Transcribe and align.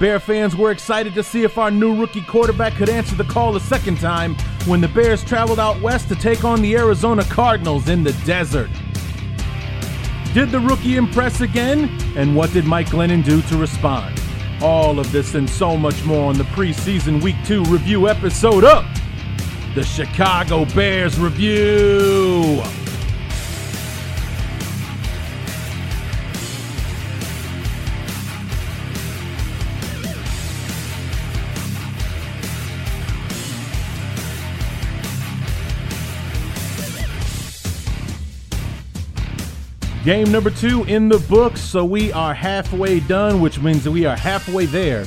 Bear 0.00 0.18
fans 0.18 0.56
were 0.56 0.70
excited 0.70 1.14
to 1.14 1.22
see 1.22 1.44
if 1.44 1.58
our 1.58 1.70
new 1.70 1.94
rookie 1.94 2.22
quarterback 2.22 2.74
could 2.74 2.88
answer 2.88 3.14
the 3.14 3.24
call 3.24 3.54
a 3.56 3.60
second 3.60 4.00
time 4.00 4.34
when 4.66 4.80
the 4.80 4.88
Bears 4.88 5.22
traveled 5.22 5.60
out 5.60 5.80
west 5.80 6.08
to 6.08 6.16
take 6.16 6.44
on 6.44 6.62
the 6.62 6.74
Arizona 6.76 7.24
Cardinals 7.24 7.88
in 7.88 8.02
the 8.02 8.12
desert. 8.24 8.70
Did 10.34 10.50
the 10.50 10.60
rookie 10.60 10.96
impress 10.96 11.42
again? 11.42 11.90
And 12.16 12.34
what 12.34 12.52
did 12.52 12.64
Mike 12.64 12.88
Glennon 12.88 13.22
do 13.22 13.42
to 13.42 13.56
respond? 13.56 14.20
All 14.62 14.98
of 14.98 15.12
this 15.12 15.34
and 15.34 15.48
so 15.48 15.76
much 15.76 16.04
more 16.04 16.28
on 16.28 16.38
the 16.38 16.44
preseason 16.44 17.22
Week 17.22 17.36
2 17.44 17.64
review 17.64 18.08
episode 18.08 18.64
of 18.64 18.86
the 19.74 19.84
Chicago 19.84 20.64
Bears 20.64 21.18
Review. 21.18 22.62
Game 40.04 40.32
number 40.32 40.50
two 40.50 40.82
in 40.84 41.08
the 41.08 41.18
books, 41.28 41.60
so 41.60 41.84
we 41.84 42.12
are 42.12 42.34
halfway 42.34 42.98
done, 42.98 43.40
which 43.40 43.60
means 43.60 43.88
we 43.88 44.04
are 44.04 44.16
halfway 44.16 44.66
there 44.66 45.06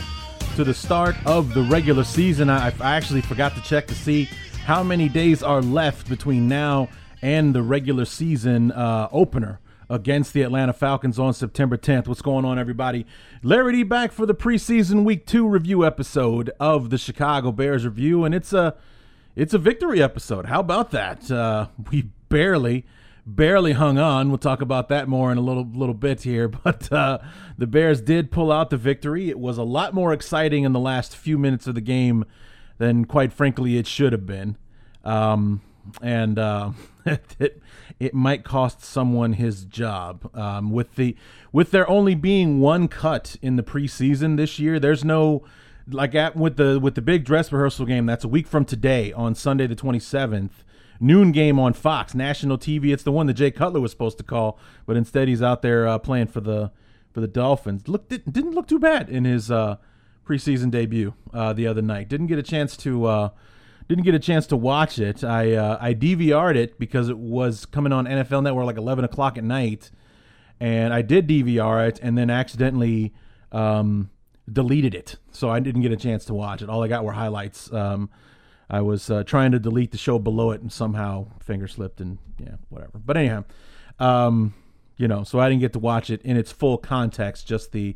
to 0.55 0.63
the 0.63 0.73
start 0.73 1.17
of 1.25 1.53
the 1.53 1.63
regular 1.63 2.05
season. 2.05 2.49
I, 2.49 2.67
I 2.79 2.95
actually 2.95 3.19
forgot 3.19 3.53
to 3.55 3.61
check 3.61 3.87
to 3.87 3.93
see 3.93 4.29
how 4.63 4.83
many 4.83 5.09
days 5.09 5.43
are 5.43 5.61
left 5.61 6.07
between 6.07 6.47
now 6.47 6.87
and 7.21 7.53
the 7.53 7.61
regular 7.61 8.05
season 8.05 8.71
uh, 8.71 9.09
opener 9.11 9.59
against 9.89 10.31
the 10.31 10.43
Atlanta 10.43 10.71
Falcons 10.71 11.19
on 11.19 11.33
September 11.33 11.75
10th. 11.75 12.07
What's 12.07 12.21
going 12.21 12.45
on, 12.45 12.57
everybody? 12.57 13.05
Larry 13.43 13.73
D 13.73 13.83
back 13.83 14.13
for 14.13 14.25
the 14.25 14.33
preseason 14.33 15.03
week 15.03 15.25
two 15.25 15.45
review 15.45 15.85
episode 15.85 16.51
of 16.57 16.89
the 16.89 16.97
Chicago 16.97 17.51
Bears 17.51 17.83
review, 17.83 18.23
and 18.23 18.33
it's 18.33 18.53
a 18.53 18.75
it's 19.35 19.53
a 19.53 19.57
victory 19.57 20.01
episode. 20.01 20.45
How 20.45 20.61
about 20.61 20.91
that? 20.91 21.29
Uh, 21.29 21.67
we 21.91 22.03
barely 22.29 22.85
barely 23.25 23.73
hung 23.73 23.97
on. 23.97 24.29
We'll 24.29 24.37
talk 24.37 24.61
about 24.61 24.89
that 24.89 25.07
more 25.07 25.31
in 25.31 25.37
a 25.37 25.41
little 25.41 25.67
little 25.73 25.95
bit 25.95 26.23
here. 26.23 26.47
But 26.65 26.91
uh, 26.91 27.19
the 27.57 27.67
Bears 27.67 28.01
did 28.01 28.31
pull 28.31 28.51
out 28.51 28.69
the 28.69 28.77
victory. 28.77 29.29
It 29.29 29.39
was 29.39 29.57
a 29.57 29.63
lot 29.63 29.93
more 29.93 30.13
exciting 30.13 30.63
in 30.63 30.73
the 30.73 30.79
last 30.79 31.15
few 31.15 31.37
minutes 31.37 31.67
of 31.67 31.75
the 31.75 31.81
game 31.81 32.25
than, 32.77 33.05
quite 33.05 33.31
frankly, 33.31 33.77
it 33.77 33.87
should 33.87 34.11
have 34.13 34.25
been. 34.25 34.57
Um, 35.03 35.61
and 36.01 36.39
uh, 36.39 36.71
it 37.05 37.61
it 37.99 38.13
might 38.13 38.43
cost 38.43 38.83
someone 38.83 39.33
his 39.33 39.65
job. 39.65 40.29
Um, 40.35 40.71
with 40.71 40.95
the 40.95 41.15
with 41.51 41.71
there 41.71 41.89
only 41.89 42.15
being 42.15 42.59
one 42.59 42.87
cut 42.87 43.35
in 43.41 43.55
the 43.55 43.63
preseason 43.63 44.37
this 44.37 44.59
year, 44.59 44.79
there's 44.79 45.05
no 45.05 45.43
like 45.87 46.15
at 46.15 46.35
with 46.35 46.57
the 46.57 46.79
with 46.79 46.95
the 46.95 47.01
big 47.01 47.23
dress 47.23 47.51
rehearsal 47.51 47.85
game. 47.85 48.05
That's 48.05 48.23
a 48.23 48.27
week 48.29 48.47
from 48.47 48.65
today 48.65 49.13
on 49.13 49.35
Sunday 49.35 49.67
the 49.67 49.75
27th 49.75 50.63
noon 50.99 51.31
game 51.31 51.59
on 51.59 51.73
Fox, 51.73 52.13
national 52.13 52.57
TV. 52.57 52.93
It's 52.93 53.03
the 53.03 53.11
one 53.11 53.27
that 53.27 53.33
Jay 53.33 53.51
Cutler 53.51 53.79
was 53.79 53.91
supposed 53.91 54.17
to 54.17 54.23
call, 54.23 54.59
but 54.85 54.97
instead 54.97 55.27
he's 55.27 55.41
out 55.41 55.61
there 55.61 55.87
uh, 55.87 55.97
playing 55.97 56.27
for 56.27 56.41
the 56.41 56.71
for 57.11 57.21
the 57.21 57.27
Dolphins. 57.27 57.87
Look, 57.87 58.09
didn't 58.09 58.51
look 58.51 58.67
too 58.67 58.79
bad 58.79 59.09
in 59.09 59.25
his 59.25 59.49
uh, 59.49 59.77
preseason 60.25 60.71
debut 60.71 61.13
uh, 61.33 61.53
the 61.53 61.67
other 61.67 61.81
night. 61.81 62.09
Didn't 62.09 62.27
get 62.27 62.39
a 62.39 62.43
chance 62.43 62.75
to 62.77 63.05
uh, 63.05 63.29
didn't 63.87 64.03
get 64.03 64.15
a 64.15 64.19
chance 64.19 64.47
to 64.47 64.57
watch 64.57 64.99
it. 64.99 65.23
I 65.23 65.53
uh, 65.53 65.77
I 65.79 65.93
DVR'd 65.93 66.57
it 66.57 66.79
because 66.79 67.09
it 67.09 67.17
was 67.17 67.65
coming 67.65 67.93
on 67.93 68.05
NFL 68.05 68.43
Network 68.43 68.65
like 68.65 68.77
11 68.77 69.05
o'clock 69.05 69.37
at 69.37 69.43
night, 69.43 69.91
and 70.59 70.93
I 70.93 71.01
did 71.01 71.27
DVR 71.27 71.87
it 71.87 71.99
and 72.01 72.17
then 72.17 72.29
accidentally. 72.29 73.13
Um, 73.51 74.09
deleted 74.51 74.93
it, 74.93 75.15
so 75.31 75.49
I 75.49 75.59
didn't 75.59 75.81
get 75.81 75.91
a 75.91 75.97
chance 75.97 76.25
to 76.25 76.33
watch 76.33 76.61
it. 76.61 76.69
All 76.69 76.83
I 76.83 76.87
got 76.87 77.03
were 77.03 77.13
highlights. 77.13 77.71
Um, 77.73 78.09
I 78.69 78.81
was 78.81 79.09
uh, 79.09 79.23
trying 79.23 79.51
to 79.51 79.59
delete 79.59 79.91
the 79.91 79.97
show 79.97 80.19
below 80.19 80.51
it 80.51 80.61
and 80.61 80.71
somehow 80.71 81.27
finger 81.39 81.67
slipped 81.67 82.01
and 82.01 82.17
yeah, 82.39 82.55
whatever. 82.69 82.99
But 83.03 83.17
anyhow, 83.17 83.43
um, 83.99 84.53
you 84.97 85.07
know, 85.07 85.23
so 85.23 85.39
I 85.39 85.49
didn't 85.49 85.61
get 85.61 85.73
to 85.73 85.79
watch 85.79 86.09
it 86.09 86.21
in 86.23 86.37
its 86.37 86.51
full 86.51 86.77
context, 86.77 87.47
just 87.47 87.71
the 87.71 87.95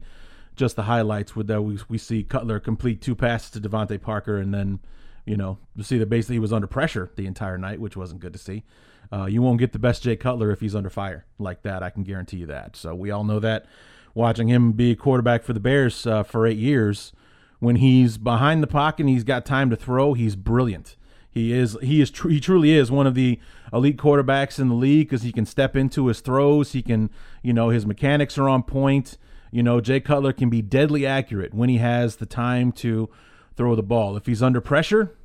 just 0.55 0.75
the 0.75 0.83
highlights 0.83 1.35
with 1.35 1.47
that 1.47 1.61
we 1.61 1.79
we 1.87 1.97
see 1.97 2.23
Cutler 2.23 2.59
complete 2.59 3.01
two 3.01 3.15
passes 3.15 3.51
to 3.51 3.61
DeVante 3.61 4.01
Parker 4.01 4.37
and 4.37 4.53
then 4.53 4.79
you 5.25 5.37
know 5.37 5.57
you 5.75 5.83
see 5.83 5.97
that 5.97 6.09
basically 6.09 6.35
he 6.35 6.39
was 6.39 6.51
under 6.51 6.67
pressure 6.67 7.11
the 7.15 7.25
entire 7.25 7.57
night, 7.57 7.79
which 7.79 7.97
wasn't 7.97 8.19
good 8.19 8.33
to 8.33 8.39
see. 8.39 8.63
Uh, 9.11 9.25
you 9.25 9.41
won't 9.41 9.57
get 9.57 9.71
the 9.71 9.79
best 9.79 10.03
Jay 10.03 10.15
Cutler 10.15 10.51
if 10.51 10.59
he's 10.59 10.75
under 10.75 10.89
fire 10.89 11.25
like 11.39 11.63
that. 11.63 11.81
I 11.81 11.89
can 11.89 12.03
guarantee 12.03 12.37
you 12.37 12.45
that. 12.47 12.75
So 12.75 12.93
we 12.93 13.09
all 13.09 13.23
know 13.23 13.39
that. 13.39 13.65
Watching 14.13 14.47
him 14.49 14.73
be 14.73 14.95
quarterback 14.95 15.43
for 15.43 15.53
the 15.53 15.59
Bears 15.59 16.05
uh, 16.05 16.23
for 16.23 16.45
eight 16.45 16.57
years, 16.57 17.13
when 17.59 17.77
he's 17.77 18.17
behind 18.17 18.63
the 18.63 18.67
pocket 18.67 19.01
and 19.01 19.09
he's 19.09 19.23
got 19.23 19.45
time 19.45 19.69
to 19.69 19.75
throw, 19.75 20.13
he's 20.13 20.35
brilliant. 20.35 20.95
He 21.29 21.53
is 21.53 21.77
he 21.81 22.01
is 22.01 22.09
tr- 22.09 22.29
he 22.29 22.39
truly 22.39 22.71
is 22.71 22.89
one 22.89 23.05
of 23.05 23.13
the 23.13 23.39
elite 23.71 23.97
quarterbacks 23.97 24.59
in 24.59 24.67
the 24.67 24.75
league 24.75 25.09
because 25.09 25.21
he 25.21 25.31
can 25.31 25.45
step 25.45 25.75
into 25.75 26.07
his 26.07 26.21
throws. 26.21 26.71
He 26.71 26.81
can 26.81 27.11
you 27.43 27.53
know 27.53 27.69
his 27.69 27.85
mechanics 27.85 28.37
are 28.37 28.49
on 28.49 28.63
point. 28.63 29.17
You 29.51 29.61
know 29.61 29.79
Jay 29.79 29.99
Cutler 29.99 30.33
can 30.33 30.49
be 30.49 30.61
deadly 30.61 31.05
accurate 31.05 31.53
when 31.53 31.69
he 31.69 31.77
has 31.77 32.15
the 32.15 32.25
time 32.25 32.71
to 32.73 33.09
throw 33.55 33.75
the 33.75 33.83
ball. 33.83 34.17
If 34.17 34.25
he's 34.25 34.41
under 34.41 34.59
pressure, 34.59 35.15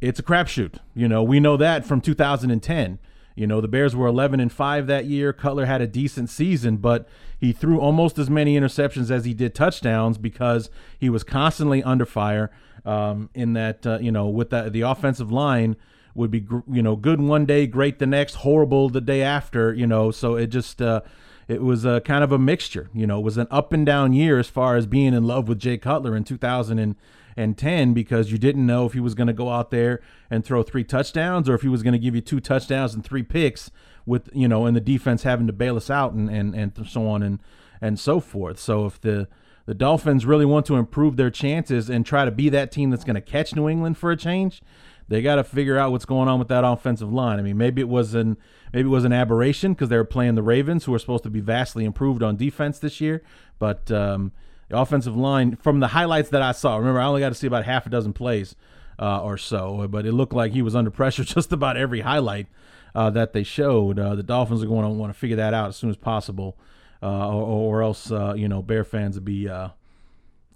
it's 0.00 0.18
a 0.18 0.22
crapshoot. 0.22 0.76
You 0.94 1.06
know 1.06 1.22
we 1.22 1.38
know 1.38 1.58
that 1.58 1.84
from 1.84 2.00
2010. 2.00 2.98
You 3.34 3.46
know, 3.46 3.60
the 3.60 3.68
Bears 3.68 3.96
were 3.96 4.06
11 4.06 4.38
and 4.40 4.52
5 4.52 4.86
that 4.86 5.06
year. 5.06 5.32
Cutler 5.32 5.66
had 5.66 5.80
a 5.80 5.86
decent 5.86 6.30
season, 6.30 6.76
but 6.76 7.08
he 7.38 7.52
threw 7.52 7.80
almost 7.80 8.18
as 8.18 8.30
many 8.30 8.58
interceptions 8.58 9.10
as 9.10 9.24
he 9.24 9.34
did 9.34 9.54
touchdowns 9.54 10.18
because 10.18 10.70
he 10.98 11.10
was 11.10 11.24
constantly 11.24 11.82
under 11.82 12.06
fire. 12.06 12.50
Um, 12.86 13.30
in 13.32 13.54
that, 13.54 13.86
uh, 13.86 13.98
you 13.98 14.12
know, 14.12 14.26
with 14.28 14.50
the, 14.50 14.68
the 14.68 14.82
offensive 14.82 15.32
line 15.32 15.76
would 16.14 16.30
be, 16.30 16.46
you 16.70 16.82
know, 16.82 16.96
good 16.96 17.18
one 17.18 17.46
day, 17.46 17.66
great 17.66 17.98
the 17.98 18.06
next, 18.06 18.34
horrible 18.34 18.90
the 18.90 19.00
day 19.00 19.22
after, 19.22 19.72
you 19.72 19.86
know, 19.86 20.10
so 20.10 20.36
it 20.36 20.48
just, 20.48 20.82
uh, 20.82 21.00
it 21.48 21.62
was 21.62 21.86
a 21.86 22.02
kind 22.02 22.22
of 22.22 22.30
a 22.30 22.38
mixture, 22.38 22.90
you 22.92 23.06
know, 23.06 23.20
it 23.20 23.22
was 23.22 23.38
an 23.38 23.46
up 23.50 23.72
and 23.72 23.86
down 23.86 24.12
year 24.12 24.38
as 24.38 24.48
far 24.48 24.76
as 24.76 24.84
being 24.84 25.14
in 25.14 25.24
love 25.24 25.48
with 25.48 25.58
Jay 25.58 25.78
Cutler 25.78 26.14
in 26.14 26.24
2000 26.24 26.78
and, 26.78 26.94
and 27.36 27.58
10 27.58 27.94
because 27.94 28.30
you 28.30 28.38
didn't 28.38 28.66
know 28.66 28.86
if 28.86 28.92
he 28.92 29.00
was 29.00 29.14
going 29.14 29.26
to 29.26 29.32
go 29.32 29.50
out 29.50 29.70
there 29.70 30.00
and 30.30 30.44
throw 30.44 30.62
three 30.62 30.84
touchdowns 30.84 31.48
or 31.48 31.54
if 31.54 31.62
he 31.62 31.68
was 31.68 31.82
going 31.82 31.92
to 31.92 31.98
give 31.98 32.14
you 32.14 32.20
two 32.20 32.40
touchdowns 32.40 32.94
and 32.94 33.04
three 33.04 33.22
picks 33.22 33.70
with 34.06 34.28
you 34.32 34.48
know 34.48 34.66
and 34.66 34.76
the 34.76 34.80
defense 34.80 35.22
having 35.22 35.46
to 35.46 35.52
bail 35.52 35.76
us 35.76 35.90
out 35.90 36.12
and 36.12 36.30
and, 36.30 36.54
and 36.54 36.86
so 36.86 37.06
on 37.06 37.22
and 37.22 37.40
and 37.80 37.98
so 37.98 38.20
forth 38.20 38.58
so 38.58 38.86
if 38.86 39.00
the 39.00 39.28
the 39.66 39.74
Dolphins 39.74 40.26
really 40.26 40.44
want 40.44 40.66
to 40.66 40.76
improve 40.76 41.16
their 41.16 41.30
chances 41.30 41.88
and 41.88 42.04
try 42.04 42.26
to 42.26 42.30
be 42.30 42.50
that 42.50 42.70
team 42.70 42.90
that's 42.90 43.04
going 43.04 43.14
to 43.14 43.22
catch 43.22 43.54
New 43.54 43.68
England 43.68 43.96
for 43.96 44.10
a 44.10 44.16
change 44.16 44.60
they 45.08 45.22
got 45.22 45.36
to 45.36 45.44
figure 45.44 45.78
out 45.78 45.92
what's 45.92 46.04
going 46.04 46.28
on 46.28 46.38
with 46.38 46.48
that 46.48 46.64
offensive 46.64 47.12
line. 47.12 47.38
I 47.38 47.42
mean, 47.42 47.58
maybe 47.58 47.80
it 47.80 47.88
was 47.88 48.14
an 48.14 48.36
maybe 48.72 48.86
it 48.86 48.90
was 48.90 49.04
an 49.04 49.12
aberration 49.12 49.74
because 49.74 49.88
they 49.88 49.96
were 49.96 50.04
playing 50.04 50.34
the 50.34 50.42
Ravens, 50.42 50.84
who 50.84 50.94
are 50.94 50.98
supposed 50.98 51.24
to 51.24 51.30
be 51.30 51.40
vastly 51.40 51.84
improved 51.84 52.22
on 52.22 52.36
defense 52.36 52.78
this 52.78 53.00
year. 53.00 53.22
But 53.58 53.90
um, 53.90 54.32
the 54.68 54.78
offensive 54.78 55.16
line, 55.16 55.56
from 55.56 55.80
the 55.80 55.88
highlights 55.88 56.30
that 56.30 56.42
I 56.42 56.52
saw, 56.52 56.76
remember 56.76 57.00
I 57.00 57.06
only 57.06 57.20
got 57.20 57.30
to 57.30 57.34
see 57.34 57.46
about 57.46 57.64
half 57.64 57.86
a 57.86 57.90
dozen 57.90 58.12
plays 58.12 58.56
uh, 58.98 59.22
or 59.22 59.36
so, 59.36 59.86
but 59.88 60.06
it 60.06 60.12
looked 60.12 60.32
like 60.32 60.52
he 60.52 60.62
was 60.62 60.74
under 60.74 60.90
pressure 60.90 61.24
just 61.24 61.52
about 61.52 61.76
every 61.76 62.00
highlight 62.00 62.46
uh, 62.94 63.10
that 63.10 63.32
they 63.32 63.42
showed. 63.42 63.98
Uh, 63.98 64.14
the 64.14 64.22
Dolphins 64.22 64.62
are 64.62 64.66
going 64.66 64.84
to 64.84 64.90
want 64.90 65.12
to 65.12 65.18
figure 65.18 65.36
that 65.36 65.54
out 65.54 65.68
as 65.68 65.76
soon 65.76 65.90
as 65.90 65.96
possible, 65.96 66.56
uh, 67.02 67.28
or, 67.28 67.78
or, 67.78 67.82
else 67.82 68.10
uh, 68.10 68.34
you 68.36 68.48
know 68.48 68.62
Bear 68.62 68.84
fans 68.84 69.16
would 69.16 69.24
be, 69.24 69.48
uh, 69.48 69.68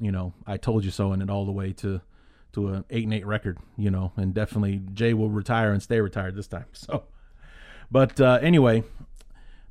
you 0.00 0.12
know, 0.12 0.32
I 0.46 0.56
told 0.56 0.84
you 0.84 0.90
so, 0.90 1.12
and 1.12 1.22
it 1.22 1.30
all 1.30 1.44
the 1.44 1.52
way 1.52 1.72
to 1.74 2.00
to 2.52 2.68
an 2.68 2.84
eight 2.90 3.04
and 3.04 3.12
eight 3.12 3.26
record, 3.26 3.58
you 3.76 3.90
know, 3.90 4.12
and 4.16 4.32
definitely 4.32 4.80
Jay 4.94 5.12
will 5.12 5.28
retire 5.28 5.72
and 5.72 5.82
stay 5.82 6.00
retired 6.00 6.34
this 6.34 6.48
time. 6.48 6.66
So, 6.72 7.04
but 7.90 8.20
anyway, 8.20 8.84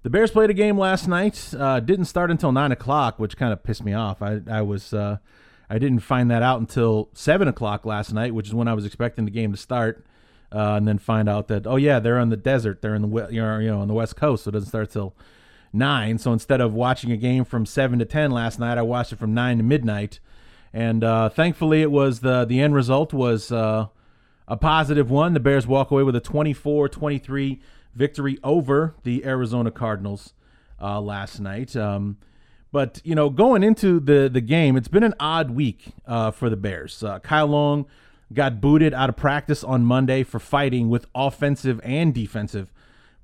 the 0.07 0.11
Bears 0.11 0.31
played 0.31 0.49
a 0.49 0.53
game 0.53 0.77
last 0.77 1.05
night. 1.05 1.53
Uh, 1.53 1.81
didn't 1.81 2.05
start 2.05 2.31
until 2.31 2.53
nine 2.53 2.71
o'clock, 2.71 3.19
which 3.19 3.35
kind 3.35 3.51
of 3.51 3.61
pissed 3.61 3.83
me 3.83 3.91
off. 3.91 4.21
I 4.21 4.39
I 4.49 4.61
was 4.61 4.93
uh, 4.93 5.17
I 5.69 5.79
didn't 5.79 5.99
find 5.99 6.31
that 6.31 6.41
out 6.41 6.61
until 6.61 7.09
seven 7.11 7.49
o'clock 7.49 7.85
last 7.85 8.13
night, 8.13 8.33
which 8.33 8.47
is 8.47 8.53
when 8.53 8.69
I 8.69 8.73
was 8.73 8.85
expecting 8.85 9.25
the 9.25 9.31
game 9.31 9.51
to 9.51 9.57
start, 9.57 10.05
uh, 10.49 10.75
and 10.75 10.87
then 10.87 10.97
find 10.97 11.27
out 11.27 11.49
that 11.49 11.67
oh 11.67 11.75
yeah, 11.75 11.99
they're 11.99 12.21
in 12.21 12.29
the 12.29 12.37
desert, 12.37 12.81
they're 12.81 12.95
in 12.95 13.01
the 13.01 13.27
you 13.29 13.41
know, 13.41 13.81
on 13.81 13.89
the 13.89 13.93
west 13.93 14.15
coast, 14.15 14.45
so 14.45 14.47
it 14.47 14.53
doesn't 14.53 14.69
start 14.69 14.91
till 14.91 15.13
nine. 15.73 16.17
So 16.19 16.31
instead 16.31 16.61
of 16.61 16.73
watching 16.73 17.11
a 17.11 17.17
game 17.17 17.43
from 17.43 17.65
seven 17.65 17.99
to 17.99 18.05
ten 18.05 18.31
last 18.31 18.59
night, 18.59 18.77
I 18.77 18.83
watched 18.83 19.11
it 19.11 19.19
from 19.19 19.33
nine 19.33 19.57
to 19.57 19.63
midnight, 19.63 20.21
and 20.71 21.03
uh, 21.03 21.27
thankfully 21.27 21.81
it 21.81 21.91
was 21.91 22.21
the 22.21 22.45
the 22.45 22.61
end 22.61 22.75
result 22.75 23.11
was 23.11 23.51
uh, 23.51 23.87
a 24.47 24.55
positive 24.55 25.11
one. 25.11 25.33
The 25.33 25.41
Bears 25.41 25.67
walk 25.67 25.91
away 25.91 26.03
with 26.03 26.15
a 26.15 26.21
24-23 26.21 27.59
victory 27.97 28.37
over 28.43 28.95
the 29.03 29.25
Arizona 29.25 29.71
Cardinals 29.71 30.33
uh, 30.81 31.01
last 31.01 31.39
night. 31.39 31.75
Um, 31.75 32.17
but 32.71 33.01
you 33.03 33.15
know, 33.15 33.29
going 33.29 33.63
into 33.63 33.99
the 33.99 34.29
the 34.31 34.41
game, 34.41 34.77
it's 34.77 34.87
been 34.87 35.03
an 35.03 35.15
odd 35.19 35.51
week 35.51 35.87
uh, 36.05 36.31
for 36.31 36.49
the 36.49 36.57
Bears. 36.57 37.03
Uh, 37.03 37.19
Kyle 37.19 37.47
Long 37.47 37.85
got 38.33 38.59
booted 38.61 38.93
out 38.93 39.09
of 39.09 39.15
practice 39.15 39.63
on 39.63 39.85
Monday 39.85 40.23
for 40.23 40.39
fighting 40.39 40.89
with 40.89 41.07
offensive 41.15 41.79
and 41.83 42.13
defensive 42.13 42.71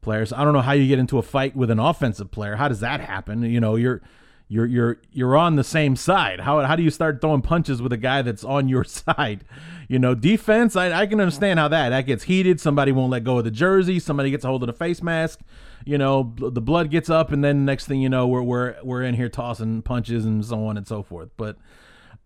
players. 0.01 0.31
I 0.31 0.43
don't 0.43 0.53
know 0.53 0.61
how 0.61 0.71
you 0.71 0.87
get 0.87 0.99
into 0.99 1.17
a 1.17 1.21
fight 1.21 1.55
with 1.55 1.69
an 1.69 1.79
offensive 1.79 2.31
player. 2.31 2.55
How 2.55 2.67
does 2.67 2.79
that 2.79 3.01
happen? 3.01 3.43
You 3.43 3.59
know, 3.59 3.75
you're 3.75 4.01
you're 4.47 4.65
you're 4.65 4.97
you're 5.11 5.35
on 5.35 5.55
the 5.55 5.63
same 5.63 5.95
side. 5.95 6.41
How 6.41 6.61
how 6.61 6.75
do 6.75 6.83
you 6.83 6.89
start 6.89 7.21
throwing 7.21 7.41
punches 7.41 7.81
with 7.81 7.93
a 7.93 7.97
guy 7.97 8.21
that's 8.21 8.43
on 8.43 8.67
your 8.67 8.83
side? 8.83 9.43
You 9.87 9.99
know, 9.99 10.15
defense. 10.15 10.75
I, 10.75 10.91
I 10.91 11.05
can 11.05 11.19
understand 11.19 11.59
how 11.59 11.67
that 11.69 11.89
that 11.89 12.05
gets 12.05 12.23
heated. 12.23 12.59
Somebody 12.59 12.91
won't 12.91 13.11
let 13.11 13.23
go 13.23 13.39
of 13.39 13.43
the 13.43 13.51
jersey. 13.51 13.99
Somebody 13.99 14.31
gets 14.31 14.45
a 14.45 14.47
hold 14.47 14.63
of 14.63 14.67
the 14.67 14.73
face 14.73 15.01
mask. 15.01 15.39
You 15.85 15.97
know, 15.97 16.33
the 16.37 16.61
blood 16.61 16.91
gets 16.91 17.09
up, 17.09 17.31
and 17.31 17.43
then 17.43 17.65
next 17.65 17.87
thing 17.87 18.01
you 18.01 18.09
know, 18.09 18.27
we're 18.27 18.43
we're 18.43 18.75
we're 18.83 19.03
in 19.03 19.15
here 19.15 19.29
tossing 19.29 19.81
punches 19.81 20.25
and 20.25 20.43
so 20.45 20.65
on 20.65 20.77
and 20.77 20.87
so 20.87 21.03
forth. 21.03 21.29
But 21.35 21.57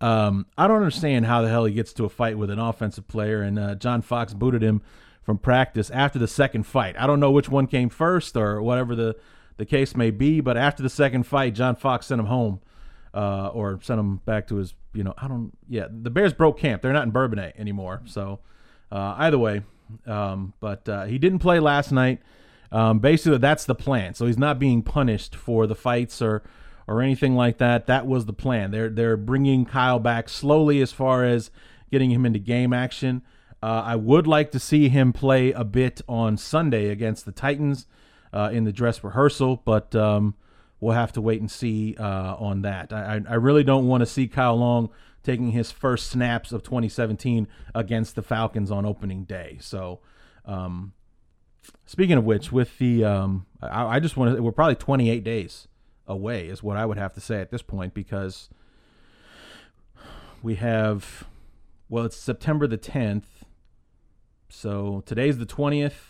um, 0.00 0.46
I 0.56 0.68
don't 0.68 0.76
understand 0.76 1.26
how 1.26 1.42
the 1.42 1.48
hell 1.48 1.64
he 1.64 1.74
gets 1.74 1.92
to 1.94 2.04
a 2.04 2.08
fight 2.08 2.38
with 2.38 2.50
an 2.50 2.58
offensive 2.58 3.08
player, 3.08 3.42
and 3.42 3.58
uh, 3.58 3.74
John 3.74 4.02
Fox 4.02 4.34
booted 4.34 4.62
him 4.62 4.82
from 5.22 5.38
practice 5.38 5.90
after 5.90 6.18
the 6.18 6.28
second 6.28 6.64
fight. 6.64 6.96
I 6.98 7.06
don't 7.06 7.20
know 7.20 7.30
which 7.30 7.48
one 7.48 7.66
came 7.66 7.88
first 7.90 8.36
or 8.36 8.62
whatever 8.62 8.94
the 8.94 9.16
the 9.58 9.66
case 9.66 9.94
may 9.94 10.10
be. 10.10 10.40
But 10.40 10.56
after 10.56 10.82
the 10.82 10.88
second 10.88 11.24
fight, 11.24 11.54
John 11.54 11.76
Fox 11.76 12.06
sent 12.06 12.18
him 12.18 12.26
home, 12.26 12.60
uh, 13.12 13.48
or 13.48 13.78
sent 13.82 14.00
him 14.00 14.16
back 14.24 14.48
to 14.48 14.56
his. 14.56 14.74
You 14.94 15.04
know, 15.04 15.14
I 15.18 15.28
don't. 15.28 15.52
Yeah, 15.68 15.86
the 15.90 16.10
Bears 16.10 16.32
broke 16.32 16.58
camp. 16.58 16.80
They're 16.80 16.92
not 16.92 17.04
in 17.04 17.10
Bourbonnais 17.10 17.52
anymore. 17.58 18.02
So 18.06 18.40
uh, 18.90 19.14
either 19.18 19.38
way, 19.38 19.62
um, 20.06 20.54
but 20.60 20.88
uh, 20.88 21.04
he 21.04 21.18
didn't 21.18 21.40
play 21.40 21.60
last 21.60 21.92
night. 21.92 22.20
Um, 22.72 22.98
basically, 22.98 23.38
that's 23.38 23.64
the 23.64 23.74
plan. 23.74 24.14
So 24.14 24.26
he's 24.26 24.38
not 24.38 24.58
being 24.58 24.82
punished 24.82 25.36
for 25.36 25.66
the 25.66 25.74
fights 25.74 26.22
or 26.22 26.42
or 26.86 27.02
anything 27.02 27.34
like 27.34 27.58
that. 27.58 27.86
That 27.86 28.06
was 28.06 28.26
the 28.26 28.32
plan. 28.32 28.70
They're 28.70 28.88
they're 28.88 29.16
bringing 29.16 29.64
Kyle 29.64 29.98
back 29.98 30.28
slowly 30.28 30.80
as 30.80 30.92
far 30.92 31.24
as 31.24 31.50
getting 31.90 32.10
him 32.10 32.24
into 32.24 32.38
game 32.38 32.72
action. 32.72 33.22
Uh, 33.62 33.82
I 33.84 33.96
would 33.96 34.26
like 34.26 34.52
to 34.52 34.60
see 34.60 34.88
him 34.88 35.12
play 35.12 35.52
a 35.52 35.64
bit 35.64 36.00
on 36.08 36.36
Sunday 36.36 36.90
against 36.90 37.24
the 37.24 37.32
Titans 37.32 37.86
uh, 38.32 38.50
in 38.52 38.64
the 38.64 38.72
dress 38.72 39.02
rehearsal, 39.02 39.62
but 39.64 39.94
um, 39.94 40.34
we'll 40.80 40.94
have 40.94 41.12
to 41.12 41.20
wait 41.20 41.40
and 41.40 41.50
see 41.50 41.96
uh, 41.98 42.36
on 42.36 42.62
that. 42.62 42.92
I, 42.92 43.20
I 43.28 43.34
really 43.34 43.64
don't 43.64 43.86
want 43.86 44.02
to 44.02 44.06
see 44.06 44.28
Kyle 44.28 44.56
Long 44.56 44.90
taking 45.22 45.50
his 45.50 45.70
first 45.70 46.08
snaps 46.08 46.52
of 46.52 46.62
2017 46.62 47.48
against 47.74 48.14
the 48.14 48.22
Falcons 48.22 48.70
on 48.70 48.86
opening 48.86 49.24
day. 49.24 49.58
So, 49.60 50.00
um, 50.44 50.92
speaking 51.86 52.16
of 52.16 52.24
which, 52.24 52.50
with 52.52 52.78
the 52.78 53.04
um, 53.04 53.46
I, 53.60 53.96
I, 53.96 54.00
just 54.00 54.16
want 54.16 54.36
to 54.36 54.42
we're 54.42 54.52
probably 54.52 54.76
28 54.76 55.22
days 55.24 55.68
away 56.06 56.46
is 56.48 56.62
what 56.62 56.76
I 56.76 56.86
would 56.86 56.96
have 56.96 57.12
to 57.14 57.20
say 57.20 57.40
at 57.40 57.50
this 57.50 57.62
point 57.62 57.92
because 57.92 58.48
we 60.42 60.54
have 60.54 61.24
well 61.88 62.04
it's 62.04 62.16
September 62.16 62.66
the 62.66 62.78
10th. 62.78 63.24
So 64.48 65.02
today's 65.04 65.38
the 65.38 65.46
20th. 65.46 66.07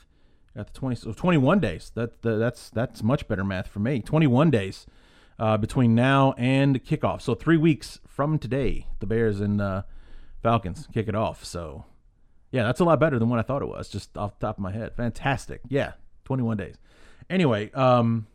Got 0.59 0.75
the 0.75 0.81
20, 0.81 0.97
so 0.97 1.13
21 1.13 1.61
days. 1.61 1.93
That, 1.95 2.21
that's 2.21 2.69
that's 2.71 3.01
much 3.01 3.29
better 3.29 3.45
math 3.45 3.69
for 3.69 3.79
me. 3.79 4.01
21 4.01 4.51
days 4.51 4.89
uh, 5.39 5.57
between 5.57 5.95
now 5.95 6.35
and 6.37 6.85
kickoff. 6.85 7.23
So 7.23 7.37
three 7.37 7.57
weeks 7.57 8.01
from 8.09 8.41
today, 8.41 8.89
the 8.99 9.07
Bears 9.07 9.39
and 9.39 9.61
uh, 9.61 9.83
Falcons 10.43 10.89
kick 10.93 11.07
it 11.07 11.15
off. 11.15 11.45
So 11.45 11.85
yeah, 12.51 12.65
that's 12.65 12.81
a 12.81 12.85
lot 12.85 12.99
better 12.99 13.21
than 13.21 13.29
what 13.29 13.39
I 13.39 13.43
thought 13.43 13.63
it 13.63 13.69
was. 13.69 13.89
Just 13.89 14.19
off 14.19 14.37
the 14.41 14.49
top 14.49 14.57
of 14.57 14.61
my 14.61 14.73
head, 14.73 14.97
fantastic. 14.97 15.61
Yeah, 15.69 15.93
21 16.25 16.57
days. 16.57 16.75
Anyway, 17.31 17.71
um, 17.71 18.27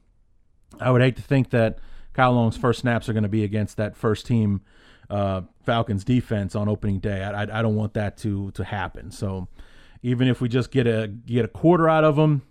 I 0.80 0.92
would 0.92 1.02
hate 1.02 1.18
to 1.18 1.22
think 1.22 1.50
that 1.50 1.80
Kyle 2.14 2.32
Long's 2.32 2.56
first 2.56 2.80
snaps 2.80 3.10
are 3.10 3.14
going 3.14 3.24
to 3.24 3.30
be 3.30 3.44
against 3.44 3.76
that 3.76 3.98
first 3.98 4.26
team 4.26 4.62
uh, 5.10 5.42
Falcons 5.66 6.06
defense 6.06 6.56
on 6.56 6.70
opening 6.70 7.00
day. 7.00 7.22
I, 7.22 7.44
I, 7.44 7.60
I 7.60 7.62
don't 7.62 7.76
want 7.76 7.96
that 7.96 8.16
to 8.20 8.52
to 8.52 8.64
happen. 8.64 9.12
So 9.12 9.50
even 10.04 10.28
if 10.28 10.42
we 10.42 10.50
just 10.50 10.70
get 10.70 10.86
a 10.86 11.08
get 11.08 11.46
a 11.46 11.48
quarter 11.48 11.90
out 11.90 12.04
of 12.04 12.18
them, 12.18 12.44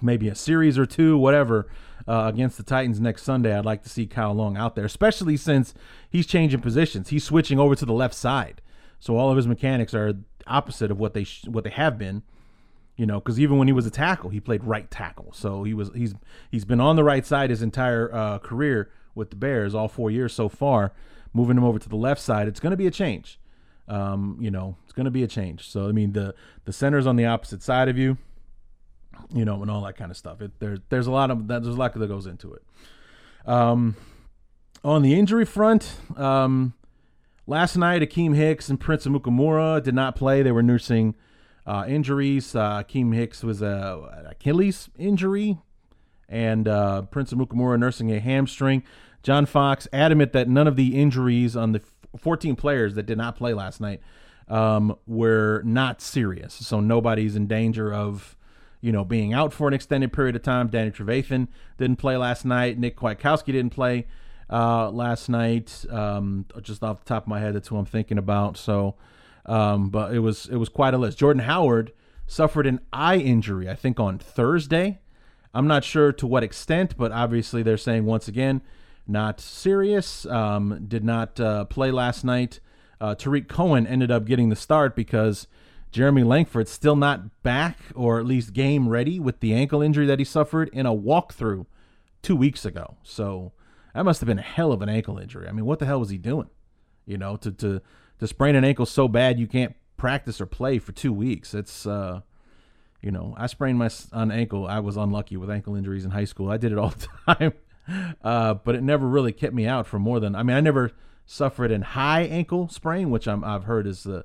maybe 0.00 0.28
a 0.28 0.34
series 0.34 0.78
or 0.78 0.86
two, 0.86 1.18
whatever, 1.18 1.68
uh, 2.08 2.30
against 2.32 2.56
the 2.56 2.62
Titans 2.62 3.00
next 3.00 3.24
Sunday, 3.24 3.54
I'd 3.54 3.64
like 3.64 3.82
to 3.82 3.88
see 3.88 4.06
Kyle 4.06 4.32
Long 4.32 4.56
out 4.56 4.76
there, 4.76 4.84
especially 4.84 5.36
since 5.36 5.74
he's 6.08 6.26
changing 6.26 6.60
positions. 6.60 7.08
He's 7.08 7.24
switching 7.24 7.58
over 7.58 7.74
to 7.74 7.84
the 7.84 7.92
left 7.92 8.14
side, 8.14 8.62
so 9.00 9.16
all 9.16 9.30
of 9.30 9.36
his 9.36 9.48
mechanics 9.48 9.92
are 9.92 10.14
opposite 10.46 10.90
of 10.90 10.98
what 10.98 11.14
they 11.14 11.24
sh- 11.24 11.46
what 11.46 11.64
they 11.64 11.70
have 11.70 11.98
been. 11.98 12.22
You 12.96 13.06
know, 13.06 13.18
because 13.18 13.40
even 13.40 13.58
when 13.58 13.68
he 13.68 13.72
was 13.72 13.86
a 13.86 13.90
tackle, 13.90 14.30
he 14.30 14.38
played 14.38 14.62
right 14.62 14.88
tackle. 14.88 15.32
So 15.32 15.64
he 15.64 15.74
was 15.74 15.90
he's 15.94 16.14
he's 16.50 16.64
been 16.64 16.80
on 16.80 16.94
the 16.94 17.04
right 17.04 17.26
side 17.26 17.50
his 17.50 17.62
entire 17.62 18.14
uh, 18.14 18.38
career 18.38 18.90
with 19.14 19.30
the 19.30 19.36
Bears, 19.36 19.74
all 19.74 19.88
four 19.88 20.10
years 20.10 20.32
so 20.32 20.48
far. 20.48 20.92
Moving 21.34 21.56
him 21.56 21.64
over 21.64 21.78
to 21.78 21.88
the 21.88 21.96
left 21.96 22.20
side, 22.20 22.46
it's 22.46 22.60
going 22.60 22.72
to 22.72 22.76
be 22.76 22.86
a 22.86 22.90
change. 22.90 23.40
Um, 23.88 24.38
you 24.40 24.50
know, 24.50 24.76
it's 24.84 24.92
going 24.92 25.04
to 25.04 25.10
be 25.10 25.22
a 25.22 25.26
change. 25.26 25.68
So 25.68 25.88
I 25.88 25.92
mean, 25.92 26.12
the 26.12 26.34
the 26.64 26.72
center's 26.72 27.06
on 27.06 27.16
the 27.16 27.26
opposite 27.26 27.62
side 27.62 27.88
of 27.88 27.98
you, 27.98 28.16
you 29.34 29.44
know, 29.44 29.60
and 29.62 29.70
all 29.70 29.82
that 29.82 29.96
kind 29.96 30.10
of 30.10 30.16
stuff. 30.16 30.40
It, 30.40 30.52
there's 30.60 30.78
there's 30.88 31.06
a 31.06 31.10
lot 31.10 31.30
of 31.30 31.48
that. 31.48 31.62
There's 31.62 31.74
a 31.74 31.78
lot 31.78 31.94
that 31.94 32.06
goes 32.08 32.26
into 32.26 32.54
it. 32.54 32.62
Um, 33.44 33.96
on 34.84 35.02
the 35.02 35.18
injury 35.18 35.44
front, 35.44 35.96
um, 36.16 36.74
last 37.46 37.76
night 37.76 38.02
Akiem 38.02 38.34
Hicks 38.34 38.68
and 38.68 38.78
Prince 38.78 39.06
Amukamara 39.06 39.82
did 39.82 39.94
not 39.94 40.16
play. 40.16 40.42
They 40.42 40.52
were 40.52 40.62
nursing 40.62 41.14
uh, 41.66 41.84
injuries. 41.88 42.54
Uh, 42.54 42.82
Akiem 42.82 43.14
Hicks 43.14 43.42
was 43.42 43.62
a 43.62 44.26
Achilles 44.30 44.90
injury, 44.98 45.58
and 46.28 46.68
uh, 46.68 47.02
Prince 47.02 47.32
Amukamara 47.32 47.78
nursing 47.78 48.12
a 48.12 48.20
hamstring. 48.20 48.82
John 49.22 49.46
Fox 49.46 49.86
adamant 49.92 50.32
that 50.32 50.48
none 50.48 50.66
of 50.66 50.76
the 50.76 51.00
injuries 51.00 51.54
on 51.56 51.72
the 51.72 51.82
14 52.18 52.56
players 52.56 52.94
that 52.94 53.04
did 53.04 53.18
not 53.18 53.36
play 53.36 53.54
last 53.54 53.80
night 53.80 54.00
um, 54.48 54.96
were 55.06 55.62
not 55.64 56.00
serious. 56.00 56.54
So 56.54 56.80
nobody's 56.80 57.36
in 57.36 57.46
danger 57.46 57.92
of, 57.92 58.36
you 58.80 58.92
know, 58.92 59.04
being 59.04 59.32
out 59.32 59.52
for 59.52 59.68
an 59.68 59.74
extended 59.74 60.12
period 60.12 60.36
of 60.36 60.42
time. 60.42 60.68
Danny 60.68 60.90
Trevathan 60.90 61.48
didn't 61.78 61.96
play 61.96 62.16
last 62.16 62.44
night. 62.44 62.78
Nick 62.78 62.96
Kwiatkoski 62.96 63.46
didn't 63.46 63.70
play 63.70 64.06
uh, 64.50 64.90
last 64.90 65.28
night. 65.28 65.84
Um, 65.90 66.46
just 66.60 66.82
off 66.82 67.00
the 67.00 67.06
top 67.06 67.24
of 67.24 67.28
my 67.28 67.40
head, 67.40 67.54
that's 67.54 67.68
who 67.68 67.76
I'm 67.76 67.86
thinking 67.86 68.18
about. 68.18 68.56
So, 68.56 68.96
um, 69.46 69.88
but 69.90 70.14
it 70.14 70.20
was 70.20 70.46
it 70.46 70.56
was 70.56 70.68
quite 70.68 70.94
a 70.94 70.98
list. 70.98 71.18
Jordan 71.18 71.42
Howard 71.44 71.92
suffered 72.26 72.66
an 72.66 72.80
eye 72.92 73.16
injury, 73.16 73.68
I 73.68 73.74
think, 73.74 73.98
on 73.98 74.18
Thursday. 74.18 75.00
I'm 75.54 75.66
not 75.66 75.84
sure 75.84 76.12
to 76.12 76.26
what 76.26 76.42
extent, 76.42 76.96
but 76.96 77.12
obviously 77.12 77.62
they're 77.62 77.76
saying 77.76 78.04
once 78.04 78.28
again 78.28 78.62
not 79.06 79.40
serious. 79.40 80.26
Um, 80.26 80.84
did 80.86 81.04
not 81.04 81.38
uh, 81.40 81.64
play 81.64 81.90
last 81.90 82.24
night. 82.24 82.60
Uh, 83.00 83.14
Tarik 83.14 83.48
Cohen 83.48 83.86
ended 83.86 84.10
up 84.10 84.24
getting 84.24 84.48
the 84.48 84.56
start 84.56 84.94
because 84.94 85.48
Jeremy 85.90 86.22
Langford's 86.22 86.70
still 86.70 86.96
not 86.96 87.42
back 87.42 87.78
or 87.94 88.18
at 88.18 88.26
least 88.26 88.52
game 88.52 88.88
ready 88.88 89.18
with 89.18 89.40
the 89.40 89.52
ankle 89.52 89.82
injury 89.82 90.06
that 90.06 90.18
he 90.18 90.24
suffered 90.24 90.70
in 90.72 90.86
a 90.86 90.94
walkthrough 90.94 91.66
two 92.22 92.36
weeks 92.36 92.64
ago. 92.64 92.96
So 93.02 93.52
that 93.94 94.04
must 94.04 94.20
have 94.20 94.26
been 94.26 94.38
a 94.38 94.42
hell 94.42 94.72
of 94.72 94.82
an 94.82 94.88
ankle 94.88 95.18
injury. 95.18 95.48
I 95.48 95.52
mean, 95.52 95.66
what 95.66 95.80
the 95.80 95.86
hell 95.86 96.00
was 96.00 96.10
he 96.10 96.18
doing? 96.18 96.48
You 97.04 97.18
know, 97.18 97.36
to 97.36 97.50
to 97.50 97.82
to 98.20 98.26
sprain 98.28 98.54
an 98.54 98.64
ankle 98.64 98.86
so 98.86 99.08
bad 99.08 99.38
you 99.38 99.48
can't 99.48 99.74
practice 99.96 100.40
or 100.40 100.46
play 100.46 100.78
for 100.78 100.92
two 100.92 101.12
weeks. 101.12 101.54
It's 101.54 101.86
uh, 101.86 102.20
you 103.00 103.10
know, 103.10 103.34
I 103.36 103.48
sprained 103.48 103.78
my 103.78 103.90
on 104.12 104.30
ankle. 104.30 104.66
I 104.66 104.78
was 104.78 104.96
unlucky 104.96 105.36
with 105.36 105.50
ankle 105.50 105.74
injuries 105.74 106.04
in 106.04 106.12
high 106.12 106.24
school. 106.24 106.48
I 106.48 106.56
did 106.56 106.70
it 106.70 106.78
all 106.78 106.90
the 107.26 107.34
time 107.34 107.52
uh, 108.22 108.54
but 108.54 108.74
it 108.74 108.82
never 108.82 109.06
really 109.06 109.32
kept 109.32 109.54
me 109.54 109.66
out 109.66 109.86
for 109.86 109.98
more 109.98 110.20
than. 110.20 110.34
I 110.34 110.42
mean, 110.42 110.56
I 110.56 110.60
never 110.60 110.92
suffered 111.26 111.70
an 111.70 111.82
high 111.82 112.22
ankle 112.22 112.68
sprain, 112.68 113.10
which 113.10 113.28
i 113.28 113.36
have 113.36 113.64
heard 113.64 113.86
is 113.86 114.02
the, 114.02 114.24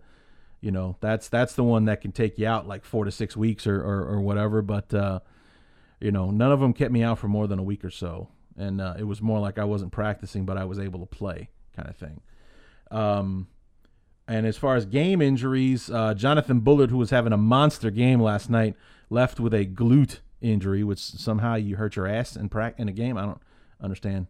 you 0.62 0.72
know, 0.72 0.98
that's 1.00 1.30
that's 1.30 1.54
the 1.54 1.64
one 1.64 1.86
that 1.86 2.02
can 2.02 2.12
take 2.12 2.38
you 2.38 2.48
out 2.48 2.68
like 2.68 2.84
four 2.86 3.06
to 3.06 3.12
six 3.12 3.38
weeks 3.38 3.68
or 3.68 3.80
or, 3.82 4.06
or 4.08 4.22
whatever. 4.22 4.62
But 4.62 4.94
uh, 4.94 5.20
you 6.00 6.12
know, 6.12 6.32
none 6.32 6.52
of 6.52 6.60
them 6.60 6.74
kept 6.74 6.92
me 6.92 7.04
out 7.04 7.20
for 7.20 7.28
more 7.28 7.48
than 7.48 7.60
a 7.60 7.64
week 7.64 7.84
or 7.84 7.90
so, 7.92 8.30
and 8.58 8.80
uh, 8.82 8.96
it 8.98 9.04
was 9.04 9.22
more 9.22 9.40
like 9.40 9.58
I 9.58 9.64
wasn't 9.64 9.92
practicing, 9.92 10.46
but 10.46 10.58
I 10.58 10.66
was 10.66 10.80
able 10.80 11.00
to 11.00 11.06
play, 11.06 11.50
kind 11.76 11.90
of 11.90 11.96
thing. 11.96 12.22
Um, 12.92 13.48
And 14.28 14.46
as 14.46 14.58
far 14.58 14.76
as 14.76 14.86
game 14.86 15.22
injuries, 15.22 15.90
uh, 15.90 16.14
Jonathan 16.14 16.60
Bullard, 16.60 16.90
who 16.92 16.98
was 16.98 17.12
having 17.12 17.32
a 17.34 17.38
monster 17.38 17.90
game 17.90 18.22
last 18.22 18.50
night, 18.50 18.76
left 19.10 19.40
with 19.40 19.54
a 19.54 19.66
glute 19.66 20.20
injury, 20.42 20.84
which 20.84 21.00
somehow 21.00 21.56
you 21.56 21.78
hurt 21.78 21.96
your 21.96 22.08
ass 22.08 22.36
in 22.36 22.50
pra- 22.50 22.74
in 22.78 22.90
a 22.90 22.92
game. 22.92 23.18
I 23.18 23.22
don't 23.26 23.42
understand. 23.82 24.28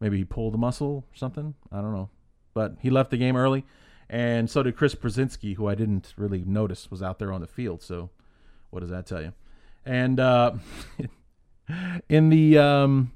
Maybe 0.00 0.18
he 0.18 0.24
pulled 0.24 0.54
a 0.54 0.58
muscle 0.58 1.04
or 1.10 1.16
something. 1.16 1.54
I 1.72 1.80
don't 1.80 1.94
know. 1.94 2.10
But 2.52 2.76
he 2.80 2.90
left 2.90 3.10
the 3.10 3.16
game 3.16 3.36
early, 3.36 3.64
and 4.08 4.48
so 4.48 4.62
did 4.62 4.76
Chris 4.76 4.94
Brzezinski, 4.94 5.56
who 5.56 5.66
I 5.66 5.74
didn't 5.74 6.14
really 6.16 6.44
notice 6.44 6.90
was 6.90 7.02
out 7.02 7.18
there 7.18 7.32
on 7.32 7.40
the 7.40 7.46
field. 7.46 7.82
So, 7.82 8.10
what 8.70 8.80
does 8.80 8.90
that 8.90 9.06
tell 9.06 9.22
you? 9.22 9.32
And 9.84 10.20
uh, 10.20 10.52
in 12.08 12.28
the 12.28 12.58
um, 12.58 13.12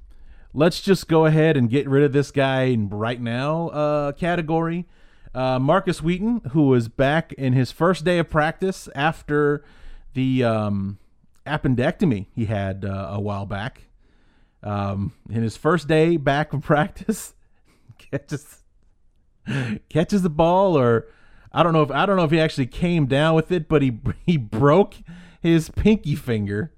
let's 0.53 0.81
just 0.81 1.09
go 1.09 1.27
ahead 1.27 1.57
and 1.57 1.71
get 1.71 1.89
rid 1.89 2.03
of 2.03 2.13
this 2.13 2.31
guy 2.31 2.77
right 2.79 3.21
now 3.21 3.69
uh, 3.69 4.13
category. 4.13 4.87
Uh, 5.35 5.59
Markus 5.59 6.03
Wheaton, 6.03 6.41
who 6.53 6.69
was 6.69 6.89
back 6.89 7.33
in 7.35 7.53
his 7.53 7.71
first 7.71 8.05
day 8.05 8.19
of 8.19 8.31
practice 8.31 8.89
after 8.95 9.63
the 10.15 10.43
um, 10.43 10.99
appendectomy 11.47 12.27
he 12.35 12.47
had 12.47 12.85
uh, 12.85 13.11
a 13.13 13.21
while 13.21 13.47
back. 13.47 13.88
Um, 14.63 15.13
in 15.31 15.43
his 15.43 15.57
first 15.57 15.89
day 15.89 16.17
back 16.17 16.51
from 16.51 16.61
practice, 16.63 17.35
catches 17.99 18.63
catches 19.89 20.23
the 20.23 20.31
ball, 20.31 20.77
or 20.77 21.07
I 21.53 21.63
don't 21.63 21.73
know 21.73 21.83
if 21.83 21.91
I 21.91 22.07
don't 22.07 22.17
know 22.17 22.25
if 22.25 22.31
he 22.31 22.41
actually 22.41 22.67
came 22.67 23.07
down 23.07 23.35
with 23.35 23.51
it, 23.53 23.69
but 23.69 23.83
he 23.83 23.99
he 24.27 24.37
broke 24.37 24.97
his 25.41 25.71
pinky 25.71 26.15
finger 26.15 26.73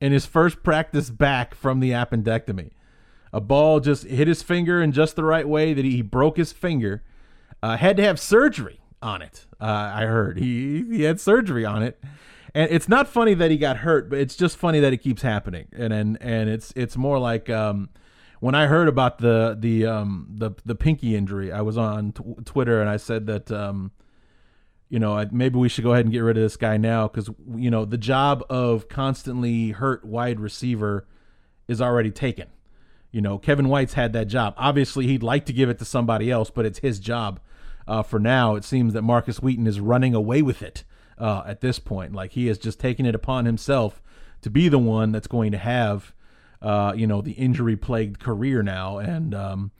in 0.00 0.12
his 0.12 0.26
first 0.26 0.62
practice 0.62 1.10
back 1.10 1.54
from 1.54 1.80
the 1.80 1.90
appendectomy. 1.90 2.70
A 3.32 3.40
ball 3.40 3.80
just 3.80 4.04
hit 4.04 4.28
his 4.28 4.42
finger 4.42 4.82
in 4.82 4.92
just 4.92 5.16
the 5.16 5.24
right 5.24 5.48
way 5.48 5.74
that 5.74 5.84
he 5.84 6.02
broke 6.02 6.36
his 6.36 6.52
finger. 6.52 7.02
Uh, 7.62 7.76
had 7.76 7.96
to 7.96 8.02
have 8.02 8.20
surgery 8.20 8.80
on 9.02 9.22
it. 9.22 9.46
Uh, 9.60 9.92
I 9.94 10.04
heard 10.04 10.38
he 10.38 10.84
he 10.90 11.02
had 11.02 11.20
surgery 11.20 11.64
on 11.64 11.82
it, 11.82 12.02
and 12.56 12.72
it's 12.72 12.88
not 12.88 13.06
funny 13.06 13.34
that 13.34 13.50
he 13.50 13.58
got 13.58 13.76
hurt, 13.76 14.08
but 14.08 14.18
it's 14.18 14.34
just 14.34 14.56
funny 14.56 14.80
that 14.80 14.90
it 14.90 14.96
keeps 14.96 15.20
happening. 15.20 15.68
And 15.72 15.92
and 15.92 16.16
and 16.22 16.48
it's 16.48 16.72
it's 16.74 16.96
more 16.96 17.18
like 17.18 17.50
um, 17.50 17.90
when 18.40 18.54
I 18.54 18.66
heard 18.66 18.88
about 18.88 19.18
the 19.18 19.54
the 19.60 19.84
um, 19.84 20.26
the 20.30 20.52
the 20.64 20.74
pinky 20.74 21.14
injury, 21.14 21.52
I 21.52 21.60
was 21.60 21.76
on 21.76 22.12
t- 22.12 22.22
Twitter 22.46 22.80
and 22.80 22.88
I 22.88 22.96
said 22.96 23.26
that 23.26 23.52
um, 23.52 23.92
you 24.88 24.98
know 24.98 25.22
maybe 25.30 25.58
we 25.58 25.68
should 25.68 25.84
go 25.84 25.92
ahead 25.92 26.06
and 26.06 26.12
get 26.12 26.20
rid 26.20 26.38
of 26.38 26.42
this 26.42 26.56
guy 26.56 26.78
now 26.78 27.08
because 27.08 27.28
you 27.56 27.70
know 27.70 27.84
the 27.84 27.98
job 27.98 28.42
of 28.48 28.88
constantly 28.88 29.72
hurt 29.72 30.02
wide 30.06 30.40
receiver 30.40 31.06
is 31.68 31.82
already 31.82 32.10
taken. 32.10 32.48
You 33.12 33.20
know, 33.20 33.36
Kevin 33.36 33.68
White's 33.68 33.94
had 33.94 34.14
that 34.14 34.28
job. 34.28 34.54
Obviously, 34.56 35.06
he'd 35.06 35.22
like 35.22 35.44
to 35.46 35.52
give 35.52 35.68
it 35.68 35.78
to 35.80 35.84
somebody 35.84 36.30
else, 36.30 36.48
but 36.48 36.64
it's 36.64 36.78
his 36.78 37.00
job. 37.00 37.38
Uh, 37.86 38.02
for 38.02 38.18
now, 38.18 38.54
it 38.54 38.64
seems 38.64 38.94
that 38.94 39.02
Markus 39.02 39.42
Wheaton 39.42 39.66
is 39.66 39.78
running 39.78 40.14
away 40.14 40.40
with 40.40 40.62
it 40.62 40.84
uh, 41.18 41.42
at 41.46 41.60
this 41.60 41.78
point. 41.78 42.12
Like 42.12 42.32
he 42.32 42.46
has 42.46 42.58
just 42.58 42.80
taken 42.80 43.06
it 43.06 43.14
upon 43.14 43.44
himself 43.44 44.02
to 44.42 44.50
be 44.50 44.68
the 44.68 44.78
one 44.78 45.12
that's 45.12 45.26
going 45.26 45.52
to 45.52 45.58
have, 45.58 46.14
uh, 46.62 46.92
you 46.96 47.06
know, 47.06 47.20
the 47.20 47.32
injury-plagued 47.32 48.20
career 48.20 48.62
now, 48.62 48.98
and 48.98 49.34
um, 49.34 49.70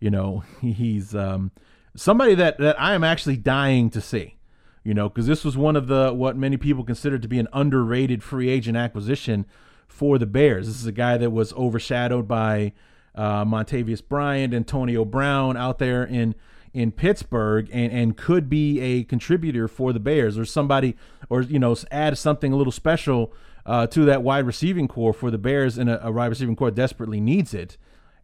you 0.00 0.10
know, 0.10 0.44
he's 0.60 1.14
um, 1.14 1.50
somebody 1.94 2.34
that 2.34 2.58
that 2.58 2.80
I 2.80 2.94
am 2.94 3.04
actually 3.04 3.36
dying 3.36 3.90
to 3.90 4.00
see. 4.00 4.36
You 4.84 4.94
know, 4.94 5.08
because 5.08 5.28
this 5.28 5.44
was 5.44 5.56
one 5.56 5.76
of 5.76 5.86
the 5.86 6.12
what 6.12 6.36
many 6.36 6.56
people 6.56 6.82
consider 6.82 7.16
to 7.16 7.28
be 7.28 7.38
an 7.38 7.46
underrated 7.52 8.22
free 8.24 8.48
agent 8.48 8.76
acquisition 8.76 9.46
for 9.86 10.18
the 10.18 10.26
Bears. 10.26 10.66
This 10.66 10.80
is 10.80 10.86
a 10.86 10.92
guy 10.92 11.16
that 11.18 11.30
was 11.30 11.52
overshadowed 11.52 12.26
by 12.26 12.72
uh, 13.14 13.44
Martavis 13.44 14.02
Bryant, 14.06 14.52
Antonio 14.52 15.04
Brown 15.04 15.56
out 15.56 15.78
there 15.78 16.02
in 16.02 16.34
in 16.74 16.92
Pittsburgh, 16.92 17.68
and 17.72 17.92
and 17.92 18.16
could 18.16 18.48
be 18.48 18.80
a 18.80 19.04
contributor 19.04 19.68
for 19.68 19.92
the 19.92 20.00
Bears 20.00 20.38
or 20.38 20.44
somebody, 20.44 20.96
or 21.28 21.42
you 21.42 21.58
know, 21.58 21.76
add 21.90 22.16
something 22.18 22.52
a 22.52 22.56
little 22.56 22.72
special 22.72 23.32
uh, 23.66 23.86
to 23.88 24.04
that 24.04 24.22
wide 24.22 24.46
receiving 24.46 24.88
core 24.88 25.12
for 25.12 25.30
the 25.30 25.38
Bears, 25.38 25.78
and 25.78 25.90
a, 25.90 26.06
a 26.06 26.12
wide 26.12 26.26
receiving 26.26 26.56
core 26.56 26.70
desperately 26.70 27.20
needs 27.20 27.54
it. 27.54 27.76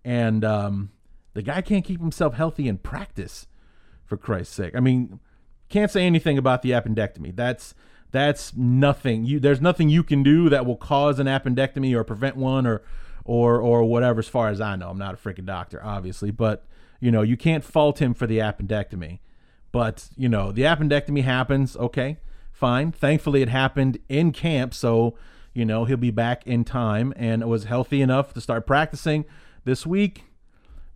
And 0.05 0.45
um, 0.45 0.91
the 1.35 1.43
guy 1.43 1.61
can't 1.61 1.85
keep 1.85 2.01
himself 2.01 2.35
healthy 2.35 2.69
in 2.69 2.79
practice, 2.79 3.47
for 4.09 4.17
Christ's 4.17 4.55
sake. 4.55 4.75
I 4.75 4.81
mean, 4.81 5.21
can't 5.69 5.91
say 5.91 6.05
anything 6.05 6.39
about 6.39 6.63
the 6.63 6.71
appendectomy. 6.71 7.37
That's 7.37 7.75
that's 8.11 8.57
nothing. 8.57 9.27
You 9.27 9.39
there's 9.39 9.61
nothing 9.61 9.91
you 9.91 10.03
can 10.03 10.23
do 10.23 10.49
that 10.49 10.65
will 10.65 10.77
cause 10.77 11.19
an 11.19 11.27
appendectomy 11.27 11.95
or 11.95 12.05
prevent 12.05 12.37
one 12.37 12.67
or 12.67 12.83
or 13.25 13.61
or 13.61 13.85
whatever. 13.85 14.21
As 14.21 14.29
far 14.29 14.49
as 14.49 14.61
I 14.61 14.77
know, 14.77 14.89
I'm 14.89 14.99
not 14.99 15.15
a 15.15 15.17
freaking 15.19 15.45
doctor, 15.45 15.81
obviously, 15.85 16.31
but 16.31 16.65
you 17.01 17.11
know 17.11 17.23
you 17.23 17.37
can't 17.37 17.65
fault 17.65 18.01
him 18.01 18.15
for 18.15 18.27
the 18.27 18.39
appendectomy. 18.39 19.21
But 19.73 20.09
you 20.17 20.29
know 20.29 20.53
the 20.53 20.63
appendectomy 20.63 21.25
happens. 21.25 21.77
Okay, 21.77 22.19
fine. 22.53 22.93
Thankfully, 22.93 23.43
it 23.43 23.49
happened 23.49 23.99
in 24.09 24.33
camp, 24.33 24.75
so 24.75 25.17
you 25.53 25.65
know 25.65 25.85
he'll 25.85 25.97
be 25.97 26.11
back 26.11 26.47
in 26.47 26.65
time 26.65 27.13
and 27.17 27.45
was 27.49 27.65
healthy 27.65 28.01
enough 28.01 28.33
to 28.35 28.41
start 28.41 28.67
practicing 28.67 29.25
this 29.65 29.87
week. 29.87 30.25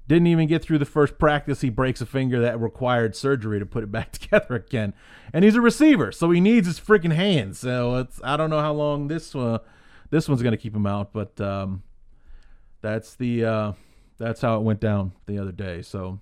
Didn't 0.09 0.27
even 0.27 0.49
get 0.49 0.63
through 0.63 0.79
the 0.79 0.85
first 0.85 1.17
practice. 1.19 1.61
He 1.61 1.71
breaks 1.71 2.01
a 2.01 2.07
finger 2.07 2.41
that 2.41 2.61
required 2.61 3.15
surgery 3.15 3.59
to 3.61 3.67
put 3.67 3.85
it 3.85 3.93
back 3.93 4.13
together 4.19 4.57
again. 4.57 4.95
And 5.33 5.45
he's 5.45 5.55
a 5.55 5.61
receiver, 5.61 6.11
so 6.11 6.31
he 6.31 6.41
needs 6.41 6.67
his 6.67 6.81
freaking 6.81 7.15
hands. 7.15 7.59
So 7.59 7.97
it's 7.97 8.21
I 8.25 8.37
don't 8.37 8.51
know 8.51 8.61
how 8.61 8.73
long 8.73 9.09
this 9.09 9.35
uh, 9.35 9.59
this 10.11 10.29
one's 10.29 10.43
gonna 10.43 10.57
keep 10.57 10.75
him 10.75 10.87
out, 10.87 11.13
but 11.13 11.39
um, 11.41 11.83
that's 12.81 13.15
the 13.15 13.45
uh, 13.45 13.73
that's 14.19 14.41
how 14.41 14.57
it 14.57 14.63
went 14.63 14.81
down 14.81 15.13
the 15.27 15.39
other 15.39 15.53
day. 15.53 15.83
So 15.83 16.21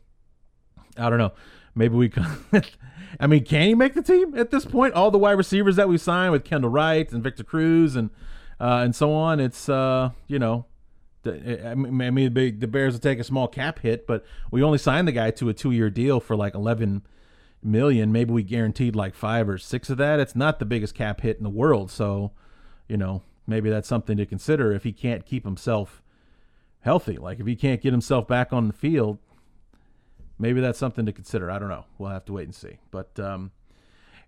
I 0.97 1.09
don't 1.11 1.19
know. 1.19 1.33
Maybe 1.75 1.95
we 1.95 2.09
can. 2.09 2.27
I 3.21 3.27
mean, 3.27 3.45
can 3.45 3.63
he 3.63 3.75
make 3.75 3.95
the 3.95 4.03
team 4.03 4.37
at 4.37 4.51
this 4.51 4.65
point? 4.65 4.95
All 4.95 5.11
the 5.11 5.19
wide 5.19 5.33
receivers 5.33 5.77
that 5.77 5.89
we 5.89 5.99
signed 5.99 6.33
with 6.33 6.45
Kendall 6.45 6.71
Wright 6.71 7.11
and 7.13 7.23
Victor 7.23 7.45
Cruz 7.45 7.97
and 7.97 8.11
uh, 8.61 8.83
and 8.85 8.95
so 8.95 9.13
on. 9.13 9.41
It's 9.41 9.69
uh, 9.69 10.11
you 10.27 10.39
know 10.39 10.67
I 11.27 11.75
mean, 11.75 12.33
the 12.33 12.67
Bears 12.67 12.95
will 12.95 13.01
take 13.01 13.19
a 13.19 13.25
small 13.25 13.47
cap 13.47 13.81
hit, 13.81 14.07
but 14.07 14.25
we 14.51 14.63
only 14.63 14.79
signed 14.79 15.07
the 15.07 15.13
guy 15.13 15.31
to 15.33 15.51
a 15.51 15.55
two-year 15.55 15.91
deal 15.91 16.19
for 16.19 16.35
like 16.35 16.55
eleven 16.55 17.03
million. 17.63 18.11
Maybe 18.11 18.33
we 18.33 18.43
guaranteed 18.43 18.97
like 18.97 19.15
five 19.15 19.49
or 19.49 19.59
six 19.59 19.91
of 19.91 19.99
that. 19.99 20.19
It's 20.19 20.35
not 20.35 20.59
the 20.59 20.65
biggest 20.65 20.95
cap 20.95 21.21
hit 21.21 21.37
in 21.37 21.43
the 21.43 21.51
world, 21.51 21.91
so 21.91 22.33
you 22.89 22.97
know 22.97 23.23
maybe 23.47 23.69
that's 23.69 23.89
something 23.89 24.17
to 24.17 24.25
consider 24.25 24.73
if 24.73 24.85
he 24.85 24.93
can't 24.93 25.27
keep 25.27 25.45
himself 25.45 26.03
healthy. 26.81 27.17
Like 27.17 27.41
if 27.41 27.47
he 27.47 27.57
can't 27.57 27.81
get 27.81 27.93
himself 27.93 28.27
back 28.27 28.53
on 28.53 28.67
the 28.67 28.73
field, 28.73 29.19
maybe 30.39 30.61
that's 30.61 30.79
something 30.79 31.07
to 31.07 31.13
consider. 31.13 31.51
I 31.51 31.59
don't 31.59 31.69
know. 31.69 31.85
We'll 31.99 32.11
have 32.11 32.25
to 32.27 32.33
wait 32.33 32.45
and 32.45 32.55
see. 32.55 32.79
But 32.91 33.19
um, 33.21 33.53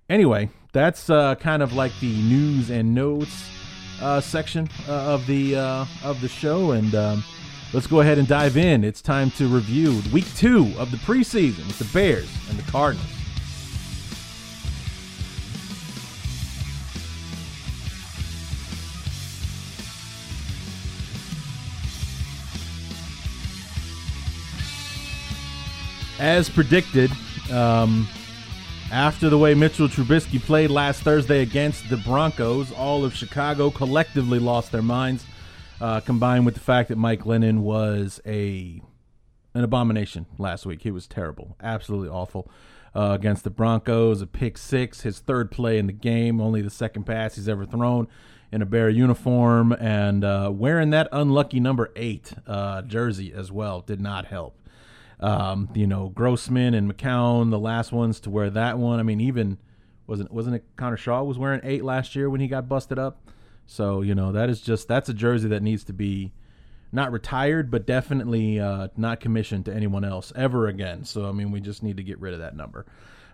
anyway, 0.09 0.50
that's 0.73 1.11
uh, 1.11 1.35
kind 1.37 1.62
of 1.62 1.73
like 1.73 1.92
the 2.00 2.12
news 2.23 2.71
and 2.71 2.94
notes 2.94 3.44
uh, 4.00 4.21
section 4.21 4.68
uh, 4.88 4.92
of 4.92 5.26
the 5.26 5.56
uh, 5.56 5.87
of 6.02 6.21
the 6.21 6.28
show, 6.28 6.73
and 6.73 6.94
um, 6.94 7.25
let's 7.73 7.87
go 7.87 8.00
ahead 8.00 8.18
and 8.18 8.26
dive 8.26 8.56
in. 8.56 8.85
It's 8.85 9.00
time 9.00 9.30
to 9.32 9.47
review 9.47 10.02
week 10.12 10.32
two 10.35 10.73
of 10.78 10.90
the 10.90 10.97
preseason 10.99 11.66
with 11.66 11.78
the 11.78 11.88
Bears 11.92 12.30
and 12.49 12.59
the 12.59 12.71
Cardinals. 12.71 13.21
As 26.22 26.48
predicted, 26.48 27.10
um, 27.50 28.06
after 28.92 29.28
the 29.28 29.36
way 29.36 29.54
Mitchell 29.54 29.88
Trubisky 29.88 30.40
played 30.40 30.70
last 30.70 31.02
Thursday 31.02 31.42
against 31.42 31.90
the 31.90 31.96
Broncos, 31.96 32.70
all 32.70 33.04
of 33.04 33.12
Chicago 33.12 33.72
collectively 33.72 34.38
lost 34.38 34.70
their 34.70 34.82
minds, 34.82 35.26
uh, 35.80 35.98
combined 35.98 36.46
with 36.46 36.54
the 36.54 36.60
fact 36.60 36.90
that 36.90 36.96
Mike 36.96 37.22
Glennon 37.22 37.62
was 37.62 38.20
a 38.24 38.80
an 39.52 39.64
abomination 39.64 40.26
last 40.38 40.64
week. 40.64 40.82
He 40.82 40.92
was 40.92 41.08
terrible, 41.08 41.56
absolutely 41.60 42.10
awful 42.10 42.48
uh, 42.94 43.16
against 43.18 43.42
the 43.42 43.50
Broncos. 43.50 44.22
A 44.22 44.26
pick 44.28 44.58
six, 44.58 45.00
his 45.00 45.18
third 45.18 45.50
play 45.50 45.76
in 45.76 45.88
the 45.88 45.92
game, 45.92 46.40
only 46.40 46.62
the 46.62 46.70
second 46.70 47.02
pass 47.02 47.34
he's 47.34 47.48
ever 47.48 47.66
thrown 47.66 48.06
in 48.52 48.62
a 48.62 48.66
Bear 48.66 48.88
uniform, 48.88 49.72
and 49.72 50.22
uh, 50.22 50.52
wearing 50.54 50.90
that 50.90 51.08
unlucky 51.10 51.58
number 51.58 51.90
eight 51.96 52.32
uh, 52.46 52.82
jersey 52.82 53.32
as 53.34 53.50
well 53.50 53.80
did 53.80 54.00
not 54.00 54.26
help. 54.26 54.62
Um, 55.22 55.68
you 55.74 55.86
know, 55.86 56.08
Grossman 56.08 56.74
and 56.74 56.92
McCown, 56.92 57.50
the 57.50 57.58
last 57.58 57.92
ones 57.92 58.20
to 58.20 58.30
wear 58.30 58.50
that 58.50 58.78
one. 58.78 58.98
I 58.98 59.04
mean, 59.04 59.20
even 59.20 59.58
wasn't 60.06 60.32
wasn't 60.32 60.56
it 60.56 60.64
Connor 60.76 60.96
Shaw 60.96 61.22
was 61.22 61.38
wearing 61.38 61.60
eight 61.62 61.84
last 61.84 62.16
year 62.16 62.28
when 62.28 62.40
he 62.40 62.48
got 62.48 62.68
busted 62.68 62.98
up. 62.98 63.30
So 63.66 64.02
you 64.02 64.14
know 64.14 64.32
that 64.32 64.50
is 64.50 64.60
just 64.60 64.88
that's 64.88 65.08
a 65.08 65.14
jersey 65.14 65.48
that 65.48 65.62
needs 65.62 65.84
to 65.84 65.92
be 65.92 66.32
not 66.90 67.12
retired, 67.12 67.70
but 67.70 67.86
definitely 67.86 68.60
uh, 68.60 68.88
not 68.96 69.20
commissioned 69.20 69.64
to 69.64 69.74
anyone 69.74 70.04
else 70.04 70.32
ever 70.36 70.66
again. 70.66 71.04
So 71.04 71.26
I 71.26 71.32
mean, 71.32 71.50
we 71.50 71.60
just 71.60 71.82
need 71.82 71.96
to 71.96 72.02
get 72.02 72.20
rid 72.20 72.34
of 72.34 72.40
that 72.40 72.56
number. 72.56 72.84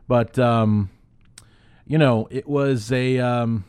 But 0.07 0.39
um, 0.39 0.91
you 1.87 1.99
know, 1.99 2.29
it 2.31 2.47
was 2.47 2.93
a 2.93 3.19
um, 3.19 3.65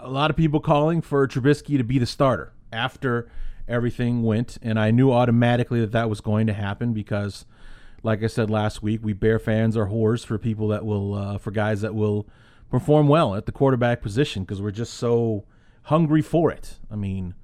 a 0.00 0.08
lot 0.08 0.30
of 0.30 0.36
people 0.36 0.60
calling 0.60 1.02
for 1.02 1.26
Trubisky 1.26 1.76
to 1.76 1.84
be 1.84 1.98
the 1.98 2.06
starter 2.06 2.52
after 2.72 3.30
everything 3.70 4.22
went, 4.22 4.58
and 4.62 4.78
I 4.78 4.90
knew 4.90 5.12
automatically 5.12 5.80
that 5.80 5.92
that 5.92 6.10
was 6.10 6.20
going 6.20 6.46
to 6.48 6.52
happen 6.52 6.92
because 6.92 7.46
like 8.02 8.22
I 8.22 8.26
said 8.26 8.50
last 8.50 8.82
week, 8.82 9.00
we 9.02 9.12
Bear 9.12 9.38
fans 9.38 9.76
are 9.76 9.86
whores 9.86 10.24
for 10.24 10.38
people 10.38 10.68
that 10.68 10.84
will, 10.84 11.14
uh, 11.14 11.38
for 11.38 11.50
guys 11.50 11.80
that 11.82 11.94
will 11.94 12.26
perform 12.70 13.08
well 13.08 13.34
at 13.34 13.46
the 13.46 13.52
quarterback 13.52 14.00
position 14.00 14.44
because 14.44 14.62
we're 14.62 14.70
just 14.70 14.94
so 14.94 15.44
hungry 15.84 16.22
for 16.22 16.50
it. 16.50 16.78
I 16.90 16.96
mean, 16.96 17.34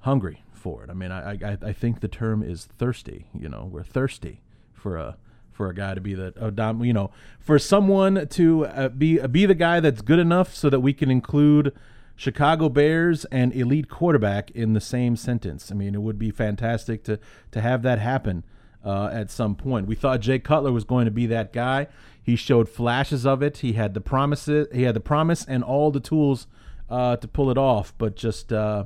hungry 0.00 0.44
for 0.52 0.84
it. 0.84 0.90
I 0.90 0.94
mean, 0.94 1.10
I, 1.10 1.32
I, 1.32 1.58
I 1.60 1.72
think 1.72 2.00
the 2.00 2.08
term 2.08 2.42
is 2.42 2.66
thirsty. 2.78 3.26
You 3.38 3.48
know, 3.48 3.68
we're 3.70 3.82
thirsty 3.82 4.42
for 4.72 4.96
a 4.96 5.16
for 5.50 5.68
a 5.68 5.74
guy 5.74 5.94
to 5.94 6.00
be 6.00 6.14
the 6.14 6.32
you 6.80 6.94
know 6.94 7.10
for 7.38 7.58
someone 7.58 8.26
to 8.26 8.64
uh, 8.66 8.88
be 8.88 9.18
be 9.26 9.44
the 9.44 9.54
guy 9.54 9.80
that's 9.80 10.00
good 10.00 10.18
enough 10.18 10.54
so 10.54 10.70
that 10.70 10.80
we 10.80 10.94
can 10.94 11.10
include 11.10 11.74
Chicago 12.22 12.68
Bears 12.68 13.24
and 13.32 13.52
elite 13.52 13.88
quarterback 13.88 14.52
in 14.52 14.74
the 14.74 14.80
same 14.80 15.16
sentence. 15.16 15.72
I 15.72 15.74
mean, 15.74 15.92
it 15.96 16.02
would 16.02 16.20
be 16.20 16.30
fantastic 16.30 17.02
to 17.02 17.18
to 17.50 17.60
have 17.60 17.82
that 17.82 17.98
happen 17.98 18.44
uh, 18.84 19.10
at 19.12 19.28
some 19.28 19.56
point. 19.56 19.88
We 19.88 19.96
thought 19.96 20.20
Jay 20.20 20.38
Cutler 20.38 20.70
was 20.70 20.84
going 20.84 21.06
to 21.06 21.10
be 21.10 21.26
that 21.26 21.52
guy. 21.52 21.88
He 22.22 22.36
showed 22.36 22.68
flashes 22.68 23.26
of 23.26 23.42
it. 23.42 23.58
He 23.58 23.72
had 23.72 23.92
the 23.92 24.00
promises. 24.00 24.68
He 24.72 24.84
had 24.84 24.94
the 24.94 25.00
promise 25.00 25.44
and 25.44 25.64
all 25.64 25.90
the 25.90 25.98
tools 25.98 26.46
uh, 26.88 27.16
to 27.16 27.26
pull 27.26 27.50
it 27.50 27.58
off, 27.58 27.92
but 27.98 28.14
just 28.14 28.52
uh, 28.52 28.84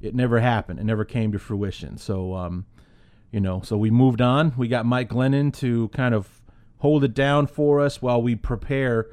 it 0.00 0.14
never 0.14 0.40
happened. 0.40 0.80
It 0.80 0.84
never 0.84 1.04
came 1.04 1.32
to 1.32 1.38
fruition. 1.38 1.98
So, 1.98 2.32
um, 2.34 2.64
you 3.30 3.40
know, 3.40 3.60
so 3.60 3.76
we 3.76 3.90
moved 3.90 4.22
on. 4.22 4.54
We 4.56 4.68
got 4.68 4.86
Mike 4.86 5.10
Glennon 5.10 5.52
to 5.58 5.88
kind 5.88 6.14
of 6.14 6.40
hold 6.78 7.04
it 7.04 7.12
down 7.12 7.46
for 7.46 7.82
us 7.82 8.00
while 8.00 8.22
we 8.22 8.34
prepare 8.34 9.08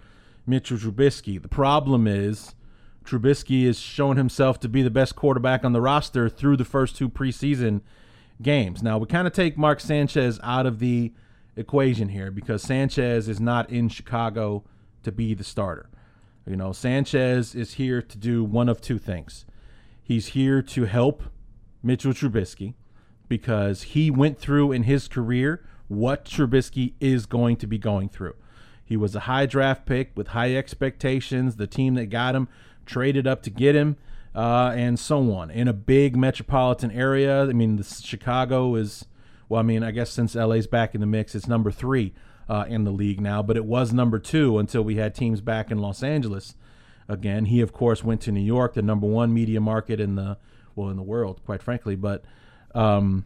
Mitchell 0.48 0.78
Trubisky. 0.78 1.42
The 1.42 1.50
problem 1.50 2.08
is 2.08 2.56
Trubisky 3.04 3.66
has 3.66 3.80
shown 3.80 4.18
himself 4.18 4.60
to 4.62 4.70
be 4.70 4.82
the 4.82 4.90
best 4.90 5.16
quarterback 5.16 5.66
on 5.66 5.74
the 5.74 5.82
roster 5.82 6.30
through 6.30 6.58
the 6.58 6.66
first 6.66 6.96
two 6.96 7.10
preseason 7.10 7.82
games. 8.42 8.82
Now, 8.84 8.98
we 8.98 9.08
kind 9.08 9.28
of 9.28 9.34
take 9.34 9.58
Mark 9.58 9.80
Sanchez 9.80 10.40
out 10.44 10.66
of 10.66 10.80
the 10.80 11.14
equation 11.56 12.10
here 12.10 12.32
because 12.32 12.62
Sanchez 12.62 13.28
is 13.28 13.40
not 13.40 13.70
in 13.70 13.90
Chicago 13.90 14.64
to 15.04 15.12
be 15.12 15.34
the 15.34 15.44
starter. 15.44 15.90
You 16.46 16.56
know, 16.56 16.72
Sanchez 16.72 17.54
is 17.54 17.76
here 17.76 18.02
to 18.02 18.18
do 18.18 18.44
one 18.44 18.70
of 18.70 18.82
two 18.82 18.98
things. 18.98 19.46
He's 20.02 20.28
here 20.28 20.62
to 20.64 20.86
help 20.86 21.24
Mitchell 21.84 22.14
Trubisky 22.14 22.74
because 23.28 23.84
he 23.84 24.12
went 24.12 24.40
through 24.40 24.72
in 24.72 24.84
his 24.84 25.08
career 25.08 25.64
what 25.88 26.26
Trubisky 26.26 26.94
is 27.00 27.26
going 27.26 27.58
to 27.58 27.68
be 27.68 27.78
going 27.78 28.10
through. 28.10 28.36
He 28.84 28.98
was 28.98 29.16
a 29.16 29.22
high 29.22 29.46
draft 29.46 29.86
pick 29.86 30.12
with 30.16 30.30
high 30.30 30.56
expectations. 30.56 31.56
The 31.56 31.68
team 31.68 31.94
that 31.96 32.08
got 32.08 32.36
him 32.36 32.50
traded 32.92 33.26
up 33.26 33.42
to 33.44 33.50
get 33.50 33.74
him, 33.74 33.96
uh, 34.36 34.74
and 34.76 35.00
so 35.00 35.34
on. 35.34 35.50
In 35.50 35.68
a 35.68 35.74
big 35.74 36.18
metropolitan 36.18 36.92
area, 36.92 37.44
I 37.44 37.54
mean, 37.54 37.82
Chicago 37.82 38.76
is, 38.76 39.06
well, 39.48 39.62
I 39.62 39.64
mean, 39.64 39.82
I 39.82 39.92
guess 39.92 40.12
since 40.12 40.36
LA's 40.36 40.68
back 40.68 40.94
in 40.94 41.00
the 41.00 41.08
mix, 41.08 41.34
it's 41.34 41.48
number 41.48 41.72
three 41.72 42.14
uh, 42.50 42.66
in 42.68 42.84
the 42.84 42.92
league 42.92 43.22
now, 43.22 43.42
but 43.42 43.56
it 43.56 43.64
was 43.64 43.94
number 43.94 44.20
two 44.20 44.60
until 44.60 44.84
we 44.84 44.98
had 44.98 45.16
teams 45.16 45.40
back 45.40 45.72
in 45.72 45.78
Los 45.78 46.04
Angeles 46.04 46.56
again. 47.08 47.46
He, 47.46 47.62
of 47.62 47.72
course, 47.72 48.04
went 48.04 48.20
to 48.22 48.32
New 48.32 48.42
York, 48.42 48.74
the 48.74 48.82
number 48.82 49.08
one 49.08 49.34
media 49.34 49.62
market 49.62 50.02
in 50.02 50.16
the, 50.16 50.38
well, 50.76 50.90
in 50.90 50.98
the 50.98 51.04
world, 51.04 51.40
quite 51.46 51.64
frankly. 51.64 51.96
But, 51.96 52.26
um, 52.76 53.26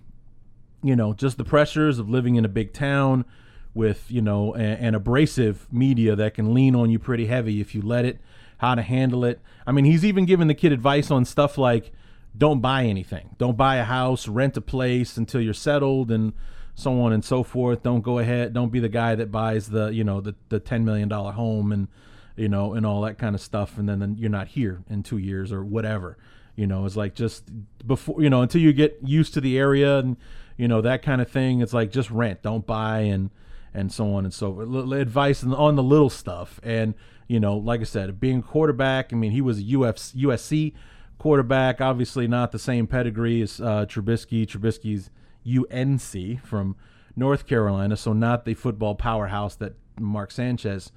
you 0.83 0.95
know, 0.95 1.13
just 1.13 1.37
the 1.37 1.43
pressures 1.43 1.97
of 1.97 2.07
living 2.07 2.35
in 2.35 2.45
a 2.45 2.49
big 2.49 2.71
town 2.71 3.25
with, 3.73 4.05
you 4.09 4.21
know, 4.21 4.53
an 4.53 4.93
abrasive 4.93 5.67
media 5.73 6.15
that 6.15 6.35
can 6.35 6.53
lean 6.53 6.75
on 6.75 6.91
you 6.91 6.99
pretty 6.99 7.25
heavy 7.25 7.59
if 7.59 7.73
you 7.73 7.81
let 7.81 8.05
it 8.05 8.19
how 8.59 8.75
to 8.75 8.81
handle 8.81 9.25
it. 9.25 9.39
I 9.65 9.71
mean, 9.71 9.85
he's 9.85 10.05
even 10.05 10.25
given 10.25 10.47
the 10.47 10.53
kid 10.53 10.71
advice 10.71 11.11
on 11.11 11.25
stuff 11.25 11.57
like 11.57 11.91
don't 12.37 12.59
buy 12.59 12.83
anything, 12.83 13.35
don't 13.37 13.57
buy 13.57 13.77
a 13.77 13.83
house, 13.83 14.27
rent 14.27 14.57
a 14.57 14.61
place 14.61 15.17
until 15.17 15.41
you're 15.41 15.53
settled, 15.53 16.11
and 16.11 16.33
so 16.73 16.99
on 17.01 17.13
and 17.13 17.23
so 17.23 17.43
forth. 17.43 17.83
Don't 17.83 18.01
go 18.01 18.19
ahead, 18.19 18.53
don't 18.53 18.71
be 18.71 18.79
the 18.79 18.89
guy 18.89 19.15
that 19.15 19.31
buys 19.31 19.69
the 19.69 19.87
you 19.87 20.03
know 20.03 20.21
the 20.21 20.35
the 20.49 20.59
ten 20.59 20.83
million 20.85 21.07
dollar 21.07 21.31
home 21.31 21.71
and 21.71 21.87
you 22.35 22.49
know 22.49 22.73
and 22.73 22.85
all 22.85 23.01
that 23.01 23.17
kind 23.17 23.35
of 23.35 23.41
stuff, 23.41 23.77
and 23.77 23.87
then, 23.87 23.99
then 23.99 24.15
you're 24.17 24.29
not 24.29 24.49
here 24.49 24.83
in 24.89 25.03
two 25.03 25.17
years 25.17 25.51
or 25.51 25.63
whatever. 25.63 26.17
You 26.55 26.67
know, 26.67 26.85
it's 26.85 26.95
like 26.95 27.15
just 27.15 27.49
before 27.85 28.21
you 28.21 28.29
know 28.29 28.41
until 28.41 28.61
you 28.61 28.73
get 28.73 28.99
used 29.03 29.33
to 29.35 29.41
the 29.41 29.57
area 29.57 29.99
and 29.99 30.17
you 30.57 30.67
know 30.67 30.81
that 30.81 31.01
kind 31.01 31.21
of 31.21 31.29
thing. 31.29 31.61
It's 31.61 31.73
like 31.73 31.91
just 31.91 32.11
rent, 32.11 32.41
don't 32.41 32.65
buy, 32.65 32.99
and 32.99 33.29
and 33.73 33.91
so 33.91 34.13
on 34.13 34.25
and 34.25 34.33
so 34.33 34.53
forth. 34.53 34.91
Advice 34.93 35.43
on 35.43 35.75
the 35.75 35.83
little 35.83 36.09
stuff 36.09 36.59
and 36.63 36.95
you 37.27 37.39
know, 37.39 37.57
like 37.57 37.81
I 37.81 37.85
said, 37.85 38.19
being 38.19 38.41
quarterback, 38.41 39.11
I 39.11 39.15
mean, 39.15 39.31
he 39.31 39.41
was 39.41 39.59
a 39.59 39.63
UFC, 39.63 40.15
USC 40.15 40.73
quarterback, 41.17 41.81
obviously 41.81 42.27
not 42.27 42.51
the 42.51 42.59
same 42.59 42.87
pedigree 42.87 43.41
as 43.41 43.59
uh, 43.59 43.85
Trubisky. 43.85 44.45
Trubisky's 44.45 45.09
UNC 45.47 46.41
from 46.45 46.75
North 47.15 47.47
Carolina, 47.47 47.95
so 47.97 48.13
not 48.13 48.45
the 48.45 48.53
football 48.53 48.95
powerhouse 48.95 49.55
that 49.55 49.73
Mark 49.99 50.31
Sanchez 50.31 50.91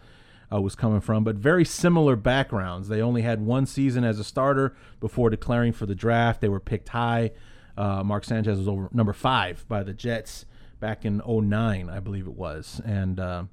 uh, 0.52 0.60
was 0.60 0.74
coming 0.74 1.00
from, 1.00 1.24
but 1.24 1.36
very 1.36 1.64
similar 1.64 2.16
backgrounds. 2.16 2.88
They 2.88 3.00
only 3.00 3.22
had 3.22 3.40
one 3.40 3.66
season 3.66 4.04
as 4.04 4.18
a 4.18 4.24
starter 4.24 4.74
before 5.00 5.30
declaring 5.30 5.72
for 5.72 5.86
the 5.86 5.94
draft. 5.94 6.40
They 6.40 6.48
were 6.48 6.60
picked 6.60 6.90
high. 6.90 7.32
Uh, 7.76 8.02
Mark 8.02 8.24
Sanchez 8.24 8.58
was 8.58 8.66
over 8.66 8.88
number 8.92 9.12
five 9.12 9.64
by 9.68 9.82
the 9.82 9.92
Jets 9.92 10.44
back 10.80 11.04
in 11.04 11.22
09, 11.26 11.90
I 11.90 12.00
believe 12.00 12.26
it 12.26 12.34
was. 12.34 12.80
And, 12.84 13.20
uh, 13.20 13.44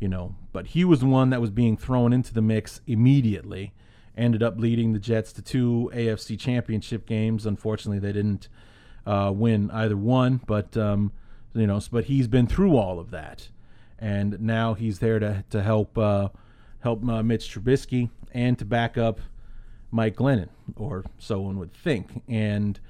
you 0.00 0.08
know, 0.08 0.34
but 0.52 0.68
he 0.68 0.84
was 0.84 1.00
the 1.00 1.06
one 1.06 1.30
that 1.30 1.40
was 1.40 1.50
being 1.50 1.76
thrown 1.76 2.12
into 2.12 2.32
the 2.32 2.42
mix 2.42 2.80
immediately. 2.86 3.72
Ended 4.16 4.42
up 4.42 4.58
leading 4.58 4.92
the 4.92 4.98
Jets 4.98 5.32
to 5.34 5.42
two 5.42 5.90
AFC 5.94 6.38
championship 6.38 7.06
games. 7.06 7.46
Unfortunately, 7.46 8.00
they 8.00 8.12
didn't 8.12 8.48
uh, 9.06 9.30
win 9.34 9.70
either 9.70 9.96
one, 9.96 10.40
but 10.46 10.76
um, 10.76 11.12
you 11.54 11.66
know, 11.66 11.80
but 11.92 12.04
he's 12.04 12.26
been 12.26 12.46
through 12.46 12.76
all 12.76 12.98
of 12.98 13.10
that, 13.10 13.48
and 13.98 14.40
now 14.40 14.74
he's 14.74 14.98
there 14.98 15.18
to 15.18 15.44
to 15.50 15.62
help 15.62 15.96
uh, 15.96 16.28
help 16.80 17.06
uh, 17.08 17.22
Mitch 17.22 17.54
Trubisky 17.54 18.10
and 18.32 18.58
to 18.58 18.64
back 18.64 18.98
up 18.98 19.20
Mike 19.90 20.16
Glennon, 20.16 20.48
or 20.76 21.04
so 21.18 21.40
one 21.40 21.58
would 21.58 21.72
think. 21.72 22.22
And 22.28 22.80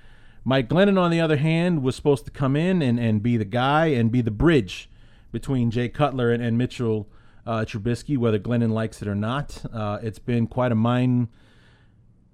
Mike 0.44 0.68
Glennon, 0.68 0.98
on 0.98 1.10
the 1.10 1.20
other 1.20 1.36
hand, 1.36 1.82
was 1.82 1.96
supposed 1.96 2.24
to 2.24 2.30
come 2.30 2.56
in 2.56 2.82
and, 2.82 2.98
and 2.98 3.22
be 3.22 3.36
the 3.36 3.44
guy 3.44 3.86
and 3.86 4.10
be 4.10 4.20
the 4.22 4.30
bridge 4.30 4.88
between 5.32 5.70
Jay 5.70 5.88
Cutler 5.88 6.30
and, 6.30 6.42
and 6.42 6.58
Mitchell 6.58 7.08
uh, 7.46 7.64
Trubisky, 7.64 8.16
whether 8.18 8.38
Glennon 8.38 8.72
likes 8.72 9.02
it 9.02 9.08
or 9.08 9.14
not. 9.14 9.62
Uh, 9.72 9.98
it's 10.02 10.18
been 10.18 10.46
quite 10.46 10.72
a 10.72 10.74
mind, 10.74 11.28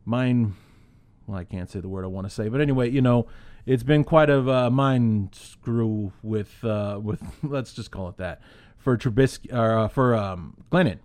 mind. 0.04 0.54
Well, 1.26 1.38
I 1.38 1.44
can't 1.44 1.70
say 1.70 1.80
the 1.80 1.88
word 1.88 2.04
I 2.04 2.08
want 2.08 2.26
to 2.26 2.32
say, 2.32 2.48
but 2.48 2.60
anyway, 2.60 2.90
you 2.90 3.02
know, 3.02 3.26
it's 3.64 3.82
been 3.82 4.04
quite 4.04 4.30
a 4.30 4.38
uh, 4.38 4.70
mind 4.70 5.34
screw 5.34 6.12
with 6.22 6.64
uh, 6.64 7.00
with 7.02 7.22
let's 7.42 7.72
just 7.72 7.90
call 7.90 8.08
it 8.08 8.16
that 8.18 8.40
for 8.78 8.96
Trubisky 8.96 9.52
or 9.52 9.78
uh, 9.78 9.88
for 9.88 10.14
um, 10.14 10.56
Glennon. 10.70 10.98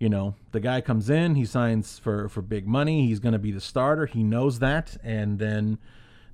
You 0.00 0.08
know, 0.08 0.34
the 0.50 0.60
guy 0.60 0.80
comes 0.80 1.08
in, 1.08 1.36
he 1.36 1.46
signs 1.46 1.98
for 1.98 2.28
for 2.28 2.42
big 2.42 2.66
money. 2.66 3.06
He's 3.06 3.20
going 3.20 3.32
to 3.32 3.38
be 3.38 3.52
the 3.52 3.60
starter. 3.60 4.06
He 4.06 4.22
knows 4.24 4.58
that, 4.58 4.96
and 5.04 5.38
then 5.38 5.78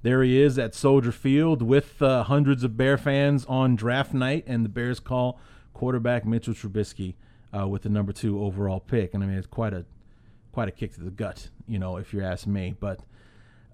there 0.02 0.22
he 0.22 0.40
is 0.40 0.58
at 0.58 0.74
Soldier 0.74 1.12
Field 1.12 1.62
with 1.62 2.00
uh, 2.00 2.24
hundreds 2.24 2.64
of 2.64 2.76
Bear 2.76 2.96
fans 2.96 3.44
on 3.46 3.76
draft 3.76 4.14
night, 4.14 4.44
and 4.46 4.64
the 4.64 4.68
Bears 4.68 5.00
call 5.00 5.38
quarterback 5.74 6.24
Mitchell 6.24 6.54
Trubisky 6.54 7.14
uh, 7.56 7.68
with 7.68 7.82
the 7.82 7.88
number 7.88 8.12
two 8.12 8.42
overall 8.42 8.80
pick. 8.80 9.14
And 9.14 9.22
I 9.22 9.26
mean, 9.26 9.36
it's 9.36 9.46
quite 9.46 9.72
a 9.72 9.84
quite 10.52 10.68
a 10.68 10.72
kick 10.72 10.94
to 10.94 11.00
the 11.00 11.10
gut, 11.10 11.48
you 11.68 11.78
know, 11.78 11.96
if 11.96 12.12
you 12.12 12.22
ask 12.22 12.46
me. 12.46 12.74
But 12.78 13.00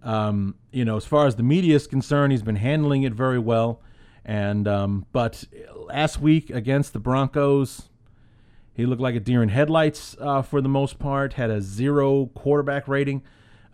um, 0.02 0.56
you 0.72 0.84
know, 0.84 0.96
as 0.96 1.04
far 1.04 1.26
as 1.26 1.36
the 1.36 1.42
media 1.42 1.76
is 1.76 1.86
concerned, 1.86 2.32
he's 2.32 2.42
been 2.42 2.56
handling 2.56 3.02
it 3.02 3.12
very 3.12 3.38
well. 3.38 3.80
And 4.24 4.66
um, 4.66 5.06
but 5.12 5.44
last 5.76 6.20
week 6.20 6.50
against 6.50 6.92
the 6.92 6.98
Broncos, 6.98 7.88
he 8.74 8.84
looked 8.84 9.00
like 9.00 9.14
a 9.14 9.20
deer 9.20 9.42
in 9.42 9.48
headlights 9.50 10.16
uh, 10.20 10.42
for 10.42 10.60
the 10.60 10.68
most 10.68 10.98
part. 10.98 11.34
Had 11.34 11.50
a 11.50 11.60
zero 11.60 12.26
quarterback 12.34 12.88
rating 12.88 13.22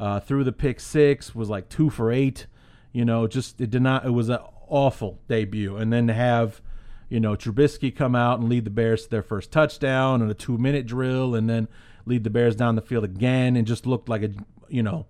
uh, 0.02 0.18
threw 0.18 0.42
the 0.42 0.50
pick 0.50 0.80
six, 0.80 1.32
was 1.32 1.48
like 1.48 1.68
two 1.68 1.88
for 1.88 2.10
eight. 2.10 2.46
You 2.92 3.04
know, 3.04 3.28
just 3.28 3.60
it 3.60 3.70
did 3.70 3.82
not. 3.82 4.04
It 4.04 4.10
was 4.10 4.28
an 4.28 4.40
awful 4.66 5.20
debut, 5.28 5.76
and 5.76 5.92
then 5.92 6.08
to 6.08 6.12
have 6.12 6.60
you 7.08 7.20
know 7.20 7.36
Trubisky 7.36 7.94
come 7.94 8.16
out 8.16 8.40
and 8.40 8.48
lead 8.48 8.64
the 8.64 8.70
Bears 8.70 9.04
to 9.04 9.10
their 9.10 9.22
first 9.22 9.52
touchdown 9.52 10.20
and 10.20 10.28
a 10.28 10.34
two 10.34 10.58
minute 10.58 10.86
drill, 10.86 11.36
and 11.36 11.48
then 11.48 11.68
lead 12.04 12.24
the 12.24 12.30
Bears 12.30 12.56
down 12.56 12.74
the 12.74 12.82
field 12.82 13.04
again, 13.04 13.54
and 13.54 13.64
just 13.64 13.86
looked 13.86 14.08
like 14.08 14.24
a 14.24 14.30
you 14.68 14.82
know, 14.82 15.06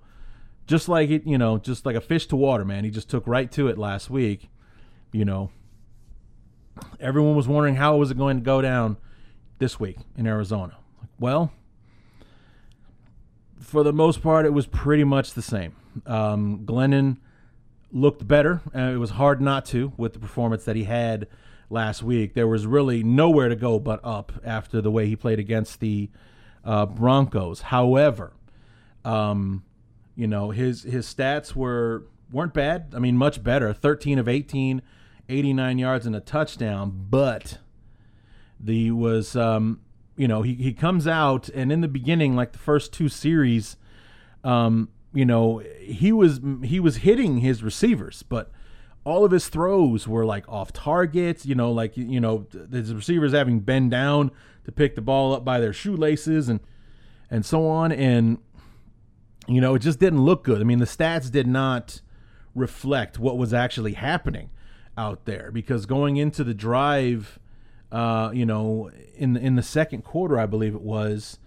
just 0.66 0.90
like 0.90 1.08
it 1.08 1.26
you 1.26 1.38
know, 1.38 1.56
just 1.56 1.86
like 1.86 1.96
a 1.96 2.00
fish 2.02 2.26
to 2.26 2.36
water, 2.36 2.66
man. 2.66 2.84
He 2.84 2.90
just 2.90 3.08
took 3.08 3.26
right 3.26 3.50
to 3.52 3.68
it 3.68 3.78
last 3.78 4.10
week. 4.10 4.50
You 5.10 5.24
know, 5.24 5.50
everyone 7.00 7.34
was 7.34 7.48
wondering 7.48 7.76
how 7.76 7.96
was 7.96 8.10
it 8.10 8.18
going 8.18 8.36
to 8.36 8.44
go 8.44 8.60
down 8.60 8.98
this 9.58 9.80
week 9.80 9.96
in 10.18 10.26
Arizona. 10.26 10.76
Well, 11.18 11.50
for 13.62 13.82
the 13.82 13.92
most 13.92 14.22
part, 14.22 14.44
it 14.44 14.52
was 14.52 14.66
pretty 14.66 15.04
much 15.04 15.34
the 15.34 15.42
same. 15.42 15.74
Um, 16.06 16.64
Glennon 16.64 17.18
looked 17.92 18.26
better. 18.26 18.60
and 18.72 18.94
it 18.94 18.98
was 18.98 19.10
hard 19.10 19.40
not 19.40 19.64
to 19.66 19.92
with 19.96 20.14
the 20.14 20.18
performance 20.18 20.64
that 20.64 20.76
he 20.76 20.84
had 20.84 21.28
last 21.70 22.02
week. 22.02 22.34
There 22.34 22.48
was 22.48 22.66
really 22.66 23.02
nowhere 23.02 23.48
to 23.48 23.56
go 23.56 23.78
but 23.78 24.00
up 24.02 24.32
after 24.44 24.80
the 24.80 24.90
way 24.90 25.06
he 25.06 25.16
played 25.16 25.38
against 25.38 25.80
the 25.80 26.10
uh, 26.64 26.86
Broncos. 26.86 27.62
However, 27.62 28.32
um, 29.04 29.64
you 30.14 30.26
know 30.26 30.50
his 30.50 30.82
his 30.82 31.12
stats 31.12 31.54
were 31.54 32.04
weren't 32.30 32.54
bad. 32.54 32.92
I 32.94 32.98
mean, 32.98 33.16
much 33.16 33.42
better. 33.42 33.72
Thirteen 33.72 34.18
of 34.18 34.28
18, 34.28 34.82
89 35.28 35.78
yards 35.78 36.06
and 36.06 36.14
a 36.14 36.20
touchdown, 36.20 37.06
but 37.10 37.58
the 38.60 38.90
was 38.90 39.34
um, 39.34 39.80
you 40.22 40.28
know 40.28 40.42
he 40.42 40.54
he 40.54 40.72
comes 40.72 41.08
out 41.08 41.48
and 41.48 41.72
in 41.72 41.80
the 41.80 41.88
beginning 41.88 42.36
like 42.36 42.52
the 42.52 42.58
first 42.58 42.92
two 42.92 43.08
series 43.08 43.76
um, 44.44 44.88
you 45.12 45.24
know 45.24 45.58
he 45.80 46.12
was 46.12 46.40
he 46.62 46.78
was 46.80 46.98
hitting 46.98 47.38
his 47.38 47.62
receivers, 47.62 48.22
but 48.22 48.50
all 49.04 49.24
of 49.24 49.32
his 49.32 49.48
throws 49.48 50.06
were 50.06 50.24
like 50.24 50.48
off 50.48 50.72
target, 50.72 51.44
you 51.44 51.56
know, 51.56 51.72
like 51.72 51.96
you 51.96 52.20
know 52.20 52.46
his 52.70 52.94
receivers 52.94 53.32
having 53.32 53.60
bend 53.60 53.90
down 53.90 54.30
to 54.64 54.70
pick 54.70 54.94
the 54.94 55.00
ball 55.00 55.34
up 55.34 55.44
by 55.44 55.58
their 55.58 55.72
shoelaces 55.72 56.48
and 56.48 56.60
and 57.30 57.44
so 57.44 57.66
on 57.66 57.90
and 57.92 58.38
you 59.48 59.60
know, 59.60 59.74
it 59.74 59.80
just 59.80 59.98
didn't 59.98 60.22
look 60.22 60.44
good. 60.44 60.60
I 60.60 60.64
mean, 60.64 60.78
the 60.78 60.84
stats 60.84 61.28
did 61.28 61.48
not 61.48 62.00
reflect 62.54 63.18
what 63.18 63.36
was 63.36 63.52
actually 63.52 63.94
happening 63.94 64.50
out 64.96 65.24
there 65.24 65.50
because 65.50 65.84
going 65.84 66.16
into 66.16 66.44
the 66.44 66.54
drive, 66.54 67.40
uh, 67.92 68.30
you 68.32 68.46
know, 68.46 68.90
in 69.14 69.36
in 69.36 69.54
the 69.54 69.62
second 69.62 70.02
quarter, 70.02 70.38
I 70.38 70.46
believe 70.46 70.74
it 70.74 70.80
was, 70.80 71.38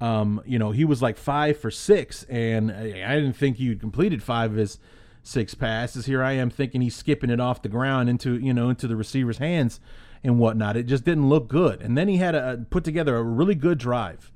um, 0.00 0.42
you 0.44 0.58
know, 0.58 0.72
he 0.72 0.84
was 0.84 1.00
like 1.00 1.16
five 1.16 1.58
for 1.58 1.70
six, 1.70 2.24
and 2.24 2.72
I 2.72 3.14
didn't 3.14 3.34
think 3.34 3.56
he 3.56 3.76
completed 3.76 4.22
five 4.22 4.50
of 4.50 4.56
his 4.56 4.78
six 5.22 5.54
passes. 5.54 6.06
Here 6.06 6.22
I 6.22 6.32
am 6.32 6.50
thinking 6.50 6.80
he's 6.80 6.96
skipping 6.96 7.30
it 7.30 7.38
off 7.38 7.62
the 7.62 7.68
ground 7.68 8.10
into 8.10 8.36
you 8.36 8.52
know 8.52 8.68
into 8.68 8.88
the 8.88 8.96
receiver's 8.96 9.38
hands 9.38 9.78
and 10.24 10.40
whatnot. 10.40 10.76
It 10.76 10.84
just 10.84 11.04
didn't 11.04 11.28
look 11.28 11.46
good. 11.46 11.80
And 11.80 11.96
then 11.96 12.08
he 12.08 12.16
had 12.16 12.34
a 12.34 12.66
put 12.68 12.82
together 12.82 13.16
a 13.16 13.22
really 13.22 13.54
good 13.54 13.78
drive. 13.78 14.32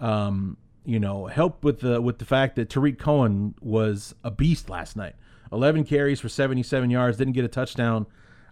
Um, 0.00 0.56
you 0.84 0.98
know, 0.98 1.26
helped 1.26 1.62
with 1.62 1.80
the 1.80 2.00
with 2.02 2.18
the 2.18 2.24
fact 2.24 2.56
that 2.56 2.68
Tarik 2.68 2.98
Cohen 2.98 3.54
was 3.60 4.16
a 4.24 4.32
beast 4.32 4.68
last 4.68 4.96
night. 4.96 5.14
11 5.52 5.84
carries 5.84 6.18
for 6.18 6.28
77 6.28 6.90
yards, 6.90 7.16
didn't 7.16 7.34
get 7.34 7.44
a 7.44 7.48
touchdown 7.48 8.06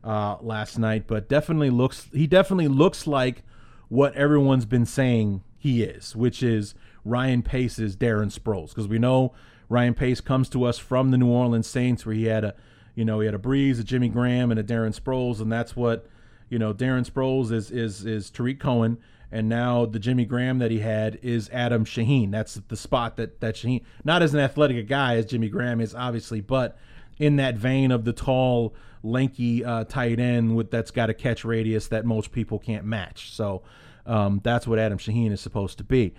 uh, 0.05 0.37
last 0.41 0.79
night, 0.79 1.07
but 1.07 1.29
definitely 1.29 1.71
looks 1.71 2.09
he 2.13 2.27
definitely 2.27 2.69
looks 2.69 3.07
like 3.07 3.43
what 3.89 4.15
everyone's 4.15 4.65
been 4.65 4.87
saying 4.87 5.43
he 5.59 5.83
is, 5.83 6.17
which 6.17 6.43
is 6.43 6.75
Ryan 7.05 7.43
Pace's 7.43 7.97
Darren 7.97 8.37
Sproles, 8.37 8.71
because 8.71 8.89
we 8.89 8.99
know 8.99 9.33
Ryan 9.69 9.95
Pace 9.95 10.21
comes 10.21 10.49
to 10.51 10.65
us 10.65 10.79
from 10.79 11.11
the 11.11 11.19
New 11.19 11.29
Orleans 11.31 11.67
Saints, 11.67 12.05
where 12.05 12.15
he 12.15 12.25
had 12.25 12.45
a, 12.45 12.55
you 12.95 13.05
know, 13.05 13.21
he 13.21 13.27
had 13.27 13.35
a 13.35 13.39
Brees, 13.39 13.81
a 13.81 13.85
Jimmy 13.85 14.09
Graham, 14.09 14.51
and 14.51 14.59
a 14.59 14.65
Darren 14.65 14.99
Sproles, 14.99 15.41
and 15.41 15.53
that's 15.53 15.77
what, 15.77 16.07
you 16.49 16.59
know, 16.59 16.75
Darren 16.75 17.09
Sproles 17.09 17.53
is 17.53 17.71
is 17.71 18.05
is 18.05 18.31
Tarik 18.31 18.61
Cohen, 18.61 18.99
and 19.31 19.49
now 19.49 19.87
the 19.87 19.99
Jimmy 19.99 20.25
Graham 20.25 20.59
that 20.59 20.71
he 20.71 20.81
had 20.81 21.19
is 21.23 21.49
Adam 21.53 21.85
Shaheen. 21.85 22.31
That's 22.31 22.55
the 22.69 22.77
spot 22.77 23.17
that 23.17 23.41
that 23.41 23.55
Shaheen, 23.55 23.83
not 24.05 24.21
as 24.21 24.35
an 24.35 24.41
athletic 24.41 24.77
a 24.77 24.83
guy 24.83 25.17
as 25.17 25.27
Jimmy 25.27 25.49
Graham 25.49 25.81
is, 25.81 25.95
obviously, 25.95 26.41
but 26.41 26.77
in 27.23 27.37
that 27.37 27.55
vein 27.55 27.93
of 27.93 28.05
the 28.05 28.13
tall, 28.13 28.75
lanky 29.05 29.65
uh, 29.65 29.85
tight 29.85 30.19
end 30.19 30.57
with 30.57 30.73
that's 30.73 30.91
got 30.91 31.09
a 31.09 31.15
catch 31.15 31.45
radius 31.45 31.87
that 31.87 32.05
most 32.05 32.33
people 32.33 32.59
can't 32.59 32.85
match. 32.85 33.33
So 33.33 33.63
um, 34.07 34.41
that's 34.43 34.67
what 34.67 34.81
Adam 34.81 34.99
Shaheen 34.99 35.31
is 35.31 35.41
supposed 35.41 35.79
to 35.79 35.85
be. 35.85 36.15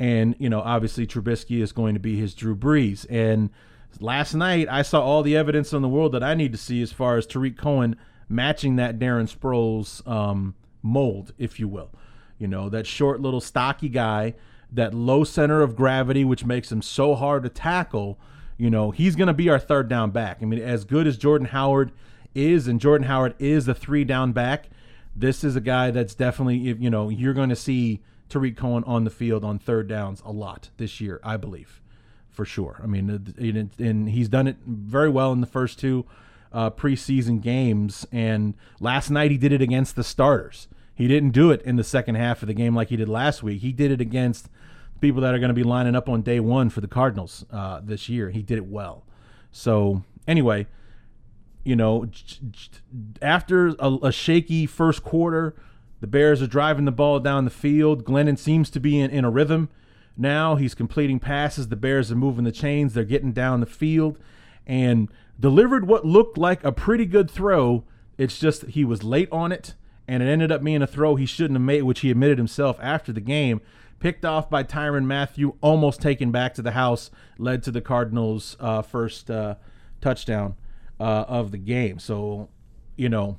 And 0.00 0.34
you 0.40 0.50
know, 0.50 0.60
obviously 0.60 1.06
Trubisky 1.06 1.62
is 1.62 1.70
going 1.70 1.94
to 1.94 2.00
be 2.00 2.16
his 2.16 2.34
Drew 2.34 2.56
Brees. 2.56 3.06
And 3.08 3.50
last 4.00 4.34
night 4.34 4.66
I 4.68 4.82
saw 4.82 5.00
all 5.00 5.22
the 5.22 5.36
evidence 5.36 5.72
in 5.72 5.82
the 5.82 5.88
world 5.88 6.10
that 6.12 6.24
I 6.24 6.34
need 6.34 6.50
to 6.50 6.58
see 6.58 6.82
as 6.82 6.90
far 6.90 7.16
as 7.16 7.26
Tarik 7.26 7.56
Cohen 7.56 7.94
matching 8.28 8.74
that 8.76 8.98
Darren 8.98 9.32
Sproles 9.32 10.04
um, 10.08 10.56
mold, 10.82 11.32
if 11.38 11.60
you 11.60 11.68
will. 11.68 11.90
You 12.38 12.48
know, 12.48 12.68
that 12.70 12.88
short 12.88 13.20
little 13.20 13.40
stocky 13.40 13.88
guy, 13.88 14.34
that 14.72 14.94
low 14.94 15.22
center 15.22 15.62
of 15.62 15.76
gravity, 15.76 16.24
which 16.24 16.44
makes 16.44 16.72
him 16.72 16.82
so 16.82 17.14
hard 17.14 17.44
to 17.44 17.48
tackle. 17.48 18.18
You 18.60 18.68
know, 18.68 18.90
he's 18.90 19.16
going 19.16 19.28
to 19.28 19.32
be 19.32 19.48
our 19.48 19.58
third 19.58 19.88
down 19.88 20.10
back. 20.10 20.38
I 20.42 20.44
mean, 20.44 20.60
as 20.60 20.84
good 20.84 21.06
as 21.06 21.16
Jordan 21.16 21.48
Howard 21.48 21.92
is, 22.34 22.68
and 22.68 22.78
Jordan 22.78 23.06
Howard 23.06 23.34
is 23.38 23.66
a 23.66 23.74
three 23.74 24.04
down 24.04 24.32
back, 24.32 24.68
this 25.16 25.42
is 25.42 25.56
a 25.56 25.62
guy 25.62 25.90
that's 25.90 26.14
definitely, 26.14 26.58
you 26.58 26.90
know, 26.90 27.08
you're 27.08 27.32
going 27.32 27.48
to 27.48 27.56
see 27.56 28.00
Tarik 28.28 28.58
Cohen 28.58 28.84
on 28.84 29.04
the 29.04 29.10
field 29.10 29.44
on 29.44 29.58
third 29.58 29.88
downs 29.88 30.22
a 30.26 30.30
lot 30.30 30.68
this 30.76 31.00
year, 31.00 31.20
I 31.24 31.38
believe, 31.38 31.80
for 32.28 32.44
sure. 32.44 32.80
I 32.82 32.86
mean, 32.86 33.34
and 33.78 34.08
he's 34.10 34.28
done 34.28 34.46
it 34.46 34.58
very 34.66 35.08
well 35.08 35.32
in 35.32 35.40
the 35.40 35.46
first 35.46 35.78
two 35.78 36.04
uh, 36.52 36.70
preseason 36.70 37.40
games. 37.40 38.06
And 38.12 38.54
last 38.78 39.08
night 39.08 39.30
he 39.30 39.38
did 39.38 39.52
it 39.52 39.62
against 39.62 39.96
the 39.96 40.04
starters. 40.04 40.68
He 40.94 41.08
didn't 41.08 41.30
do 41.30 41.50
it 41.50 41.62
in 41.62 41.76
the 41.76 41.84
second 41.84 42.16
half 42.16 42.42
of 42.42 42.46
the 42.46 42.54
game 42.54 42.74
like 42.74 42.90
he 42.90 42.96
did 42.96 43.08
last 43.08 43.42
week. 43.42 43.62
He 43.62 43.72
did 43.72 43.90
it 43.90 44.02
against 44.02 44.50
people 45.00 45.20
that 45.22 45.34
are 45.34 45.38
going 45.38 45.48
to 45.48 45.54
be 45.54 45.62
lining 45.62 45.94
up 45.94 46.08
on 46.08 46.22
day 46.22 46.40
one 46.40 46.70
for 46.70 46.80
the 46.80 46.88
Cardinals 46.88 47.44
uh, 47.50 47.80
this 47.82 48.08
year. 48.08 48.30
He 48.30 48.42
did 48.42 48.58
it 48.58 48.66
well. 48.66 49.04
So 49.52 50.02
anyway, 50.26 50.66
you 51.64 51.76
know, 51.76 52.08
after 53.20 53.68
a, 53.78 53.98
a, 54.02 54.12
shaky 54.12 54.66
first 54.66 55.02
quarter, 55.02 55.54
the 56.00 56.06
Bears 56.06 56.40
are 56.40 56.46
driving 56.46 56.84
the 56.84 56.92
ball 56.92 57.20
down 57.20 57.44
the 57.44 57.50
field. 57.50 58.04
Glennon 58.04 58.38
seems 58.38 58.70
to 58.70 58.80
be 58.80 58.98
in, 58.98 59.10
in 59.10 59.24
a 59.24 59.30
rhythm. 59.30 59.68
Now 60.16 60.56
he's 60.56 60.74
completing 60.74 61.18
passes. 61.18 61.68
The 61.68 61.76
Bears 61.76 62.10
are 62.10 62.16
moving 62.16 62.44
the 62.44 62.52
chains. 62.52 62.94
They're 62.94 63.04
getting 63.04 63.32
down 63.32 63.60
the 63.60 63.66
field 63.66 64.18
and 64.66 65.10
delivered 65.38 65.86
what 65.86 66.04
looked 66.04 66.38
like 66.38 66.62
a 66.64 66.72
pretty 66.72 67.06
good 67.06 67.30
throw. 67.30 67.84
It's 68.16 68.38
just 68.38 68.66
he 68.66 68.84
was 68.84 69.02
late 69.02 69.28
on 69.32 69.52
it 69.52 69.74
and 70.10 70.22
it 70.22 70.26
ended 70.26 70.50
up 70.50 70.62
being 70.62 70.82
a 70.82 70.86
throw 70.86 71.14
he 71.14 71.24
shouldn't 71.24 71.54
have 71.54 71.62
made, 71.62 71.82
which 71.82 72.00
he 72.00 72.10
admitted 72.10 72.36
himself 72.36 72.78
after 72.82 73.12
the 73.12 73.20
game. 73.20 73.60
Picked 74.00 74.24
off 74.24 74.48
by 74.48 74.64
Tyrann 74.64 75.04
Mathieu, 75.04 75.54
almost 75.60 76.00
taken 76.00 76.30
back 76.30 76.54
to 76.54 76.62
the 76.62 76.72
house, 76.72 77.10
led 77.38 77.62
to 77.64 77.70
the 77.70 77.82
Cardinals' 77.82 78.56
uh, 78.58 78.82
first 78.82 79.30
uh, 79.30 79.56
touchdown 80.00 80.56
uh, 80.98 81.24
of 81.28 81.50
the 81.50 81.58
game. 81.58 81.98
So, 81.98 82.48
you 82.96 83.10
know, 83.10 83.38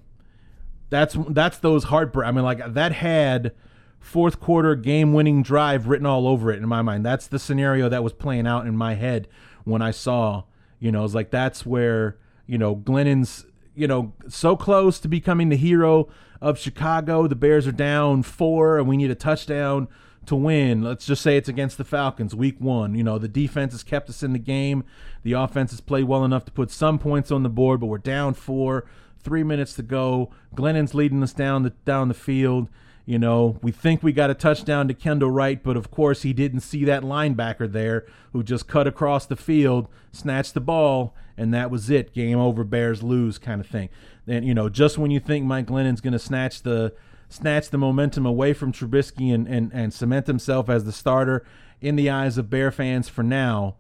that's 0.92 1.18
that's 1.30 1.58
those 1.58 1.86
heartbreak. 1.86 2.28
I 2.28 2.32
mean, 2.32 2.44
like 2.44 2.74
that 2.76 2.92
had 2.92 3.54
fourth 4.00 4.40
quarter 4.40 4.76
game 4.76 5.14
winning 5.14 5.42
drive 5.42 5.88
written 5.88 6.06
all 6.06 6.28
over 6.28 6.52
it 6.52 6.58
in 6.58 6.68
my 6.68 6.82
mind. 6.82 7.06
That's 7.06 7.28
the 7.28 7.40
scenario 7.40 7.90
that 7.90 8.04
was 8.04 8.14
playing 8.14 8.46
out 8.46 8.68
in 8.68 8.76
my 8.76 8.96
head 8.96 9.28
when 9.64 9.82
I 9.82 9.92
saw, 9.92 10.44
you 10.80 10.92
know, 10.92 11.06
it's 11.06 11.14
like 11.14 11.32
that's 11.32 11.66
where 11.66 12.18
you 12.46 12.58
know 12.58 12.76
Glennon's 12.76 13.46
you 13.74 13.88
know 13.88 14.14
so 14.28 14.56
close 14.56 15.00
to 15.00 15.08
becoming 15.08 15.50
the 15.50 15.56
hero 15.56 16.08
of 16.42 16.60
Chicago. 16.60 17.28
The 17.28 17.36
Bears 17.36 17.68
are 17.68 17.72
down 17.72 18.24
four, 18.24 18.78
and 18.78 18.88
we 18.88 18.98
need 18.98 19.12
a 19.12 19.16
touchdown 19.16 19.88
to 20.26 20.36
win. 20.36 20.82
Let's 20.82 21.06
just 21.06 21.22
say 21.22 21.38
it's 21.38 21.50
against 21.50 21.78
the 21.78 21.84
Falcons, 21.84 22.36
week 22.36 22.56
one. 22.60 22.96
You 22.96 23.04
know, 23.04 23.18
the 23.18 23.28
defense 23.28 23.74
has 23.74 23.84
kept 23.84 24.10
us 24.10 24.24
in 24.24 24.34
the 24.34 24.40
game. 24.40 24.84
The 25.24 25.34
offense 25.34 25.72
has 25.72 25.82
played 25.82 26.06
well 26.06 26.24
enough 26.24 26.46
to 26.46 26.52
put 26.52 26.72
some 26.72 27.00
points 27.00 27.32
on 27.32 27.44
the 27.44 27.50
board, 27.50 27.80
but 27.80 27.88
we're 27.88 27.98
down 27.98 28.34
four. 28.34 28.86
Three 29.20 29.44
minutes 29.44 29.74
to 29.76 29.84
go. 29.84 30.32
Glennon's 30.56 30.96
leading 30.96 31.22
us 31.22 31.34
down 31.34 31.64
the 31.64 31.72
down 31.86 32.08
the 32.08 32.14
field. 32.14 32.70
You 33.06 33.20
know, 33.20 33.58
we 33.62 33.72
think 33.72 34.04
we 34.04 34.14
got 34.14 34.30
a 34.30 34.36
touchdown 34.36 34.88
to 34.88 34.94
Kendall 34.94 35.32
Wright, 35.32 35.62
but 35.62 35.76
of 35.76 35.92
course 35.92 36.22
he 36.22 36.34
didn't 36.34 36.62
see 36.62 36.86
that 36.86 37.04
linebacker 37.04 37.72
there 37.72 38.06
who 38.32 38.44
just 38.44 38.68
cut 38.68 38.88
across 38.88 39.26
the 39.26 39.36
field, 39.36 39.88
snatched 40.12 40.54
the 40.54 40.62
ball, 40.62 41.16
and 41.36 41.54
that 41.54 41.72
was 41.72 41.90
it. 41.90 42.14
Game 42.14 42.38
over, 42.38 42.64
Bears 42.64 43.02
lose 43.04 43.38
kind 43.38 43.60
of 43.60 43.68
thing. 43.68 43.90
And 44.28 44.46
you 44.46 44.54
know, 44.54 44.70
just 44.70 44.98
when 44.98 45.12
you 45.12 45.20
think 45.20 45.46
Mike 45.46 45.66
Glennon's 45.66 46.02
going 46.02 46.14
to 46.14 46.20
snatch 46.20 46.62
the 46.62 46.94
snatch 47.32 47.70
the 47.70 47.78
momentum 47.78 48.26
away 48.26 48.54
from 48.54 48.72
Trubisky 48.72 49.34
and, 49.34 49.48
and, 49.48 49.72
and 49.74 49.94
cement 49.94 50.28
himself 50.28 50.70
as 50.70 50.84
the 50.84 50.92
starter 50.92 51.46
in 51.80 51.96
the 51.96 52.10
eyes 52.10 52.38
of 52.38 52.50
Bear 52.50 52.72
fans 52.72 53.08
for 53.08 53.24
now, 53.24 53.76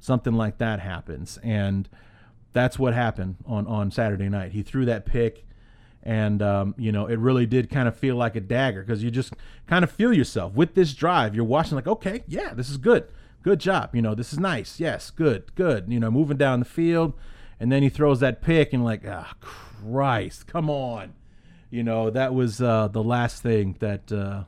something 0.00 0.32
like 0.32 0.58
that 0.58 0.80
happens. 0.80 1.38
And 1.42 1.88
that's 2.52 2.78
what 2.78 2.94
happened 2.94 3.36
on, 3.46 3.66
on 3.66 3.90
Saturday 3.90 4.28
night. 4.28 4.52
He 4.52 4.62
threw 4.62 4.84
that 4.86 5.04
pick 5.04 5.44
and 6.02 6.40
um, 6.40 6.74
you 6.78 6.92
know 6.92 7.06
it 7.06 7.18
really 7.18 7.44
did 7.44 7.68
kind 7.68 7.88
of 7.88 7.96
feel 7.96 8.16
like 8.16 8.36
a 8.36 8.40
dagger 8.40 8.82
because 8.82 9.02
you 9.02 9.10
just 9.10 9.34
kind 9.66 9.82
of 9.82 9.90
feel 9.90 10.12
yourself 10.12 10.54
with 10.54 10.74
this 10.74 10.94
drive. 10.94 11.34
You're 11.34 11.44
watching 11.44 11.74
like 11.74 11.86
okay 11.86 12.22
yeah 12.26 12.54
this 12.54 12.70
is 12.70 12.76
good. 12.78 13.08
Good 13.42 13.60
job. 13.60 13.94
You 13.94 14.02
know 14.02 14.14
this 14.14 14.32
is 14.32 14.38
nice. 14.38 14.80
Yes 14.80 15.10
good 15.10 15.54
good. 15.54 15.86
You 15.88 16.00
know 16.00 16.10
moving 16.10 16.36
down 16.36 16.60
the 16.60 16.64
field 16.64 17.14
and 17.60 17.70
then 17.70 17.82
he 17.82 17.88
throws 17.88 18.20
that 18.20 18.40
pick 18.40 18.72
and 18.72 18.84
like 18.84 19.02
ah 19.06 19.34
christ 19.40 20.46
come 20.46 20.70
on 20.70 21.14
you 21.70 21.82
know 21.82 22.10
that 22.10 22.34
was 22.34 22.60
uh, 22.60 22.88
the 22.88 23.02
last 23.02 23.42
thing 23.42 23.76
that 23.80 24.10
uh, 24.12 24.44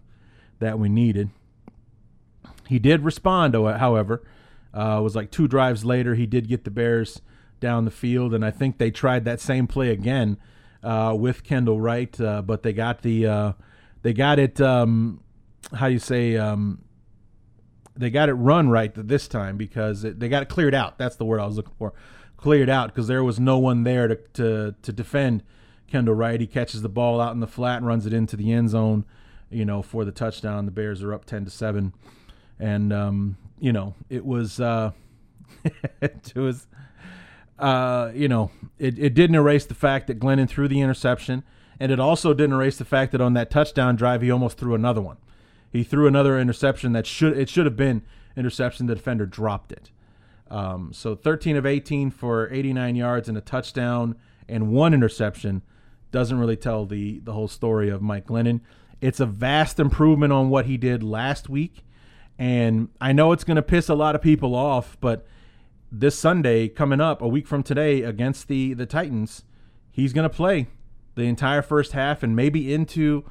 that 0.59 0.79
we 0.79 0.89
needed 0.89 1.31
he 2.69 2.79
did 2.79 3.05
respond 3.05 3.55
however 3.55 4.23
uh, 4.73 4.99
it 4.99 5.03
was 5.03 5.17
like 5.17 5.31
two 5.31 5.49
drives 5.49 5.85
later 5.85 6.15
he 6.15 6.27
did 6.27 6.49
get 6.49 6.65
the 6.65 6.71
bears 6.71 7.21
down 7.61 7.85
the 7.85 7.91
field 7.91 8.33
and 8.33 8.45
i 8.45 8.51
think 8.51 8.79
they 8.79 8.91
tried 8.91 9.25
that 9.25 9.41
same 9.41 9.67
play 9.67 9.91
again 9.91 10.39
uh, 10.83 11.15
with 11.19 11.45
Kendall 11.45 11.81
Wright, 11.81 12.19
uh, 12.21 12.43
but 12.43 12.63
they 12.63 12.73
got 12.73 13.03
the 13.03 13.27
uh, 13.27 13.53
they 14.03 14.13
got 14.13 14.39
it. 14.39 14.61
Um, 14.61 15.23
how 15.75 15.87
you 15.87 15.99
say? 15.99 16.37
Um, 16.37 16.83
they 17.97 18.11
got 18.11 18.29
it 18.29 18.35
run 18.35 18.71
right 18.71 18.93
this 18.95 19.29
time 19.29 19.57
because 19.57 20.05
it, 20.05 20.19
they 20.19 20.29
got 20.29 20.43
it 20.43 20.49
cleared 20.49 20.75
out. 20.75 20.97
That's 20.99 21.17
the 21.17 21.25
word 21.25 21.41
I 21.41 21.47
was 21.47 21.57
looking 21.57 21.75
for. 21.79 21.93
Cleared 22.37 22.71
out 22.71 22.89
because 22.89 23.09
there 23.09 23.23
was 23.23 23.39
no 23.39 23.59
one 23.59 23.85
there 23.85 24.09
to, 24.09 24.17
to 24.35 24.75
to 24.83 24.93
defend 24.93 25.43
Kendall 25.91 26.15
Wright. 26.15 26.41
He 26.41 26.47
catches 26.47 26.83
the 26.83 26.89
ball 26.89 27.21
out 27.21 27.35
in 27.35 27.41
the 27.41 27.47
flat 27.47 27.79
and 27.79 27.87
runs 27.87 28.07
it 28.07 28.13
into 28.13 28.37
the 28.37 28.53
end 28.53 28.71
zone. 28.71 29.05
You 29.51 29.65
know, 29.65 29.83
for 29.83 30.05
the 30.05 30.13
touchdown. 30.13 30.65
The 30.65 30.71
Bears 30.71 31.03
are 31.03 31.13
up 31.13 31.25
ten 31.25 31.45
to 31.45 31.51
seven, 31.51 31.93
and 32.59 32.93
um, 32.93 33.37
you 33.59 33.73
know 33.73 33.95
it 34.09 34.25
was 34.25 34.61
uh, 34.61 34.93
it 36.01 36.33
was 36.37 36.69
uh, 37.61 38.11
you 38.15 38.27
know, 38.27 38.51
it, 38.79 38.99
it 38.99 39.15
didn't 39.15 39.37
erase 39.37 39.67
the 39.67 39.75
fact 39.75 40.07
that 40.07 40.19
Glennon 40.19 40.49
threw 40.49 40.67
the 40.67 40.81
interception, 40.81 41.45
and 41.79 41.93
it 41.93 42.01
also 42.01 42.33
didn't 42.33 42.55
erase 42.55 42.79
the 42.79 42.87
fact 42.87 43.13
that 43.13 43.21
on 43.21 43.35
that 43.35 43.51
touchdown 43.51 43.97
drive 43.97 44.23
he 44.23 44.31
almost 44.31 44.59
threw 44.59 44.75
another 44.75 45.03
one. 45.03 45.19
He 45.71 45.85
threw 45.85 46.07
another 46.07 46.41
interception 46.41 46.93
that 46.93 47.07
should 47.07 47.37
it 47.37 47.49
should 47.49 47.67
have 47.67 47.77
been 47.77 48.03
interception. 48.35 48.87
The 48.87 48.95
defender 48.95 49.27
dropped 49.27 49.73
it. 49.73 49.91
Um, 50.51 50.93
so 50.93 51.15
13 51.15 51.55
of 51.57 51.65
18 51.65 52.11
for 52.11 52.51
89 52.51 52.97
yards 52.97 53.29
and 53.29 53.39
a 53.39 53.41
touchdown 53.41 54.17
and 54.49 54.73
one 54.73 54.93
interception 54.93 55.63
doesn't 56.11 56.39
really 56.39 56.57
tell 56.57 56.87
the 56.87 57.21
the 57.21 57.33
whole 57.33 57.49
story 57.49 57.89
of 57.89 58.03
Mike 58.03 58.27
Glennon. 58.27 58.61
It's 59.01 59.21
a 59.21 59.27
vast 59.27 59.81
improvement 59.81 60.33
on 60.33 60.51
what 60.51 60.67
he 60.67 60.77
did 60.77 61.03
last 61.03 61.49
week, 61.49 61.85
and 62.39 62.89
I 63.01 63.13
know 63.13 63.33
it's 63.33 63.45
going 63.45 63.57
to 63.57 63.63
piss 63.63 63.89
a 63.89 63.95
lot 63.95 64.15
of 64.15 64.23
people 64.23 64.55
off, 64.55 64.97
but 65.01 65.27
this 65.91 66.19
Sunday 66.19 66.69
coming 66.69 67.01
up, 67.01 67.21
a 67.23 67.29
week 67.29 67.47
from 67.47 67.63
today, 67.63 68.03
against 68.03 68.49
the 68.49 68.75
the 68.75 68.87
Titans, 68.87 69.45
he's 69.91 70.13
going 70.13 70.29
to 70.29 70.35
play 70.35 70.69
the 71.15 71.23
entire 71.23 71.63
first 71.63 71.93
half 71.93 72.23
and 72.23 72.37
maybe 72.37 72.73
into 72.73 73.25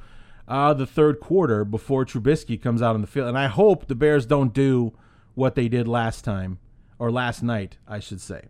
uh, 0.46 0.74
the 0.74 0.86
third 0.86 1.20
quarter 1.20 1.64
before 1.64 2.04
Trubisky 2.04 2.60
comes 2.60 2.82
out 2.82 2.94
on 2.94 3.00
the 3.00 3.06
field. 3.06 3.28
And 3.28 3.38
I 3.38 3.46
hope 3.46 3.86
the 3.86 3.94
Bears 3.94 4.26
don't 4.26 4.52
do 4.52 4.92
what 5.34 5.54
they 5.54 5.68
did 5.68 5.86
last 5.88 6.24
time 6.24 6.58
or 6.98 7.10
last 7.10 7.42
night, 7.42 7.78
I 7.86 8.00
should 8.00 8.20
say. 8.20 8.48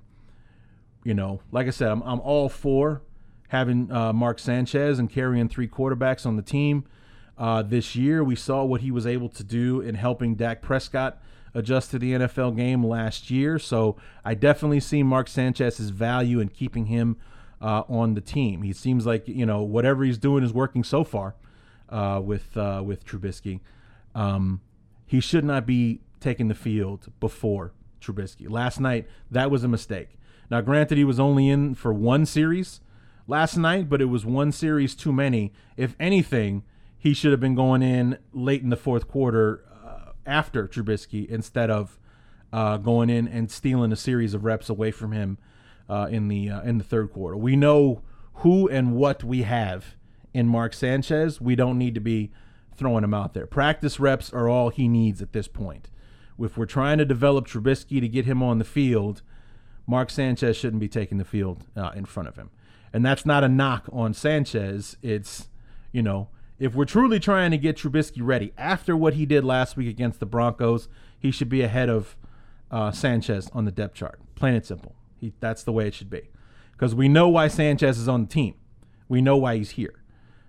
You 1.04 1.14
know, 1.14 1.40
like 1.52 1.66
I 1.66 1.70
said, 1.70 1.88
I'm, 1.88 2.02
I'm 2.02 2.20
all 2.20 2.48
for 2.48 3.02
having 3.50 3.90
uh, 3.90 4.12
Mark 4.12 4.38
Sanchez 4.38 4.98
and 4.98 5.10
carrying 5.10 5.48
three 5.48 5.68
quarterbacks 5.68 6.24
on 6.24 6.36
the 6.36 6.42
team. 6.42 6.84
Uh, 7.36 7.62
this 7.62 7.96
year, 7.96 8.22
we 8.22 8.36
saw 8.36 8.62
what 8.64 8.80
he 8.80 8.90
was 8.90 9.06
able 9.06 9.28
to 9.28 9.42
do 9.42 9.80
in 9.80 9.96
helping 9.96 10.36
Dak 10.36 10.62
Prescott 10.62 11.20
adjust 11.52 11.90
to 11.90 11.98
the 11.98 12.12
NFL 12.12 12.56
game 12.56 12.86
last 12.86 13.28
year. 13.28 13.58
So 13.58 13.96
I 14.24 14.34
definitely 14.34 14.78
see 14.78 15.02
Mark 15.02 15.26
Sanchez's 15.26 15.90
value 15.90 16.38
in 16.38 16.48
keeping 16.48 16.86
him 16.86 17.16
uh, 17.60 17.82
on 17.88 18.14
the 18.14 18.20
team. 18.20 18.62
He 18.62 18.72
seems 18.72 19.04
like 19.04 19.26
you 19.26 19.46
know 19.46 19.62
whatever 19.62 20.04
he's 20.04 20.18
doing 20.18 20.44
is 20.44 20.52
working 20.52 20.84
so 20.84 21.02
far 21.02 21.34
uh, 21.88 22.20
with 22.22 22.56
uh, 22.56 22.82
with 22.84 23.04
Trubisky. 23.04 23.60
Um, 24.14 24.60
he 25.06 25.18
should 25.18 25.44
not 25.44 25.66
be 25.66 26.02
taking 26.20 26.46
the 26.46 26.54
field 26.54 27.08
before 27.18 27.72
Trubisky. 28.00 28.48
Last 28.48 28.78
night 28.78 29.08
that 29.30 29.50
was 29.50 29.64
a 29.64 29.68
mistake. 29.68 30.10
Now, 30.50 30.60
granted, 30.60 30.98
he 30.98 31.04
was 31.04 31.18
only 31.18 31.48
in 31.48 31.74
for 31.74 31.92
one 31.92 32.26
series 32.26 32.80
last 33.30 33.56
night, 33.56 33.88
but 33.88 34.02
it 34.02 34.06
was 34.06 34.26
one 34.26 34.52
series 34.52 34.94
too 34.94 35.12
many. 35.12 35.52
If 35.76 35.96
anything, 35.98 36.64
he 36.98 37.14
should 37.14 37.30
have 37.30 37.40
been 37.40 37.54
going 37.54 37.82
in 37.82 38.18
late 38.32 38.62
in 38.62 38.68
the 38.68 38.76
fourth 38.76 39.08
quarter 39.08 39.64
after 40.26 40.68
Trubisky 40.68 41.28
instead 41.28 41.70
of 41.70 41.98
uh, 42.52 42.76
going 42.76 43.10
in 43.10 43.28
and 43.28 43.50
stealing 43.50 43.92
a 43.92 43.96
series 43.96 44.34
of 44.34 44.44
reps 44.44 44.68
away 44.68 44.90
from 44.90 45.12
him 45.12 45.38
uh, 45.88 46.08
in 46.10 46.28
the 46.28 46.50
uh, 46.50 46.62
in 46.62 46.78
the 46.78 46.84
third 46.84 47.12
quarter. 47.12 47.36
We 47.36 47.56
know 47.56 48.02
who 48.34 48.68
and 48.68 48.94
what 48.94 49.24
we 49.24 49.42
have 49.42 49.96
in 50.32 50.46
Mark 50.46 50.72
Sanchez. 50.72 51.40
We 51.40 51.56
don't 51.56 51.78
need 51.78 51.94
to 51.94 52.00
be 52.00 52.30
throwing 52.76 53.04
him 53.04 53.14
out 53.14 53.34
there. 53.34 53.46
Practice 53.46 54.00
reps 54.00 54.32
are 54.32 54.48
all 54.48 54.70
he 54.70 54.88
needs 54.88 55.20
at 55.20 55.32
this 55.32 55.48
point. 55.48 55.90
If 56.38 56.56
we're 56.56 56.66
trying 56.66 56.98
to 56.98 57.04
develop 57.04 57.46
Trubisky 57.46 58.00
to 58.00 58.08
get 58.08 58.24
him 58.24 58.42
on 58.42 58.58
the 58.58 58.64
field, 58.64 59.22
Mark 59.86 60.08
Sanchez 60.08 60.56
shouldn't 60.56 60.80
be 60.80 60.88
taking 60.88 61.18
the 61.18 61.24
field 61.24 61.66
uh, 61.76 61.90
in 61.94 62.06
front 62.06 62.28
of 62.28 62.36
him. 62.36 62.50
And 62.92 63.04
that's 63.04 63.24
not 63.24 63.44
a 63.44 63.48
knock 63.48 63.88
on 63.92 64.14
Sanchez. 64.14 64.96
It's, 65.02 65.48
you 65.92 66.02
know, 66.02 66.28
if 66.58 66.74
we're 66.74 66.84
truly 66.84 67.20
trying 67.20 67.52
to 67.52 67.58
get 67.58 67.76
Trubisky 67.76 68.20
ready 68.20 68.52
after 68.58 68.96
what 68.96 69.14
he 69.14 69.24
did 69.26 69.44
last 69.44 69.76
week 69.76 69.88
against 69.88 70.20
the 70.20 70.26
Broncos, 70.26 70.88
he 71.18 71.30
should 71.30 71.48
be 71.48 71.62
ahead 71.62 71.88
of 71.88 72.16
uh, 72.70 72.90
Sanchez 72.90 73.48
on 73.52 73.64
the 73.64 73.70
depth 73.70 73.94
chart. 73.94 74.20
Plain 74.34 74.54
and 74.54 74.64
simple. 74.64 74.94
He, 75.16 75.32
that's 75.40 75.62
the 75.62 75.72
way 75.72 75.86
it 75.86 75.94
should 75.94 76.10
be. 76.10 76.30
Because 76.72 76.94
we 76.94 77.08
know 77.08 77.28
why 77.28 77.48
Sanchez 77.48 77.98
is 77.98 78.08
on 78.08 78.22
the 78.22 78.28
team. 78.28 78.54
We 79.08 79.20
know 79.20 79.36
why 79.36 79.56
he's 79.56 79.70
here. 79.70 80.02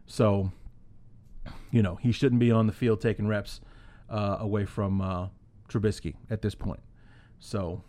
So, 0.06 0.52
you 1.72 1.82
know, 1.82 1.96
he 1.96 2.12
shouldn't 2.12 2.40
be 2.40 2.52
on 2.52 2.68
the 2.68 2.74
field 2.74 3.02
taking 3.02 3.28
reps 3.28 3.62
uh, 4.10 4.38
away 4.40 4.66
from 4.66 5.02
uh, 5.02 5.28
Trubisky 5.70 6.16
at 6.30 6.42
this 6.42 6.56
point. 6.56 6.82
So, 7.40 7.84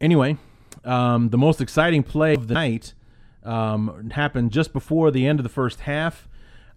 anyway, 0.00 0.36
um, 0.84 1.30
the 1.30 1.38
most 1.38 1.60
exciting 1.60 2.02
play 2.02 2.34
of 2.34 2.48
the 2.48 2.54
night 2.54 2.94
um, 3.44 4.10
happened 4.10 4.52
just 4.52 4.72
before 4.72 5.10
the 5.10 5.26
end 5.26 5.38
of 5.38 5.44
the 5.44 5.50
first 5.50 5.80
half. 5.80 6.28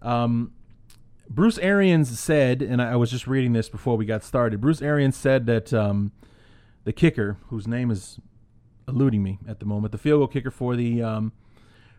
Um, 0.02 0.52
Bruce 1.28 1.58
Arians 1.58 2.18
said, 2.18 2.62
and 2.62 2.80
I 2.80 2.96
was 2.96 3.10
just 3.10 3.26
reading 3.26 3.52
this 3.52 3.68
before 3.68 3.96
we 3.96 4.04
got 4.04 4.22
started. 4.22 4.60
Bruce 4.60 4.80
Arians 4.80 5.16
said 5.16 5.46
that 5.46 5.72
um, 5.72 6.12
the 6.84 6.92
kicker, 6.92 7.36
whose 7.48 7.66
name 7.66 7.90
is 7.90 8.20
eluding 8.86 9.22
me 9.22 9.38
at 9.48 9.58
the 9.58 9.66
moment, 9.66 9.92
the 9.92 9.98
field 9.98 10.20
goal 10.20 10.28
kicker 10.28 10.50
for 10.50 10.76
the 10.76 11.02
um, 11.02 11.32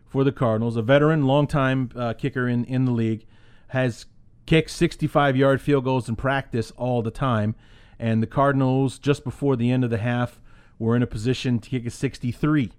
for 0.06 0.24
the 0.24 0.32
Cardinals, 0.32 0.76
a 0.76 0.82
veteran, 0.82 1.26
longtime 1.26 1.90
uh, 1.94 2.14
kicker 2.14 2.48
in 2.48 2.64
in 2.64 2.86
the 2.86 2.92
league, 2.92 3.26
has 3.68 4.06
kicked 4.46 4.70
65 4.70 5.36
yard 5.36 5.60
field 5.60 5.84
goals 5.84 6.08
in 6.08 6.16
practice 6.16 6.70
all 6.72 7.02
the 7.02 7.10
time, 7.10 7.54
and 7.98 8.22
the 8.22 8.26
Cardinals 8.26 8.98
just 8.98 9.24
before 9.24 9.56
the 9.56 9.70
end 9.70 9.84
of 9.84 9.90
the 9.90 9.98
half 9.98 10.40
were 10.78 10.96
in 10.96 11.02
a 11.02 11.06
position 11.06 11.58
to 11.58 11.68
kick 11.68 11.84
a 11.84 11.90
63 11.90 12.72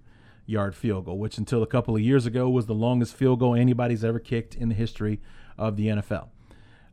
yard 0.50 0.76
field 0.76 1.06
goal, 1.06 1.18
which 1.18 1.38
until 1.38 1.62
a 1.62 1.68
couple 1.68 1.96
of 1.96 2.02
years 2.02 2.26
ago 2.26 2.50
was 2.50 2.66
the 2.66 2.74
longest 2.74 3.16
field 3.16 3.40
goal 3.40 3.56
anybody's 3.56 4.04
ever 4.04 4.20
kicked 4.20 4.56
in 4.56 4.70
the 4.70 4.76
history 4.76 5.22
of 5.58 5.76
the 5.76 5.88
NFL. 5.88 6.30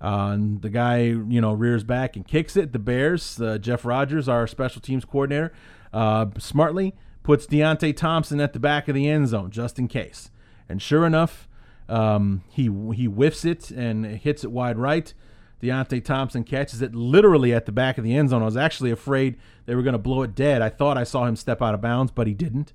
Uh, 0.00 0.30
and 0.32 0.60
the 0.60 0.68
guy, 0.68 0.98
you 0.98 1.40
know, 1.40 1.52
rears 1.52 1.82
back 1.82 2.16
and 2.16 2.26
kicks 2.26 2.56
it. 2.56 2.72
The 2.72 2.78
Bears, 2.78 3.40
uh, 3.40 3.56
Jeff 3.58 3.84
Rodgers, 3.84 4.28
our 4.28 4.46
special 4.46 4.82
teams 4.82 5.04
coordinator, 5.06 5.52
uh, 5.92 6.26
smartly 6.38 6.94
puts 7.22 7.46
Deonte 7.46 7.96
Thompson 7.96 8.40
at 8.40 8.52
the 8.52 8.60
back 8.60 8.88
of 8.88 8.94
the 8.94 9.08
end 9.08 9.28
zone 9.28 9.50
just 9.50 9.78
in 9.78 9.88
case. 9.88 10.30
And 10.68 10.82
sure 10.82 11.06
enough, 11.06 11.48
um, 11.88 12.42
he 12.50 12.64
he 12.94 13.06
whiffs 13.06 13.44
it 13.44 13.70
and 13.70 14.04
hits 14.04 14.44
it 14.44 14.52
wide 14.52 14.76
right. 14.76 15.14
Deonte 15.62 16.04
Thompson 16.04 16.44
catches 16.44 16.82
it 16.82 16.94
literally 16.94 17.54
at 17.54 17.64
the 17.64 17.72
back 17.72 17.96
of 17.96 18.04
the 18.04 18.14
end 18.14 18.28
zone. 18.28 18.42
I 18.42 18.44
was 18.44 18.56
actually 18.56 18.90
afraid 18.90 19.38
they 19.64 19.74
were 19.74 19.82
going 19.82 19.94
to 19.94 19.98
blow 19.98 20.22
it 20.22 20.34
dead. 20.34 20.60
I 20.60 20.68
thought 20.68 20.98
I 20.98 21.04
saw 21.04 21.24
him 21.24 21.36
step 21.36 21.62
out 21.62 21.74
of 21.74 21.80
bounds, 21.80 22.12
but 22.12 22.26
he 22.26 22.34
didn't. 22.34 22.74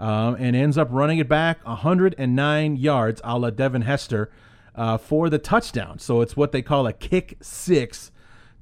Um, 0.00 0.34
and 0.38 0.56
ends 0.56 0.78
up 0.78 0.88
running 0.90 1.18
it 1.18 1.28
back 1.28 1.62
109 1.66 2.76
yards 2.76 3.20
a 3.22 3.38
la 3.38 3.50
Devin 3.50 3.82
Hester 3.82 4.30
uh, 4.74 4.96
for 4.96 5.28
the 5.28 5.38
touchdown. 5.38 5.98
So 5.98 6.22
it's 6.22 6.36
what 6.36 6.52
they 6.52 6.62
call 6.62 6.86
a 6.86 6.92
kick 6.94 7.36
six 7.42 8.10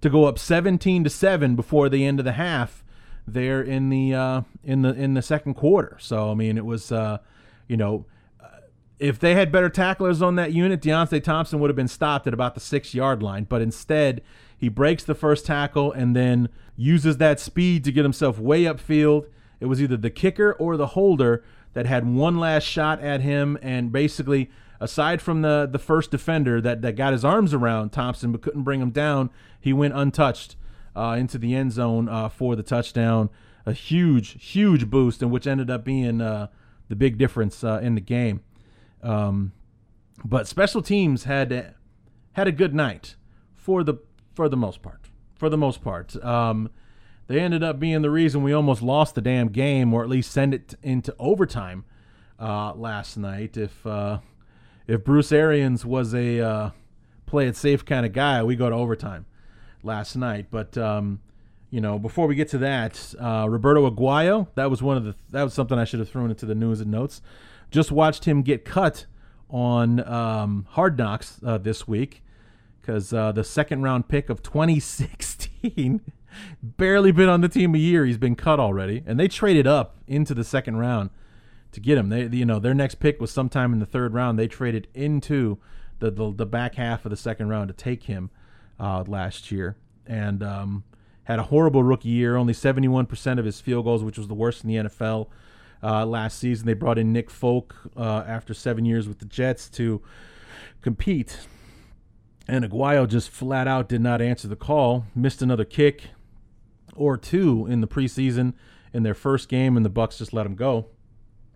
to 0.00 0.10
go 0.10 0.24
up 0.24 0.38
17 0.38 1.04
to 1.04 1.10
seven 1.10 1.54
before 1.54 1.88
the 1.88 2.04
end 2.04 2.18
of 2.18 2.24
the 2.24 2.32
half 2.32 2.84
there 3.26 3.62
in 3.62 3.88
the 3.90 4.14
uh, 4.14 4.42
in 4.64 4.82
the 4.82 4.92
in 4.94 5.14
the 5.14 5.22
second 5.22 5.54
quarter. 5.54 5.96
So 6.00 6.30
I 6.30 6.34
mean, 6.34 6.56
it 6.56 6.64
was 6.64 6.90
uh, 6.92 7.18
you 7.66 7.76
know. 7.76 8.06
Uh, 8.42 8.48
if 8.98 9.20
they 9.20 9.34
had 9.34 9.52
better 9.52 9.68
tacklers 9.68 10.20
on 10.20 10.34
that 10.36 10.52
unit, 10.52 10.80
Deonte 10.80 11.22
Thompson 11.22 11.60
would 11.60 11.70
have 11.70 11.76
been 11.76 11.86
stopped 11.86 12.26
at 12.26 12.34
about 12.34 12.54
the 12.54 12.60
six 12.60 12.94
yard 12.94 13.22
line. 13.22 13.44
But 13.44 13.62
instead, 13.62 14.22
he 14.56 14.68
breaks 14.68 15.04
the 15.04 15.14
first 15.14 15.46
tackle 15.46 15.92
and 15.92 16.16
then 16.16 16.48
uses 16.76 17.18
that 17.18 17.38
speed 17.38 17.84
to 17.84 17.92
get 17.92 18.04
himself 18.04 18.38
way 18.38 18.64
upfield. 18.64 19.26
It 19.60 19.66
was 19.66 19.82
either 19.82 19.96
the 19.96 20.10
kicker 20.10 20.52
or 20.52 20.76
the 20.76 20.88
holder 20.88 21.44
that 21.72 21.86
had 21.86 22.06
one 22.06 22.38
last 22.38 22.64
shot 22.64 23.00
at 23.00 23.20
him 23.20 23.58
and 23.62 23.92
basically 23.92 24.50
aside 24.80 25.20
from 25.20 25.42
the 25.42 25.68
the 25.70 25.78
first 25.78 26.10
defender 26.10 26.60
that, 26.60 26.82
that 26.82 26.96
got 26.96 27.12
his 27.12 27.24
arms 27.24 27.52
around 27.52 27.90
Thompson 27.90 28.32
but 28.32 28.42
couldn't 28.42 28.62
bring 28.62 28.80
him 28.80 28.90
down, 28.90 29.30
he 29.60 29.72
went 29.72 29.94
untouched 29.94 30.56
uh, 30.96 31.16
into 31.18 31.38
the 31.38 31.54
end 31.54 31.72
zone 31.72 32.08
uh, 32.08 32.28
for 32.28 32.56
the 32.56 32.62
touchdown. 32.62 33.30
A 33.66 33.72
huge, 33.72 34.42
huge 34.42 34.88
boost, 34.88 35.20
and 35.20 35.30
which 35.30 35.46
ended 35.46 35.70
up 35.70 35.84
being 35.84 36.20
uh, 36.20 36.46
the 36.88 36.96
big 36.96 37.18
difference 37.18 37.62
uh, 37.62 37.80
in 37.82 37.94
the 37.96 38.00
game. 38.00 38.40
Um, 39.02 39.52
but 40.24 40.48
special 40.48 40.80
teams 40.80 41.24
had 41.24 41.74
had 42.32 42.48
a 42.48 42.52
good 42.52 42.74
night 42.74 43.16
for 43.54 43.84
the 43.84 43.94
for 44.34 44.48
the 44.48 44.56
most 44.56 44.82
part. 44.82 45.10
For 45.34 45.48
the 45.48 45.58
most 45.58 45.82
part, 45.82 46.16
um, 46.24 46.70
they 47.28 47.40
ended 47.40 47.62
up 47.62 47.78
being 47.78 48.02
the 48.02 48.10
reason 48.10 48.42
we 48.42 48.52
almost 48.52 48.82
lost 48.82 49.14
the 49.14 49.20
damn 49.20 49.48
game, 49.48 49.94
or 49.94 50.02
at 50.02 50.08
least 50.08 50.32
send 50.32 50.54
it 50.54 50.74
into 50.82 51.14
overtime 51.18 51.84
uh, 52.40 52.72
last 52.74 53.16
night. 53.16 53.56
If 53.56 53.86
uh, 53.86 54.18
if 54.86 55.04
Bruce 55.04 55.30
Arians 55.30 55.84
was 55.84 56.14
a 56.14 56.40
uh, 56.40 56.70
play 57.26 57.46
it 57.46 57.56
safe 57.56 57.84
kind 57.84 58.04
of 58.06 58.12
guy, 58.12 58.42
we 58.42 58.56
go 58.56 58.70
to 58.70 58.74
overtime 58.74 59.26
last 59.82 60.16
night. 60.16 60.46
But 60.50 60.76
um, 60.78 61.20
you 61.70 61.82
know, 61.82 61.98
before 61.98 62.26
we 62.26 62.34
get 62.34 62.48
to 62.48 62.58
that, 62.58 63.14
uh, 63.20 63.46
Roberto 63.48 63.88
Aguayo, 63.88 64.48
that 64.54 64.70
was 64.70 64.82
one 64.82 64.96
of 64.96 65.04
the 65.04 65.14
that 65.30 65.42
was 65.42 65.52
something 65.52 65.78
I 65.78 65.84
should 65.84 66.00
have 66.00 66.08
thrown 66.08 66.30
into 66.30 66.46
the 66.46 66.54
news 66.54 66.80
and 66.80 66.90
notes. 66.90 67.20
Just 67.70 67.92
watched 67.92 68.24
him 68.24 68.40
get 68.40 68.64
cut 68.64 69.04
on 69.50 70.00
um, 70.08 70.66
Hard 70.70 70.96
Knocks 70.96 71.40
uh, 71.44 71.58
this 71.58 71.86
week 71.86 72.22
because 72.80 73.12
uh, 73.12 73.32
the 73.32 73.44
second 73.44 73.82
round 73.82 74.08
pick 74.08 74.30
of 74.30 74.42
2016 74.42 76.00
barely 76.62 77.12
been 77.12 77.28
on 77.28 77.40
the 77.40 77.48
team 77.48 77.74
a 77.74 77.78
year. 77.78 78.04
He's 78.04 78.18
been 78.18 78.36
cut 78.36 78.60
already, 78.60 79.02
and 79.06 79.18
they 79.18 79.28
traded 79.28 79.66
up 79.66 79.96
into 80.06 80.34
the 80.34 80.44
second 80.44 80.76
round 80.76 81.10
to 81.72 81.80
get 81.80 81.98
him. 81.98 82.08
They, 82.08 82.26
you 82.26 82.44
know, 82.46 82.58
their 82.58 82.74
next 82.74 82.96
pick 82.96 83.20
was 83.20 83.30
sometime 83.30 83.72
in 83.72 83.78
the 83.78 83.86
third 83.86 84.14
round. 84.14 84.38
They 84.38 84.48
traded 84.48 84.88
into 84.94 85.58
the 85.98 86.10
the, 86.10 86.32
the 86.32 86.46
back 86.46 86.76
half 86.76 87.04
of 87.04 87.10
the 87.10 87.16
second 87.16 87.48
round 87.48 87.68
to 87.68 87.74
take 87.74 88.04
him 88.04 88.30
uh, 88.80 89.04
last 89.06 89.50
year, 89.50 89.76
and 90.06 90.42
um, 90.42 90.84
had 91.24 91.38
a 91.38 91.44
horrible 91.44 91.82
rookie 91.82 92.08
year. 92.08 92.36
Only 92.36 92.54
seventy 92.54 92.88
one 92.88 93.06
percent 93.06 93.38
of 93.40 93.46
his 93.46 93.60
field 93.60 93.84
goals, 93.84 94.02
which 94.04 94.18
was 94.18 94.28
the 94.28 94.34
worst 94.34 94.64
in 94.64 94.68
the 94.68 94.88
NFL. 94.88 95.28
uh, 95.82 96.04
last 96.06 96.38
season. 96.38 96.66
They 96.66 96.74
brought 96.74 96.98
in 96.98 97.12
Nick 97.12 97.30
Folk 97.30 97.76
uh, 97.96 98.24
after 98.26 98.54
seven 98.54 98.84
years 98.84 99.08
with 99.08 99.18
the 99.18 99.26
Jets 99.26 99.68
to 99.70 100.02
compete. 100.82 101.38
And 102.46 102.64
Aguayo 102.64 103.06
just 103.06 103.28
flat 103.30 103.68
out 103.68 103.88
did 103.88 104.00
not 104.00 104.22
answer 104.22 104.48
the 104.48 104.56
call, 104.56 105.04
missed 105.14 105.42
another 105.42 105.64
kick 105.64 106.04
or 106.98 107.16
two 107.16 107.66
in 107.66 107.80
the 107.80 107.88
preseason 107.88 108.54
in 108.92 109.02
their 109.02 109.14
first 109.14 109.48
game, 109.48 109.76
and 109.76 109.84
the 109.84 109.90
Bucs 109.90 110.18
just 110.18 110.32
let 110.32 110.46
him 110.46 110.54
go. 110.54 110.86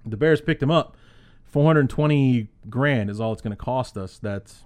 The 0.05 0.17
Bears 0.17 0.41
picked 0.41 0.63
him 0.63 0.71
up. 0.71 0.97
420 1.45 2.49
grand 2.71 3.11
is 3.11 3.21
all 3.21 3.33
it's 3.33 3.43
going 3.43 3.57
to 3.57 3.63
cost 3.63 3.97
us. 3.97 4.19
That's 4.19 4.65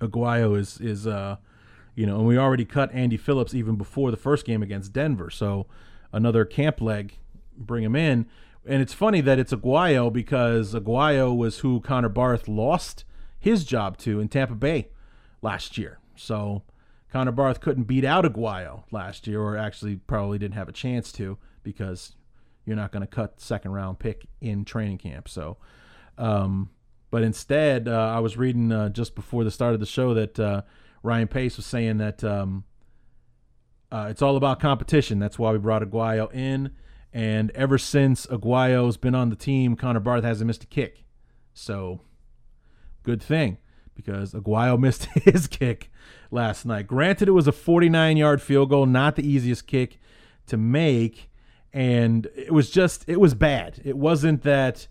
Aguayo 0.00 0.58
is 0.58 0.78
is 0.80 1.06
uh 1.06 1.36
you 1.94 2.06
know, 2.06 2.18
and 2.18 2.26
we 2.26 2.38
already 2.38 2.64
cut 2.64 2.92
Andy 2.92 3.16
Phillips 3.16 3.54
even 3.54 3.76
before 3.76 4.10
the 4.10 4.16
first 4.16 4.46
game 4.46 4.62
against 4.62 4.92
Denver. 4.92 5.30
So 5.30 5.66
another 6.12 6.44
camp 6.44 6.80
leg, 6.80 7.18
bring 7.56 7.84
him 7.84 7.94
in. 7.94 8.26
And 8.64 8.80
it's 8.80 8.94
funny 8.94 9.20
that 9.22 9.38
it's 9.38 9.52
Aguayo 9.52 10.12
because 10.12 10.74
Aguayo 10.74 11.36
was 11.36 11.58
who 11.58 11.80
Connor 11.80 12.08
Barth 12.08 12.48
lost 12.48 13.04
his 13.38 13.64
job 13.64 13.98
to 13.98 14.20
in 14.20 14.28
Tampa 14.28 14.54
Bay 14.54 14.88
last 15.42 15.76
year. 15.76 15.98
So 16.14 16.62
Connor 17.12 17.32
Barth 17.32 17.60
couldn't 17.60 17.84
beat 17.84 18.06
out 18.06 18.24
Aguayo 18.24 18.84
last 18.90 19.26
year, 19.26 19.38
or 19.38 19.54
actually 19.54 19.96
probably 19.96 20.38
didn't 20.38 20.54
have 20.54 20.70
a 20.70 20.72
chance 20.72 21.12
to 21.12 21.36
because 21.62 22.16
you're 22.64 22.74
not 22.74 22.90
going 22.90 23.02
to 23.02 23.06
cut 23.06 23.38
second 23.38 23.72
round 23.72 23.98
pick 23.98 24.26
in 24.40 24.64
training 24.64 24.96
camp. 24.96 25.28
So, 25.28 25.58
um, 26.16 26.70
but 27.10 27.22
instead, 27.22 27.86
uh, 27.86 28.14
I 28.16 28.20
was 28.20 28.38
reading 28.38 28.72
uh, 28.72 28.88
just 28.88 29.14
before 29.14 29.44
the 29.44 29.50
start 29.50 29.74
of 29.74 29.80
the 29.80 29.86
show 29.86 30.14
that 30.14 30.40
uh, 30.40 30.62
Ryan 31.02 31.28
Pace 31.28 31.58
was 31.58 31.66
saying 31.66 31.98
that 31.98 32.24
um, 32.24 32.64
uh, 33.90 34.06
it's 34.08 34.22
all 34.22 34.38
about 34.38 34.58
competition. 34.58 35.18
That's 35.18 35.38
why 35.38 35.52
we 35.52 35.58
brought 35.58 35.82
Aguayo 35.82 36.32
in. 36.32 36.70
And 37.12 37.50
ever 37.50 37.76
since 37.76 38.24
Aguayo's 38.24 38.96
been 38.96 39.14
on 39.14 39.28
the 39.28 39.36
team, 39.36 39.76
Connor 39.76 40.00
Barth 40.00 40.24
hasn't 40.24 40.46
missed 40.46 40.64
a 40.64 40.66
kick. 40.66 41.04
So, 41.52 42.00
good 43.02 43.22
thing 43.22 43.58
because 43.94 44.32
Aguayo 44.32 44.78
missed 44.80 45.04
his 45.04 45.46
kick 45.46 45.90
last 46.32 46.64
night. 46.64 46.86
Granted, 46.86 47.28
it 47.28 47.32
was 47.32 47.46
a 47.46 47.52
49 47.52 48.16
yard 48.16 48.42
field 48.42 48.70
goal, 48.70 48.86
not 48.86 49.16
the 49.16 49.26
easiest 49.26 49.66
kick 49.66 50.00
to 50.46 50.56
make. 50.56 51.30
And 51.72 52.28
it 52.34 52.52
was 52.52 52.70
just, 52.70 53.04
it 53.08 53.20
was 53.20 53.34
bad. 53.34 53.80
It 53.84 53.96
wasn't 53.96 54.42
that 54.42 54.88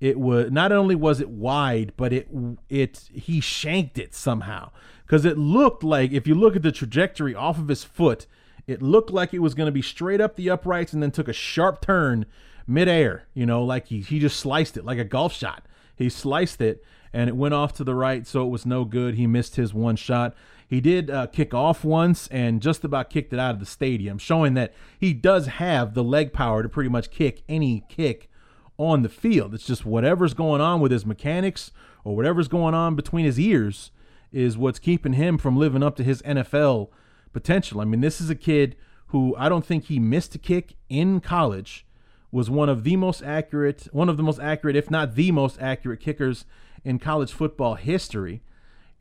it 0.00 0.18
was, 0.18 0.50
not 0.50 0.72
only 0.72 0.94
was 0.94 1.20
it 1.20 1.28
wide, 1.28 1.92
but 1.96 2.12
it, 2.12 2.28
it, 2.68 3.08
he 3.12 3.40
shanked 3.40 3.98
it 3.98 4.14
somehow. 4.14 4.70
Because 5.06 5.24
it 5.24 5.36
looked 5.36 5.84
like, 5.84 6.12
if 6.12 6.26
you 6.26 6.34
look 6.34 6.56
at 6.56 6.62
the 6.62 6.72
trajectory 6.72 7.34
off 7.34 7.58
of 7.58 7.68
his 7.68 7.84
foot, 7.84 8.26
it 8.66 8.80
looked 8.80 9.10
like 9.10 9.34
it 9.34 9.40
was 9.40 9.54
going 9.54 9.66
to 9.66 9.72
be 9.72 9.82
straight 9.82 10.20
up 10.20 10.36
the 10.36 10.48
uprights 10.48 10.92
and 10.92 11.02
then 11.02 11.10
took 11.10 11.28
a 11.28 11.32
sharp 11.32 11.80
turn 11.82 12.26
midair, 12.66 13.24
you 13.34 13.44
know, 13.44 13.62
like 13.62 13.88
he, 13.88 14.00
he 14.00 14.18
just 14.18 14.38
sliced 14.38 14.76
it 14.76 14.84
like 14.84 14.98
a 14.98 15.04
golf 15.04 15.32
shot. 15.32 15.66
He 15.96 16.08
sliced 16.08 16.60
it 16.60 16.82
and 17.12 17.28
it 17.28 17.36
went 17.36 17.54
off 17.54 17.74
to 17.74 17.84
the 17.84 17.94
right, 17.94 18.26
so 18.26 18.44
it 18.44 18.50
was 18.50 18.64
no 18.64 18.84
good. 18.84 19.14
He 19.14 19.26
missed 19.26 19.56
his 19.56 19.74
one 19.74 19.96
shot. 19.96 20.34
He 20.72 20.80
did 20.80 21.10
uh, 21.10 21.26
kick 21.26 21.52
off 21.52 21.84
once 21.84 22.28
and 22.28 22.62
just 22.62 22.82
about 22.82 23.10
kicked 23.10 23.34
it 23.34 23.38
out 23.38 23.52
of 23.52 23.60
the 23.60 23.66
stadium, 23.66 24.16
showing 24.16 24.54
that 24.54 24.72
he 24.98 25.12
does 25.12 25.46
have 25.46 25.92
the 25.92 26.02
leg 26.02 26.32
power 26.32 26.62
to 26.62 26.68
pretty 26.70 26.88
much 26.88 27.10
kick 27.10 27.42
any 27.46 27.84
kick 27.90 28.30
on 28.78 29.02
the 29.02 29.10
field. 29.10 29.52
It's 29.52 29.66
just 29.66 29.84
whatever's 29.84 30.32
going 30.32 30.62
on 30.62 30.80
with 30.80 30.90
his 30.90 31.04
mechanics 31.04 31.72
or 32.04 32.16
whatever's 32.16 32.48
going 32.48 32.72
on 32.72 32.96
between 32.96 33.26
his 33.26 33.38
ears 33.38 33.90
is 34.32 34.56
what's 34.56 34.78
keeping 34.78 35.12
him 35.12 35.36
from 35.36 35.58
living 35.58 35.82
up 35.82 35.94
to 35.96 36.02
his 36.02 36.22
NFL 36.22 36.88
potential. 37.34 37.82
I 37.82 37.84
mean, 37.84 38.00
this 38.00 38.18
is 38.18 38.30
a 38.30 38.34
kid 38.34 38.74
who 39.08 39.36
I 39.36 39.50
don't 39.50 39.66
think 39.66 39.84
he 39.84 39.98
missed 39.98 40.34
a 40.34 40.38
kick 40.38 40.76
in 40.88 41.20
college. 41.20 41.84
Was 42.30 42.48
one 42.48 42.70
of 42.70 42.82
the 42.82 42.96
most 42.96 43.22
accurate, 43.22 43.88
one 43.92 44.08
of 44.08 44.16
the 44.16 44.22
most 44.22 44.40
accurate, 44.40 44.76
if 44.76 44.90
not 44.90 45.16
the 45.16 45.32
most 45.32 45.60
accurate 45.60 46.00
kickers 46.00 46.46
in 46.82 46.98
college 46.98 47.30
football 47.30 47.74
history, 47.74 48.40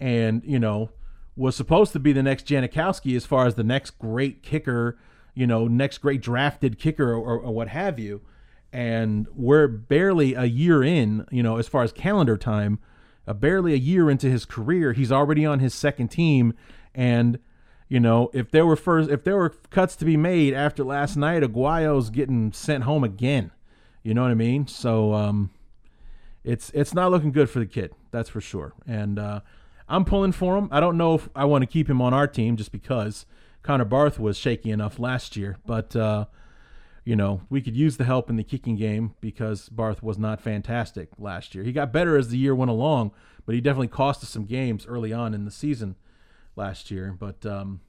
and 0.02 0.42
you 0.44 0.60
know 0.60 0.90
was 1.36 1.56
supposed 1.56 1.94
to 1.94 2.00
be 2.00 2.14
the 2.14 2.24
next 2.24 2.48
Janikowski 2.48 3.16
as 3.16 3.26
far 3.26 3.48
as 3.48 3.56
the 3.56 3.64
next 3.64 3.98
great 4.00 4.44
kicker, 4.44 4.98
you 5.34 5.48
know, 5.48 5.68
next 5.68 6.00
great 6.00 6.22
drafted 6.22 6.78
kicker 6.78 7.14
or, 7.14 7.40
or 7.40 7.54
what 7.54 7.70
have 7.70 8.00
you. 8.00 8.22
And 8.74 9.28
we're 9.34 9.68
barely 9.68 10.34
a 10.34 10.46
year 10.46 10.84
in, 10.84 11.26
you 11.32 11.44
know, 11.44 11.58
as 11.58 11.68
far 11.68 11.84
as 11.84 11.92
calendar 11.92 12.38
time, 12.38 12.80
uh, 13.28 13.34
barely 13.34 13.74
a 13.74 13.78
year 13.78 14.10
into 14.10 14.30
his 14.30 14.46
career, 14.46 14.94
he's 14.94 15.12
already 15.12 15.46
on 15.46 15.60
his 15.60 15.74
second 15.74 16.10
team. 16.10 16.54
And 16.94 17.40
you 17.92 18.00
know, 18.00 18.30
if 18.34 18.50
there 18.52 18.66
were 18.66 18.78
first, 18.78 19.10
if 19.10 19.26
there 19.26 19.36
were 19.36 19.50
cuts 19.70 19.98
to 19.98 20.06
be 20.06 20.16
made 20.16 20.54
after 20.54 20.82
last 20.82 21.18
night, 21.18 21.44
Aguayo's 21.44 22.10
getting 22.10 22.54
sent 22.54 22.86
home 22.86 23.04
again. 23.04 23.52
You 24.02 24.14
know 24.14 24.22
what 24.22 24.32
I 24.32 24.36
mean? 24.36 24.66
So, 24.66 25.14
um, 25.14 25.50
it's 26.42 26.70
it's 26.70 26.94
not 26.94 27.12
looking 27.12 27.34
good 27.34 27.50
for 27.50 27.60
the 27.60 27.66
kid. 27.66 27.94
That's 28.12 28.30
for 28.30 28.40
sure. 28.40 28.72
And 28.88 29.20
uh, 29.20 29.42
I'm 29.92 30.06
pulling 30.06 30.32
for 30.32 30.58
him. 30.58 30.70
I 30.72 30.80
don't 30.80 30.98
know 30.98 31.16
if 31.16 31.30
I 31.36 31.46
want 31.46 31.62
to 31.64 31.68
keep 31.68 31.90
him 31.90 32.02
on 32.02 32.14
our 32.14 32.28
team 32.28 32.58
just 32.58 32.72
because 32.72 33.26
Connor 33.62 33.86
Barth 33.86 34.20
was 34.20 34.38
shaky 34.38 34.72
enough 34.72 35.00
last 35.00 35.36
year, 35.36 35.58
but 35.66 35.96
uh, 35.96 36.26
you 37.04 37.16
know 37.16 37.42
we 37.50 37.62
could 37.62 37.76
use 37.76 37.98
the 37.98 38.06
help 38.06 38.30
in 38.30 38.38
the 38.38 38.44
kicking 38.44 38.76
game 38.76 39.16
because 39.22 39.70
Barth 39.70 40.02
was 40.02 40.18
not 40.18 40.42
fantastic 40.42 41.10
last 41.20 41.54
year. 41.54 41.64
He 41.64 41.72
got 41.72 41.92
better 41.92 42.18
as 42.18 42.30
the 42.30 42.38
year 42.38 42.56
went 42.56 42.72
along, 42.72 43.12
but 43.46 43.54
he 43.54 43.62
definitely 43.62 43.90
cost 43.90 44.24
us 44.24 44.30
some 44.30 44.46
games 44.46 44.86
early 44.88 45.14
on 45.14 45.34
in 45.34 45.46
the 45.46 45.52
season 45.52 45.96
last 46.56 46.90
year. 46.90 47.16
But 47.20 47.46
um, 47.46 47.82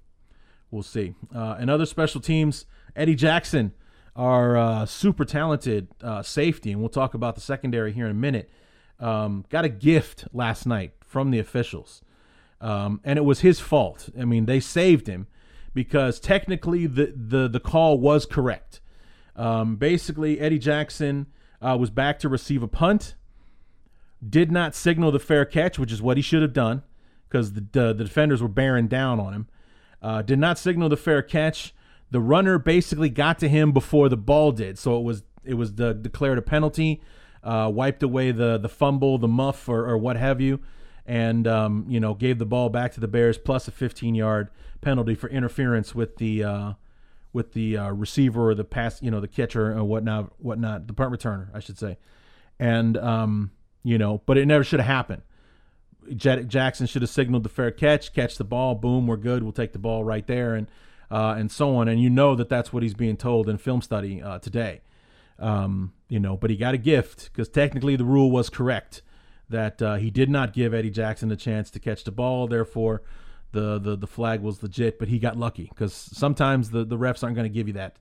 we'll 0.70 0.82
see. 0.82 1.14
Uh, 1.34 1.56
and 1.58 1.70
other 1.70 1.86
special 1.86 2.20
teams, 2.20 2.66
Eddie 2.96 3.14
Jackson 3.14 3.72
our 4.14 4.56
uh, 4.56 4.86
super 4.86 5.24
talented 5.24 5.88
uh, 6.02 6.22
safety, 6.22 6.72
and 6.72 6.80
we'll 6.80 6.90
talk 6.90 7.14
about 7.14 7.34
the 7.34 7.40
secondary 7.40 7.92
here 7.92 8.04
in 8.04 8.10
a 8.10 8.14
minute, 8.14 8.50
um, 9.02 9.44
got 9.48 9.64
a 9.64 9.68
gift 9.68 10.26
last 10.32 10.66
night 10.66 10.92
from 11.04 11.30
the 11.30 11.38
officials. 11.38 12.02
Um, 12.60 13.00
and 13.04 13.18
it 13.18 13.22
was 13.22 13.40
his 13.40 13.60
fault. 13.60 14.08
I 14.18 14.24
mean, 14.24 14.46
they 14.46 14.60
saved 14.60 15.08
him 15.08 15.26
because 15.74 16.20
technically 16.20 16.86
the, 16.86 17.12
the, 17.14 17.48
the 17.48 17.60
call 17.60 17.98
was 17.98 18.24
correct. 18.24 18.80
Um, 19.34 19.76
basically, 19.76 20.38
Eddie 20.38 20.58
Jackson 20.58 21.26
uh, 21.60 21.76
was 21.78 21.90
back 21.90 22.18
to 22.20 22.28
receive 22.28 22.62
a 22.62 22.68
punt, 22.68 23.16
did 24.26 24.52
not 24.52 24.74
signal 24.74 25.10
the 25.10 25.18
fair 25.18 25.44
catch, 25.44 25.78
which 25.78 25.90
is 25.90 26.00
what 26.00 26.16
he 26.16 26.22
should 26.22 26.42
have 26.42 26.52
done 26.52 26.82
because 27.28 27.54
the, 27.54 27.66
the, 27.72 27.92
the 27.92 28.04
defenders 28.04 28.40
were 28.40 28.48
bearing 28.48 28.86
down 28.86 29.18
on 29.18 29.32
him. 29.32 29.48
Uh, 30.00 30.22
did 30.22 30.38
not 30.38 30.58
signal 30.58 30.88
the 30.88 30.96
fair 30.96 31.22
catch 31.22 31.74
the 32.12 32.20
runner 32.20 32.58
basically 32.58 33.08
got 33.08 33.38
to 33.38 33.48
him 33.48 33.72
before 33.72 34.10
the 34.10 34.18
ball 34.18 34.52
did, 34.52 34.78
so 34.78 34.98
it 34.98 35.02
was 35.02 35.24
it 35.44 35.54
was 35.54 35.72
declared 35.72 36.38
a 36.38 36.42
penalty, 36.42 37.00
uh, 37.42 37.70
wiped 37.72 38.02
away 38.02 38.31
the 38.31 38.59
the 38.59 38.68
fumble, 38.68 39.18
the 39.18 39.28
muff, 39.28 39.68
or, 39.68 39.88
or 39.88 39.98
what 39.98 40.16
have 40.16 40.40
you, 40.40 40.61
and 41.07 41.46
um, 41.46 41.85
you 41.88 42.00
know 42.00 42.14
gave 42.14 42.38
the 42.38 42.46
ball 42.46 42.68
back 42.68 42.92
to 42.92 43.00
the 43.00 43.09
Bears 43.09 43.38
plus 43.38 43.68
a 43.68 43.70
15 43.70 44.14
yard 44.14 44.48
penalty 44.81 45.14
for 45.14 45.28
interference 45.31 45.94
with 45.94 46.16
the 46.16 46.44
uh, 46.44 46.72
with 47.33 47.52
the 47.52 47.76
uh, 47.76 47.90
receiver 47.90 48.50
or 48.50 48.55
the 48.55 48.64
pass, 48.64 49.00
you 49.02 49.11
know, 49.11 49.20
the 49.20 49.28
catcher 49.28 49.72
or 49.72 49.85
whatnot, 49.85 50.33
whatnot, 50.38 50.87
the 50.87 50.92
punt 50.92 51.12
returner, 51.12 51.48
I 51.55 51.61
should 51.61 51.78
say, 51.78 51.98
and 52.59 52.96
um, 52.98 53.52
you 53.83 53.98
know, 53.98 54.22
but 54.26 54.37
it 54.38 54.46
never 54.46 54.64
should 54.64 54.81
have 54.81 54.87
happened. 54.87 55.22
Jackson 56.16 56.87
should 56.87 57.02
have 57.02 57.11
signaled 57.11 57.44
the 57.44 57.48
fair 57.48 57.70
catch, 57.70 58.12
catch 58.12 58.37
the 58.37 58.44
ball, 58.44 58.74
boom, 58.74 59.07
we're 59.07 59.16
good. 59.16 59.42
We'll 59.44 59.52
take 59.52 59.72
the 59.72 59.78
ball 59.78 60.05
right 60.05 60.26
there, 60.26 60.55
and 60.55 60.66
uh, 61.11 61.37
and 61.38 61.50
so 61.50 61.76
on. 61.76 61.88
And 61.88 62.00
you 62.00 62.11
know 62.11 62.35
that 62.35 62.48
that's 62.48 62.72
what 62.72 62.83
he's 62.83 62.94
being 62.94 63.16
told 63.16 63.48
in 63.48 63.57
film 63.57 63.83
study 63.83 64.20
uh, 64.20 64.38
today. 64.40 64.81
Um, 65.38 65.92
you 66.08 66.20
know, 66.20 66.36
but 66.36 66.50
he 66.50 66.56
got 66.56 66.74
a 66.74 66.78
gift 66.78 67.30
because 67.32 67.48
technically 67.48 67.96
the 67.96 68.04
rule 68.04 68.30
was 68.30 68.50
correct 68.50 69.02
that 69.48 69.80
uh, 69.82 69.94
he 69.96 70.10
did 70.10 70.30
not 70.30 70.52
give 70.52 70.72
Eddie 70.74 70.90
Jackson 70.90 71.30
a 71.30 71.36
chance 71.36 71.70
to 71.70 71.80
catch 71.80 72.04
the 72.04 72.12
ball. 72.12 72.46
Therefore, 72.46 73.02
the 73.52 73.78
the, 73.78 73.96
the 73.96 74.06
flag 74.06 74.40
was 74.40 74.62
legit. 74.62 74.98
But 74.98 75.08
he 75.08 75.18
got 75.18 75.36
lucky 75.36 75.68
because 75.68 75.94
sometimes 75.94 76.70
the, 76.70 76.84
the 76.84 76.98
refs 76.98 77.22
aren't 77.22 77.36
going 77.36 77.50
to 77.50 77.54
give 77.54 77.66
you 77.66 77.74
that 77.74 77.96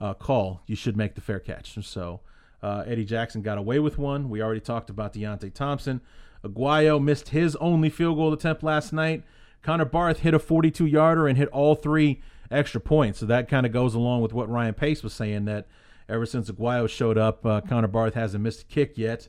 uh, 0.00 0.14
call. 0.14 0.62
You 0.66 0.76
should 0.76 0.96
make 0.96 1.14
the 1.14 1.20
fair 1.20 1.40
catch. 1.40 1.74
So 1.84 2.20
uh, 2.62 2.84
Eddie 2.86 3.04
Jackson 3.04 3.42
got 3.42 3.58
away 3.58 3.78
with 3.78 3.98
one. 3.98 4.28
We 4.28 4.42
already 4.42 4.60
talked 4.60 4.90
about 4.90 5.14
Deonte 5.14 5.52
Thompson. 5.52 6.00
Aguayo 6.44 7.02
missed 7.02 7.30
his 7.30 7.56
only 7.56 7.88
field 7.88 8.16
goal 8.16 8.32
attempt 8.32 8.62
last 8.62 8.92
night. 8.92 9.22
Connor 9.62 9.84
Barth 9.84 10.20
hit 10.20 10.34
a 10.34 10.38
42 10.40 10.86
yarder 10.86 11.28
and 11.28 11.38
hit 11.38 11.48
all 11.48 11.74
three 11.74 12.20
extra 12.50 12.80
points. 12.80 13.20
So 13.20 13.26
that 13.26 13.48
kind 13.48 13.64
of 13.64 13.72
goes 13.72 13.94
along 13.94 14.22
with 14.22 14.32
what 14.32 14.48
Ryan 14.48 14.74
Pace 14.74 15.02
was 15.02 15.12
saying 15.12 15.44
that 15.44 15.66
ever 16.12 16.26
since 16.26 16.50
Aguayo 16.50 16.88
showed 16.88 17.18
up, 17.18 17.44
uh, 17.44 17.60
Connor 17.62 17.88
Barth 17.88 18.14
hasn't 18.14 18.42
missed 18.42 18.62
a 18.62 18.64
kick 18.66 18.96
yet. 18.96 19.28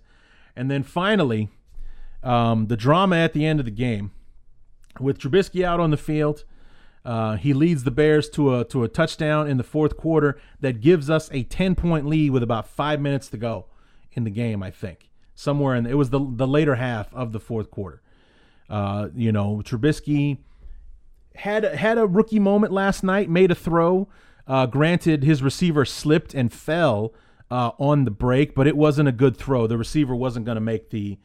And 0.56 0.70
then 0.70 0.84
finally, 0.84 1.50
um, 2.22 2.68
the 2.68 2.78
drama 2.78 3.18
at 3.18 3.34
the 3.34 3.46
end 3.46 3.60
of 3.60 3.66
the 3.66 3.72
game 3.72 4.12
with 5.00 5.18
Trubisky 5.18 5.64
out 5.64 5.80
on 5.80 5.92
the 5.92 5.98
field. 5.98 6.44
Uh, 7.06 7.36
he 7.36 7.54
leads 7.54 7.84
the 7.84 7.92
Bears 7.92 8.30
to 8.30 8.56
a 8.56 8.64
to 8.66 8.84
a 8.84 8.88
touchdown 8.88 9.48
in 9.48 9.58
the 9.58 9.64
fourth 9.64 9.98
quarter 9.98 10.40
that 10.62 10.80
gives 10.80 11.10
us 11.10 11.30
a 11.34 11.44
ten 11.44 11.76
point 11.76 12.06
lead 12.06 12.32
with 12.32 12.44
about 12.44 12.68
five 12.68 13.02
minutes 13.02 13.28
to 13.30 13.38
go 13.38 13.66
in 14.14 14.24
the 14.24 14.30
game. 14.30 14.64
I 14.64 14.72
think 14.72 15.10
somewhere 15.36 15.76
in 15.76 15.86
it 15.86 15.98
was 15.98 16.12
the 16.12 16.20
the 16.20 16.48
later 16.48 16.76
half 16.76 17.14
of 17.14 17.34
the 17.34 17.42
fourth 17.42 17.70
quarter. 17.70 18.02
Uh, 18.70 19.10
you 19.14 19.34
know, 19.34 19.62
Trubisky 19.66 20.38
had 21.36 21.64
had 21.64 21.98
a 21.98 22.08
rookie 22.08 22.40
moment 22.40 22.72
last 22.72 23.04
night, 23.04 23.30
made 23.30 23.52
a 23.52 23.56
throw. 23.56 24.08
Uh, 24.48 24.66
granted, 24.66 25.24
his 25.24 25.42
receiver 25.42 25.86
slipped 25.86 26.34
and 26.34 26.52
fell 26.52 27.14
uh, 27.50 27.72
on 27.80 28.04
the 28.04 28.12
break, 28.12 28.56
but 28.56 28.68
it 28.68 28.76
wasn't 28.76 29.08
a 29.08 29.12
good 29.12 29.38
throw. 29.38 29.68
The 29.68 29.78
receiver 29.78 30.16
wasn't 30.16 30.46
going 30.46 30.56
to 30.56 30.62
make 30.62 30.90
the 30.90 31.18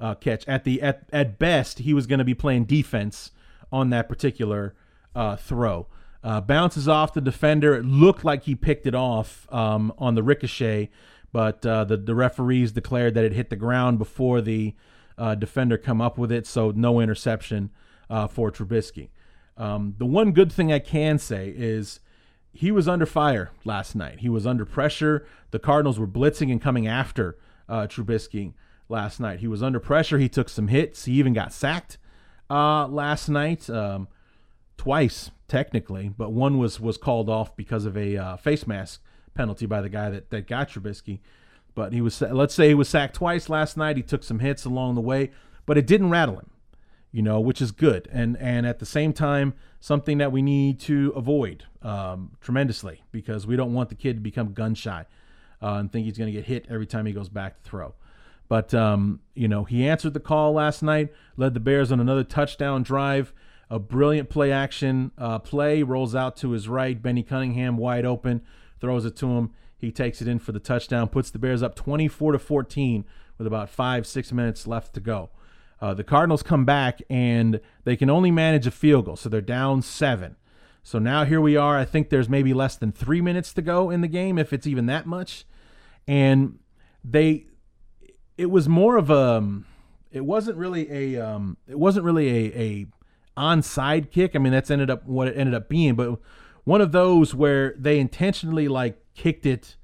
uh, 0.00 0.14
catch. 0.14 0.46
At 0.48 0.64
the 0.64 0.82
at 0.82 1.08
at 1.12 1.38
best, 1.38 1.80
he 1.80 1.94
was 1.94 2.06
going 2.06 2.18
to 2.18 2.24
be 2.24 2.34
playing 2.34 2.64
defense 2.64 3.30
on 3.70 3.90
that 3.90 4.08
particular 4.08 4.74
uh, 5.14 5.36
throw. 5.36 5.86
Uh, 6.22 6.40
bounces 6.40 6.88
off 6.88 7.12
the 7.12 7.20
defender. 7.20 7.74
It 7.74 7.84
looked 7.84 8.24
like 8.24 8.44
he 8.44 8.54
picked 8.54 8.86
it 8.86 8.94
off 8.94 9.46
um, 9.52 9.92
on 9.98 10.14
the 10.14 10.22
ricochet, 10.22 10.90
but 11.32 11.64
uh, 11.64 11.84
the 11.84 11.96
the 11.96 12.14
referees 12.14 12.72
declared 12.72 13.14
that 13.14 13.24
it 13.24 13.32
hit 13.32 13.50
the 13.50 13.56
ground 13.56 13.98
before 13.98 14.40
the 14.40 14.74
defender 15.38 15.78
come 15.78 16.00
up 16.00 16.18
with 16.18 16.32
it, 16.32 16.44
so 16.44 16.72
no 16.72 16.98
interception 16.98 17.70
for 18.30 18.50
Trubisky. 18.50 19.10
Um, 19.56 19.94
the 19.98 20.06
one 20.06 20.32
good 20.32 20.50
thing 20.50 20.72
I 20.72 20.80
can 20.80 21.18
say 21.18 21.54
is 21.56 22.00
he 22.54 22.70
was 22.70 22.88
under 22.88 23.04
fire 23.06 23.50
last 23.64 23.94
night. 23.94 24.20
He 24.20 24.28
was 24.28 24.46
under 24.46 24.64
pressure. 24.64 25.26
The 25.50 25.58
Cardinals 25.58 25.98
were 25.98 26.06
blitzing 26.06 26.50
and 26.50 26.62
coming 26.62 26.86
after 26.86 27.36
uh, 27.68 27.86
Trubisky 27.86 28.54
last 28.88 29.20
night. 29.20 29.40
He 29.40 29.48
was 29.48 29.62
under 29.62 29.80
pressure. 29.80 30.18
He 30.18 30.28
took 30.28 30.48
some 30.48 30.68
hits. 30.68 31.04
He 31.04 31.14
even 31.14 31.32
got 31.32 31.52
sacked 31.52 31.98
uh, 32.48 32.86
last 32.86 33.28
night. 33.28 33.68
Um, 33.68 34.08
twice 34.76 35.30
technically, 35.48 36.10
but 36.16 36.32
one 36.32 36.58
was 36.58 36.80
was 36.80 36.96
called 36.96 37.28
off 37.28 37.56
because 37.56 37.84
of 37.84 37.96
a 37.96 38.16
uh, 38.16 38.36
face 38.36 38.66
mask 38.66 39.02
penalty 39.34 39.66
by 39.66 39.80
the 39.80 39.88
guy 39.88 40.10
that 40.10 40.30
that 40.30 40.46
got 40.46 40.70
Trubisky. 40.70 41.20
But 41.74 41.92
he 41.92 42.00
was 42.00 42.20
let's 42.20 42.54
say 42.54 42.68
he 42.68 42.74
was 42.74 42.88
sacked 42.88 43.14
twice 43.14 43.48
last 43.48 43.76
night. 43.76 43.96
He 43.96 44.02
took 44.02 44.22
some 44.22 44.38
hits 44.38 44.64
along 44.64 44.94
the 44.94 45.00
way, 45.00 45.30
but 45.66 45.78
it 45.78 45.86
didn't 45.86 46.10
rattle 46.10 46.36
him, 46.36 46.50
you 47.14 47.22
know, 47.22 47.38
which 47.38 47.62
is 47.62 47.70
good. 47.70 48.08
And 48.10 48.36
and 48.38 48.66
at 48.66 48.80
the 48.80 48.86
same 48.86 49.12
time, 49.12 49.54
something 49.78 50.18
that 50.18 50.32
we 50.32 50.42
need 50.42 50.80
to 50.80 51.12
avoid 51.14 51.64
um, 51.80 52.32
tremendously 52.40 53.04
because 53.12 53.46
we 53.46 53.54
don't 53.54 53.72
want 53.72 53.88
the 53.88 53.94
kid 53.94 54.16
to 54.16 54.20
become 54.20 54.52
gun 54.52 54.74
shy 54.74 55.06
uh, 55.62 55.74
and 55.74 55.92
think 55.92 56.06
he's 56.06 56.18
going 56.18 56.26
to 56.26 56.36
get 56.36 56.46
hit 56.46 56.66
every 56.68 56.86
time 56.86 57.06
he 57.06 57.12
goes 57.12 57.28
back 57.28 57.62
to 57.62 57.70
throw. 57.70 57.94
But 58.48 58.74
um, 58.74 59.20
you 59.34 59.46
know, 59.46 59.62
he 59.62 59.86
answered 59.86 60.12
the 60.12 60.18
call 60.20 60.54
last 60.54 60.82
night, 60.82 61.12
led 61.36 61.54
the 61.54 61.60
Bears 61.60 61.92
on 61.92 62.00
another 62.00 62.24
touchdown 62.24 62.82
drive 62.82 63.32
a 63.70 63.78
brilliant 63.78 64.28
play 64.28 64.52
action 64.52 65.12
uh, 65.16 65.38
play, 65.38 65.82
rolls 65.82 66.14
out 66.14 66.36
to 66.38 66.50
his 66.50 66.68
right. 66.68 67.00
Benny 67.00 67.22
Cunningham 67.22 67.76
wide 67.76 68.04
open, 68.04 68.42
throws 68.80 69.04
it 69.04 69.16
to 69.16 69.26
him. 69.28 69.52
He 69.78 69.92
takes 69.92 70.20
it 70.20 70.28
in 70.28 70.40
for 70.40 70.52
the 70.52 70.60
touchdown, 70.60 71.08
puts 71.08 71.30
the 71.30 71.38
Bears 71.38 71.62
up 71.62 71.74
24 71.74 72.32
to 72.32 72.38
14 72.38 73.04
with 73.38 73.46
about 73.46 73.70
five, 73.70 74.06
six 74.06 74.32
minutes 74.32 74.66
left 74.66 74.94
to 74.94 75.00
go. 75.00 75.30
Uh, 75.80 75.94
the 75.94 76.04
Cardinals 76.04 76.42
come 76.42 76.64
back 76.64 77.02
and 77.10 77.60
they 77.84 77.96
can 77.96 78.08
only 78.08 78.30
manage 78.30 78.66
a 78.66 78.70
field 78.70 79.04
goal, 79.06 79.16
so 79.16 79.28
they're 79.28 79.40
down 79.40 79.82
seven. 79.82 80.36
So 80.82 80.98
now 80.98 81.24
here 81.24 81.40
we 81.40 81.56
are. 81.56 81.78
I 81.78 81.84
think 81.84 82.10
there's 82.10 82.28
maybe 82.28 82.52
less 82.54 82.76
than 82.76 82.92
three 82.92 83.20
minutes 83.20 83.52
to 83.54 83.62
go 83.62 83.90
in 83.90 84.00
the 84.00 84.08
game, 84.08 84.38
if 84.38 84.52
it's 84.52 84.66
even 84.66 84.86
that 84.86 85.06
much. 85.06 85.46
And 86.06 86.58
they, 87.02 87.46
it 88.36 88.50
was 88.50 88.68
more 88.68 88.96
of 88.96 89.10
a, 89.10 89.62
it 90.12 90.24
wasn't 90.24 90.56
really 90.58 90.90
a, 90.90 91.26
um, 91.26 91.56
it 91.66 91.78
wasn't 91.78 92.04
really 92.04 92.28
a, 92.28 92.60
a 92.60 92.86
onside 93.36 94.10
kick. 94.10 94.36
I 94.36 94.38
mean, 94.38 94.52
that's 94.52 94.70
ended 94.70 94.90
up 94.90 95.06
what 95.06 95.28
it 95.28 95.36
ended 95.36 95.54
up 95.54 95.68
being, 95.68 95.94
but 95.94 96.18
one 96.64 96.80
of 96.80 96.92
those 96.92 97.34
where 97.34 97.74
they 97.78 97.98
intentionally 97.98 98.68
like 98.68 98.98
kicked 99.14 99.46
it 99.46 99.76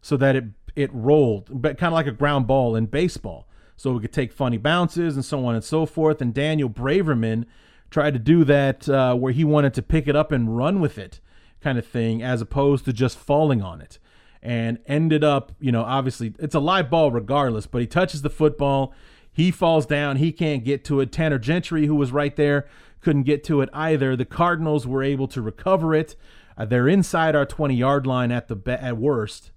so 0.00 0.16
that 0.16 0.36
it 0.36 0.44
it 0.76 0.90
rolled, 0.94 1.48
but 1.50 1.76
kind 1.76 1.92
of 1.92 1.94
like 1.94 2.06
a 2.06 2.12
ground 2.12 2.46
ball 2.46 2.76
in 2.76 2.86
baseball. 2.86 3.48
So 3.80 3.92
we 3.92 4.00
could 4.00 4.12
take 4.12 4.30
funny 4.30 4.58
bounces 4.58 5.14
and 5.14 5.24
so 5.24 5.46
on 5.46 5.54
and 5.54 5.64
so 5.64 5.86
forth. 5.86 6.20
And 6.20 6.34
Daniel 6.34 6.68
Braverman 6.68 7.46
tried 7.88 8.12
to 8.12 8.18
do 8.18 8.44
that 8.44 8.86
uh, 8.86 9.14
where 9.14 9.32
he 9.32 9.42
wanted 9.42 9.72
to 9.72 9.80
pick 9.80 10.06
it 10.06 10.14
up 10.14 10.32
and 10.32 10.54
run 10.54 10.80
with 10.80 10.98
it, 10.98 11.18
kind 11.62 11.78
of 11.78 11.86
thing, 11.86 12.22
as 12.22 12.42
opposed 12.42 12.84
to 12.84 12.92
just 12.92 13.16
falling 13.16 13.62
on 13.62 13.80
it. 13.80 13.98
And 14.42 14.80
ended 14.84 15.24
up, 15.24 15.52
you 15.60 15.72
know, 15.72 15.82
obviously 15.82 16.34
it's 16.38 16.54
a 16.54 16.60
live 16.60 16.90
ball 16.90 17.10
regardless, 17.10 17.66
but 17.66 17.80
he 17.80 17.86
touches 17.86 18.20
the 18.20 18.28
football. 18.28 18.92
He 19.32 19.50
falls 19.50 19.86
down. 19.86 20.16
He 20.16 20.30
can't 20.30 20.62
get 20.62 20.84
to 20.84 21.00
it. 21.00 21.10
Tanner 21.10 21.38
Gentry, 21.38 21.86
who 21.86 21.94
was 21.94 22.12
right 22.12 22.36
there, 22.36 22.68
couldn't 23.00 23.22
get 23.22 23.42
to 23.44 23.62
it 23.62 23.70
either. 23.72 24.14
The 24.14 24.26
Cardinals 24.26 24.86
were 24.86 25.02
able 25.02 25.28
to 25.28 25.40
recover 25.40 25.94
it. 25.94 26.16
Uh, 26.54 26.66
they're 26.66 26.86
inside 26.86 27.34
our 27.34 27.46
20 27.46 27.74
yard 27.74 28.06
line 28.06 28.30
at 28.30 28.48
the 28.48 28.56
be- 28.56 28.72
at 28.72 28.98
worst, 28.98 29.52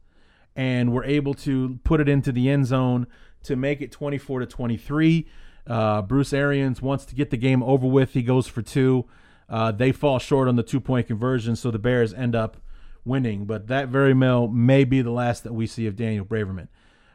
and 0.55 0.93
we're 0.93 1.03
able 1.03 1.33
to 1.33 1.79
put 1.83 1.99
it 1.99 2.07
into 2.07 2.31
the 2.31 2.49
end 2.49 2.67
zone 2.67 3.05
to 3.43 3.55
make 3.55 3.81
it 3.81 3.91
24 3.91 4.41
to 4.41 4.45
23. 4.45 5.27
Uh, 5.65 6.01
Bruce 6.01 6.33
Arians 6.33 6.81
wants 6.81 7.05
to 7.05 7.15
get 7.15 7.29
the 7.29 7.37
game 7.37 7.63
over 7.63 7.87
with. 7.87 8.13
He 8.13 8.23
goes 8.23 8.47
for 8.47 8.61
two. 8.61 9.05
Uh, 9.49 9.71
they 9.71 9.91
fall 9.91 10.19
short 10.19 10.47
on 10.47 10.55
the 10.55 10.63
two 10.63 10.79
point 10.79 11.07
conversion, 11.07 11.55
so 11.55 11.71
the 11.71 11.79
Bears 11.79 12.13
end 12.13 12.35
up 12.35 12.57
winning. 13.05 13.45
But 13.45 13.67
that 13.67 13.89
very 13.89 14.13
well 14.13 14.47
may 14.47 14.83
be 14.83 15.01
the 15.01 15.11
last 15.11 15.43
that 15.43 15.53
we 15.53 15.67
see 15.67 15.87
of 15.87 15.95
Daniel 15.95 16.25
Braverman, 16.25 16.67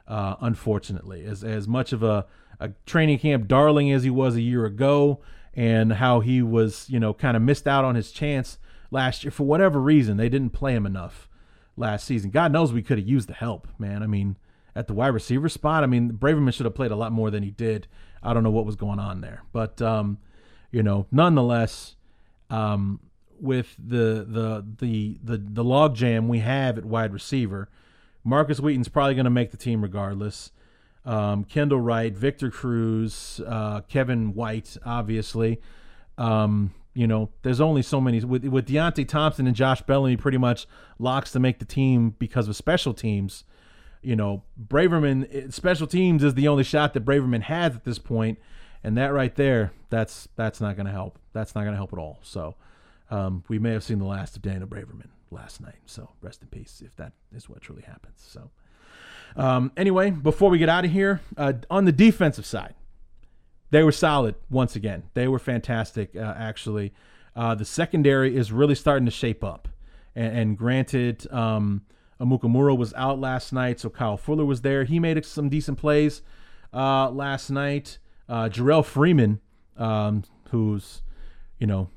uh, 0.06 0.36
unfortunately. 0.40 1.24
As, 1.24 1.42
as 1.42 1.66
much 1.66 1.92
of 1.92 2.02
a, 2.02 2.26
a 2.60 2.70
training 2.86 3.18
camp 3.18 3.48
darling 3.48 3.92
as 3.92 4.04
he 4.04 4.10
was 4.10 4.36
a 4.36 4.42
year 4.42 4.64
ago, 4.64 5.20
and 5.54 5.94
how 5.94 6.20
he 6.20 6.40
was, 6.40 6.88
you 6.88 7.00
know, 7.00 7.12
kind 7.12 7.36
of 7.36 7.42
missed 7.42 7.66
out 7.66 7.84
on 7.84 7.96
his 7.96 8.12
chance 8.12 8.58
last 8.90 9.24
year 9.24 9.30
for 9.30 9.44
whatever 9.44 9.80
reason. 9.80 10.16
They 10.16 10.28
didn't 10.28 10.50
play 10.50 10.74
him 10.74 10.86
enough 10.86 11.28
last 11.76 12.06
season. 12.06 12.30
God 12.30 12.52
knows 12.52 12.72
we 12.72 12.82
could 12.82 12.98
have 12.98 13.08
used 13.08 13.28
the 13.28 13.34
help, 13.34 13.66
man. 13.78 14.02
I 14.02 14.06
mean, 14.06 14.36
at 14.78 14.86
the 14.86 14.94
wide 14.94 15.08
receiver 15.08 15.48
spot, 15.48 15.82
I 15.82 15.86
mean, 15.86 16.12
Braverman 16.12 16.54
should 16.54 16.66
have 16.66 16.74
played 16.74 16.90
a 16.90 16.96
lot 16.96 17.12
more 17.12 17.30
than 17.30 17.42
he 17.42 17.50
did. 17.50 17.86
I 18.22 18.32
don't 18.32 18.42
know 18.42 18.50
what 18.50 18.66
was 18.66 18.76
going 18.76 18.98
on 18.98 19.20
there, 19.20 19.42
but 19.52 19.80
um, 19.82 20.18
you 20.70 20.82
know, 20.82 21.06
nonetheless, 21.10 21.96
um, 22.50 23.00
with 23.40 23.74
the 23.78 24.26
the 24.28 24.64
the 24.78 25.18
the 25.22 25.38
the 25.38 25.64
log 25.64 25.94
jam 25.94 26.28
we 26.28 26.38
have 26.40 26.78
at 26.78 26.84
wide 26.84 27.12
receiver, 27.12 27.68
Markus 28.24 28.58
Wheaton's 28.58 28.88
probably 28.88 29.14
going 29.14 29.24
to 29.24 29.30
make 29.30 29.50
the 29.50 29.56
team 29.56 29.82
regardless 29.82 30.50
um, 31.04 31.44
Kendall 31.44 31.80
Wright, 31.80 32.14
Victor 32.14 32.50
Cruz, 32.50 33.40
uh, 33.46 33.80
Kevin 33.88 34.34
White, 34.34 34.76
obviously. 34.84 35.60
Um, 36.18 36.74
you 36.94 37.06
know, 37.06 37.30
there's 37.42 37.60
only 37.60 37.82
so 37.82 38.00
many 38.00 38.20
with 38.24 38.44
with 38.44 38.68
Deonte 38.68 39.08
Thompson 39.08 39.46
and 39.46 39.56
Josh 39.56 39.82
Bellamy 39.82 40.16
pretty 40.16 40.38
much 40.38 40.66
locks 40.98 41.32
to 41.32 41.40
make 41.40 41.60
the 41.60 41.64
team 41.64 42.14
because 42.18 42.48
of 42.48 42.56
special 42.56 42.92
teams. 42.92 43.44
You 44.02 44.16
know, 44.16 44.42
Braverman 44.60 45.28
eh, 45.34 45.50
special 45.50 45.86
teams 45.86 46.22
is 46.22 46.34
the 46.34 46.48
only 46.48 46.64
shot 46.64 46.94
that 46.94 47.04
Braverman 47.04 47.42
has 47.42 47.74
at 47.74 47.84
this 47.84 47.98
point, 47.98 48.38
and 48.84 48.96
that 48.96 49.12
right 49.12 49.34
there, 49.34 49.72
that's 49.90 50.28
that's 50.36 50.60
not 50.60 50.76
going 50.76 50.86
to 50.86 50.92
help. 50.92 51.18
That's 51.32 51.54
not 51.54 51.62
going 51.62 51.72
to 51.72 51.76
help 51.78 51.92
at 51.92 51.98
all. 51.98 52.18
So, 52.22 52.54
um, 53.10 53.44
we 53.48 53.58
may 53.58 53.72
have 53.72 53.84
seen 53.84 53.98
the 53.98 54.06
last 54.06 54.36
of 54.36 54.42
Daniel 54.42 54.68
Braverman 54.68 55.08
last 55.30 55.60
night. 55.60 55.78
So, 55.86 56.10
rest 56.20 56.42
in 56.42 56.48
peace 56.48 56.82
if 56.84 56.94
that 56.96 57.12
is 57.34 57.48
what 57.48 57.60
truly 57.60 57.82
happens. 57.82 58.24
So. 58.26 58.50
Um, 59.36 59.72
anyway, 59.76 60.10
before 60.10 60.50
we 60.50 60.58
get 60.58 60.68
out 60.68 60.84
of 60.84 60.90
here, 60.90 61.20
uh, 61.36 61.52
on 61.70 61.84
the 61.84 61.92
defensive 61.92 62.46
side, 62.46 62.74
they 63.70 63.82
were 63.82 63.92
solid 63.92 64.34
once 64.50 64.76
again. 64.76 65.04
They 65.14 65.28
were 65.28 65.38
fantastic, 65.38 66.16
uh, 66.16 66.34
actually. 66.36 66.92
Uh, 67.36 67.54
the 67.54 67.64
secondary 67.64 68.36
is 68.36 68.50
really 68.50 68.74
starting 68.74 69.04
to 69.04 69.12
shape 69.12 69.44
up. 69.44 69.68
And, 70.14 70.38
and 70.38 70.58
granted, 70.58 71.30
um, 71.32 71.82
Amukamara 72.20 72.76
was 72.76 72.92
out 72.94 73.18
last 73.20 73.52
night, 73.52 73.80
so 73.80 73.90
Kyle 73.90 74.16
Fuller 74.16 74.44
was 74.44 74.62
there. 74.62 74.84
He 74.84 74.98
made 74.98 75.24
some 75.24 75.48
decent 75.48 75.78
plays 75.78 76.22
uh, 76.72 77.10
last 77.10 77.50
night. 77.50 77.98
Uh, 78.28 78.48
Jerrell 78.48 78.84
Freeman, 78.84 79.40
um, 79.76 80.24
who's, 80.50 81.02
you 81.58 81.66
know, 81.66 81.90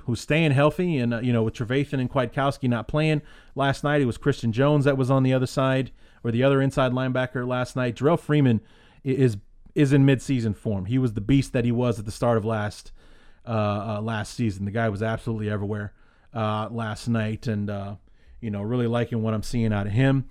who's 0.00 0.20
staying 0.20 0.50
healthy, 0.50 0.98
and 0.98 1.14
uh, 1.14 1.20
you 1.20 1.32
know, 1.32 1.42
with 1.42 1.54
Trevathan 1.54 2.00
and 2.00 2.10
Kwiatkoski 2.10 2.68
not 2.68 2.88
playing 2.88 3.22
last 3.54 3.84
night, 3.84 4.02
it 4.02 4.06
was 4.06 4.18
Christian 4.18 4.52
Jones 4.52 4.84
that 4.84 4.98
was 4.98 5.10
on 5.10 5.22
the 5.22 5.32
other 5.32 5.46
side 5.46 5.92
or 6.22 6.30
the 6.30 6.42
other 6.42 6.60
inside 6.60 6.92
linebacker 6.92 7.46
last 7.46 7.76
night. 7.76 7.96
Jerrell 7.96 8.18
Freeman 8.18 8.60
is 9.02 9.36
is 9.74 9.92
in 9.92 10.06
midseason 10.06 10.56
form. 10.56 10.86
He 10.86 10.98
was 10.98 11.14
the 11.14 11.20
beast 11.20 11.52
that 11.52 11.64
he 11.64 11.72
was 11.72 11.98
at 11.98 12.04
the 12.04 12.12
start 12.12 12.36
of 12.36 12.44
last 12.44 12.92
uh, 13.46 13.50
uh, 13.96 14.00
last 14.02 14.34
season. 14.34 14.64
The 14.64 14.70
guy 14.70 14.88
was 14.88 15.02
absolutely 15.02 15.50
everywhere 15.50 15.92
uh, 16.32 16.68
last 16.70 17.08
night, 17.08 17.46
and 17.46 17.70
uh, 17.70 17.96
you 18.44 18.50
know, 18.50 18.62
really 18.62 18.86
liking 18.86 19.22
what 19.22 19.34
I'm 19.34 19.42
seeing 19.42 19.72
out 19.72 19.86
of 19.86 19.92
him. 19.92 20.26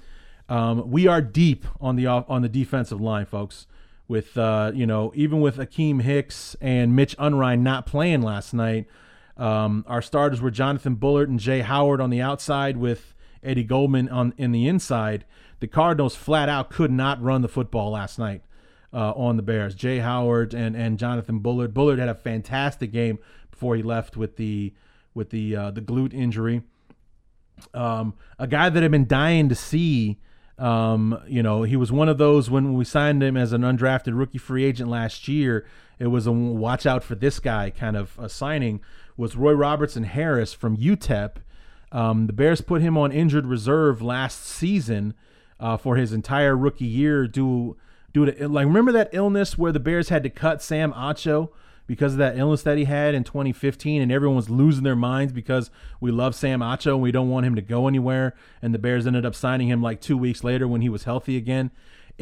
Um, 0.47 0.89
we 0.89 1.07
are 1.07 1.21
deep 1.21 1.65
on 1.81 1.95
the 1.95 2.07
on 2.07 2.41
the 2.41 2.49
defensive 2.49 3.01
line, 3.01 3.25
folks. 3.25 3.67
With 4.07 4.37
uh, 4.37 4.71
you 4.73 4.85
know, 4.85 5.11
even 5.15 5.41
with 5.41 5.57
Akiem 5.57 6.01
Hicks 6.01 6.55
and 6.61 6.95
Mitch 6.95 7.15
Unrein 7.17 7.63
not 7.63 7.85
playing 7.85 8.21
last 8.21 8.53
night, 8.53 8.85
um, 9.37 9.85
our 9.87 10.01
starters 10.01 10.41
were 10.41 10.51
Jonathan 10.51 10.95
Bullard 10.95 11.29
and 11.29 11.39
Jaye 11.39 11.63
Howard 11.63 12.01
on 12.01 12.09
the 12.09 12.21
outside, 12.21 12.77
with 12.77 13.13
Eddie 13.41 13.63
Goldman 13.63 14.09
on 14.09 14.33
in 14.37 14.51
the 14.51 14.67
inside 14.67 15.25
the 15.63 15.67
Cardinals 15.69 16.13
flat 16.13 16.49
out 16.49 16.69
could 16.69 16.91
not 16.91 17.23
run 17.23 17.41
the 17.41 17.47
football 17.47 17.91
last 17.91 18.19
night 18.19 18.41
uh, 18.91 19.11
on 19.11 19.37
the 19.37 19.41
Bears. 19.41 19.73
Jaye 19.73 20.01
Howard 20.01 20.53
and 20.53 20.75
and 20.75 20.99
Jonathan 20.99 21.39
Bullard. 21.39 21.73
Bullard 21.73 21.99
had 21.99 22.09
a 22.09 22.15
fantastic 22.15 22.91
game 22.91 23.17
before 23.49 23.77
he 23.77 23.81
left 23.81 24.17
with 24.17 24.35
the 24.35 24.73
with 25.13 25.29
the 25.29 25.55
uh, 25.55 25.71
the 25.71 25.79
glute 25.79 26.13
injury. 26.13 26.63
Um, 27.73 28.13
a 28.39 28.47
guy 28.47 28.69
that 28.69 28.83
I've 28.83 28.91
been 28.91 29.07
dying 29.07 29.49
to 29.49 29.55
see. 29.55 30.19
Um, 30.57 31.19
you 31.27 31.41
know, 31.41 31.63
he 31.63 31.75
was 31.75 31.91
one 31.91 32.09
of 32.09 32.17
those 32.17 32.49
when 32.49 32.73
we 32.73 32.85
signed 32.85 33.23
him 33.23 33.35
as 33.35 33.53
an 33.53 33.61
undrafted 33.61 34.17
rookie 34.17 34.37
free 34.37 34.63
agent 34.63 34.89
last 34.89 35.27
year. 35.27 35.65
It 35.99 36.07
was 36.07 36.27
a 36.27 36.31
watch 36.31 36.85
out 36.85 37.03
for 37.03 37.15
this 37.15 37.39
guy 37.39 37.69
kind 37.69 37.97
of 37.97 38.17
a 38.19 38.29
signing. 38.29 38.81
Was 39.17 39.35
Roy 39.35 39.53
Robertson 39.53 40.03
Harris 40.03 40.53
from 40.53 40.77
UTEP? 40.77 41.37
Um, 41.91 42.27
the 42.27 42.33
Bears 42.33 42.61
put 42.61 42.81
him 42.81 42.97
on 42.97 43.11
injured 43.11 43.45
reserve 43.45 44.01
last 44.01 44.43
season 44.45 45.13
uh, 45.59 45.77
for 45.77 45.95
his 45.95 46.11
entire 46.11 46.57
rookie 46.57 46.85
year 46.85 47.27
due 47.27 47.77
due 48.13 48.25
to 48.25 48.47
like 48.47 48.65
remember 48.65 48.91
that 48.91 49.09
illness 49.11 49.57
where 49.57 49.71
the 49.71 49.79
Bears 49.79 50.09
had 50.09 50.23
to 50.23 50.29
cut 50.29 50.61
Sam 50.61 50.91
Acho 50.93 51.49
because 51.85 52.13
of 52.13 52.19
that 52.19 52.37
illness 52.37 52.63
that 52.63 52.77
he 52.77 52.85
had 52.85 53.13
in 53.13 53.23
2015 53.23 54.01
and 54.01 54.11
everyone 54.11 54.35
was 54.35 54.49
losing 54.49 54.83
their 54.83 54.95
minds 54.95 55.33
because 55.33 55.69
we 55.99 56.11
love 56.11 56.35
Sam 56.35 56.61
Acho 56.61 56.93
and 56.93 57.01
we 57.01 57.11
don't 57.11 57.29
want 57.29 57.45
him 57.45 57.55
to 57.55 57.61
go 57.61 57.87
anywhere 57.87 58.33
and 58.61 58.73
the 58.73 58.79
Bears 58.79 59.05
ended 59.05 59.25
up 59.25 59.35
signing 59.35 59.67
him 59.67 59.81
like 59.81 59.99
2 59.99 60.17
weeks 60.17 60.43
later 60.43 60.67
when 60.67 60.81
he 60.81 60.89
was 60.89 61.03
healthy 61.03 61.37
again. 61.37 61.71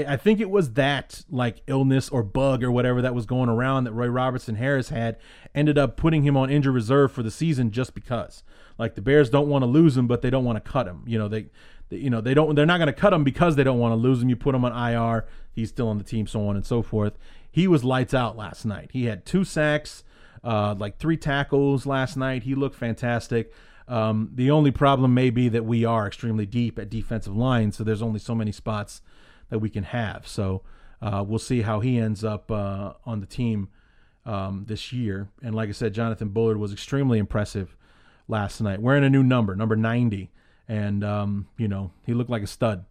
I 0.08 0.16
think 0.16 0.40
it 0.40 0.50
was 0.50 0.74
that 0.74 1.26
like 1.30 1.64
illness 1.68 2.08
or 2.10 2.24
bug 2.24 2.64
or 2.64 2.72
whatever 2.72 3.02
that 3.02 3.14
was 3.14 3.26
going 3.26 3.50
around 3.50 3.84
that 3.84 3.92
Roy 3.92 4.08
Robertson 4.08 4.56
Harris 4.56 4.88
had 4.88 5.18
ended 5.54 5.78
up 5.78 5.98
putting 5.98 6.24
him 6.24 6.38
on 6.38 6.50
injured 6.50 6.74
reserve 6.74 7.12
for 7.12 7.24
the 7.24 7.32
season 7.32 7.72
just 7.72 7.94
because. 7.94 8.44
Like 8.78 8.96
the 8.96 9.02
Bears 9.02 9.30
don't 9.30 9.50
want 9.50 9.64
to 9.64 9.68
lose 9.68 9.98
him, 9.98 10.08
but 10.08 10.22
they 10.22 10.30
don't 10.30 10.46
want 10.46 10.64
to 10.64 10.72
cut 10.72 10.88
him. 10.88 11.04
You 11.06 11.20
know 11.20 11.28
they 11.28 11.48
you 11.92 12.10
know 12.10 12.22
they 12.22 12.34
don't 12.34 12.56
they're 12.56 12.66
not 12.66 12.78
going 12.78 12.88
to 12.88 12.94
cut 12.94 13.14
him 13.14 13.24
because 13.24 13.56
they 13.56 13.64
don't 13.64 13.80
want 13.80 13.92
to 13.92 13.96
lose 13.96 14.22
him. 14.22 14.30
You 14.30 14.36
put 14.36 14.56
him 14.56 14.66
on 14.66 14.72
IR, 14.72 15.26
he's 15.52 15.70
still 15.70 15.88
on 15.88 15.98
the 15.98 16.04
team, 16.04 16.28
so 16.28 16.48
on 16.48 16.56
and 16.56 16.66
so 16.66 16.82
forth. 16.82 17.18
He 17.52 17.68
was 17.68 17.84
lights 17.84 18.14
out 18.14 18.38
last 18.38 18.66
night. 18.66 18.92
He 18.94 19.06
had 19.06 19.26
two 19.26 19.44
sacks, 19.44 20.04
uh, 20.44 20.76
like 20.78 20.98
three 20.98 21.18
tackles 21.18 21.86
last 21.86 22.16
night. 22.16 22.44
He 22.44 22.56
looked 22.56 22.76
fantastic. 22.76 23.54
Um, 23.88 24.32
the 24.34 24.50
only 24.50 24.72
problem 24.72 25.14
may 25.14 25.30
be 25.30 25.50
that 25.50 25.66
we 25.66 25.84
are 25.84 26.08
extremely 26.08 26.46
deep 26.46 26.80
at 26.80 26.90
defensive 26.90 27.36
line, 27.36 27.74
so 27.74 27.84
there's 27.84 28.02
only 28.02 28.20
so 28.20 28.34
many 28.34 28.52
spots 28.54 29.02
that 29.50 29.60
we 29.60 29.70
can 29.70 29.84
have. 29.84 30.28
So 30.28 30.64
uh, 31.02 31.26
we'll 31.28 31.40
see 31.40 31.62
how 31.62 31.82
he 31.82 31.98
ends 31.98 32.24
up 32.24 32.50
uh, 32.50 32.94
on 33.06 33.20
the 33.20 33.26
team 33.26 33.68
um, 34.26 34.66
this 34.68 34.94
year. 34.94 35.28
And 35.44 35.54
like 35.54 35.68
I 35.68 35.74
said, 35.74 35.94
Jonathan 35.94 36.30
Bullard 36.30 36.58
was 36.58 36.72
extremely 36.72 37.20
impressive 37.20 37.76
last 38.28 38.62
night, 38.62 38.82
wearing 38.82 39.04
a 39.04 39.10
new 39.10 39.24
number, 39.24 39.56
number 39.56 39.76
90. 39.76 40.32
And, 40.72 41.04
um, 41.04 41.48
you 41.58 41.68
know, 41.68 41.92
he 42.06 42.14
looked 42.14 42.30
like 42.30 42.44
a 42.44 42.48
stud 42.48 42.86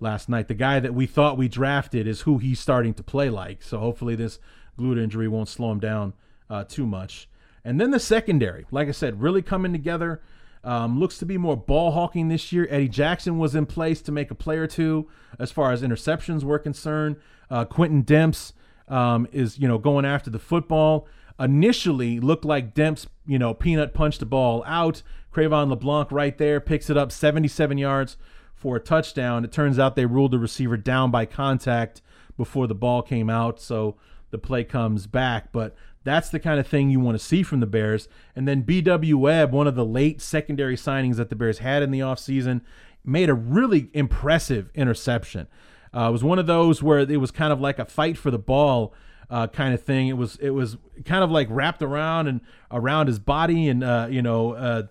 last 0.00 0.30
night. 0.30 0.48
The 0.48 0.54
guy 0.54 0.80
that 0.80 0.94
we 0.94 1.04
thought 1.04 1.36
we 1.36 1.46
drafted 1.46 2.06
is 2.06 2.22
who 2.22 2.38
he's 2.38 2.58
starting 2.58 2.94
to 2.94 3.02
play 3.02 3.28
like. 3.28 3.62
So 3.62 3.78
hopefully 3.78 4.14
this 4.14 4.38
glute 4.78 4.98
injury 4.98 5.28
won't 5.28 5.50
slow 5.50 5.70
him 5.70 5.78
down 5.78 6.14
uh, 6.48 6.64
too 6.64 6.86
much. 6.86 7.28
And 7.62 7.78
then 7.78 7.90
the 7.90 8.00
secondary, 8.00 8.64
like 8.70 8.88
I 8.88 8.92
said, 8.92 9.20
really 9.20 9.42
coming 9.42 9.72
together. 9.72 10.22
Um, 10.64 10.98
looks 10.98 11.18
to 11.18 11.26
be 11.26 11.36
more 11.36 11.56
ball 11.56 11.90
hawking 11.90 12.28
this 12.28 12.50
year. 12.50 12.66
Eddie 12.70 12.88
Jackson 12.88 13.36
was 13.36 13.54
in 13.54 13.66
place 13.66 14.00
to 14.02 14.12
make 14.12 14.30
a 14.30 14.34
play 14.34 14.56
or 14.56 14.66
two 14.66 15.06
as 15.38 15.50
far 15.50 15.70
as 15.70 15.82
interceptions 15.82 16.44
were 16.44 16.58
concerned. 16.58 17.16
Uh, 17.50 17.66
Quintin 17.66 18.04
Demps 18.04 18.54
um, 18.88 19.28
is, 19.32 19.58
you 19.58 19.68
know, 19.68 19.76
going 19.76 20.06
after 20.06 20.30
the 20.30 20.38
football. 20.38 21.06
Initially 21.38 22.20
looked 22.20 22.46
like 22.46 22.74
Demps, 22.74 23.06
you 23.28 23.38
know, 23.38 23.54
peanut 23.54 23.94
punched 23.94 24.20
the 24.20 24.26
ball 24.26 24.64
out. 24.66 25.02
Cre'Von 25.32 25.68
LeBlanc 25.68 26.10
right 26.10 26.36
there 26.38 26.60
picks 26.60 26.88
it 26.88 26.96
up 26.96 27.12
77 27.12 27.76
yards 27.78 28.16
for 28.54 28.74
a 28.74 28.80
touchdown. 28.80 29.44
It 29.44 29.52
turns 29.52 29.78
out 29.78 29.94
they 29.94 30.06
ruled 30.06 30.32
the 30.32 30.38
receiver 30.38 30.78
down 30.78 31.10
by 31.10 31.26
contact 31.26 32.00
before 32.36 32.66
the 32.66 32.74
ball 32.74 33.02
came 33.02 33.28
out, 33.28 33.60
so 33.60 33.96
the 34.30 34.38
play 34.38 34.64
comes 34.64 35.06
back. 35.06 35.52
But 35.52 35.76
that's 36.04 36.30
the 36.30 36.40
kind 36.40 36.58
of 36.58 36.66
thing 36.66 36.90
you 36.90 37.00
want 37.00 37.18
to 37.18 37.24
see 37.24 37.42
from 37.42 37.60
the 37.60 37.66
Bears. 37.66 38.08
And 38.34 38.48
then 38.48 38.62
BW 38.62 39.14
Webb, 39.14 39.52
one 39.52 39.66
of 39.66 39.74
the 39.74 39.84
late 39.84 40.22
secondary 40.22 40.76
signings 40.76 41.16
that 41.16 41.28
the 41.28 41.36
Bears 41.36 41.58
had 41.58 41.82
in 41.82 41.90
the 41.90 42.00
offseason, 42.00 42.62
made 43.04 43.28
a 43.28 43.34
really 43.34 43.90
impressive 43.92 44.70
interception. 44.74 45.48
Uh, 45.94 46.08
it 46.08 46.12
was 46.12 46.24
one 46.24 46.38
of 46.38 46.46
those 46.46 46.82
where 46.82 47.00
it 47.00 47.20
was 47.20 47.30
kind 47.30 47.52
of 47.52 47.60
like 47.60 47.78
a 47.78 47.84
fight 47.84 48.16
for 48.16 48.30
the 48.30 48.38
ball 48.38 48.94
uh, 49.30 49.46
kind 49.48 49.74
of 49.74 49.82
thing. 49.82 50.08
It 50.08 50.16
was 50.16 50.36
it 50.36 50.50
was 50.50 50.76
kind 51.04 51.22
of 51.22 51.30
like 51.30 51.48
wrapped 51.50 51.82
around 51.82 52.26
and 52.26 52.40
around 52.70 53.06
his 53.06 53.18
body, 53.18 53.68
and 53.68 53.84
uh, 53.84 54.08
you 54.10 54.22
know, 54.22 54.52
uh, 54.52 54.82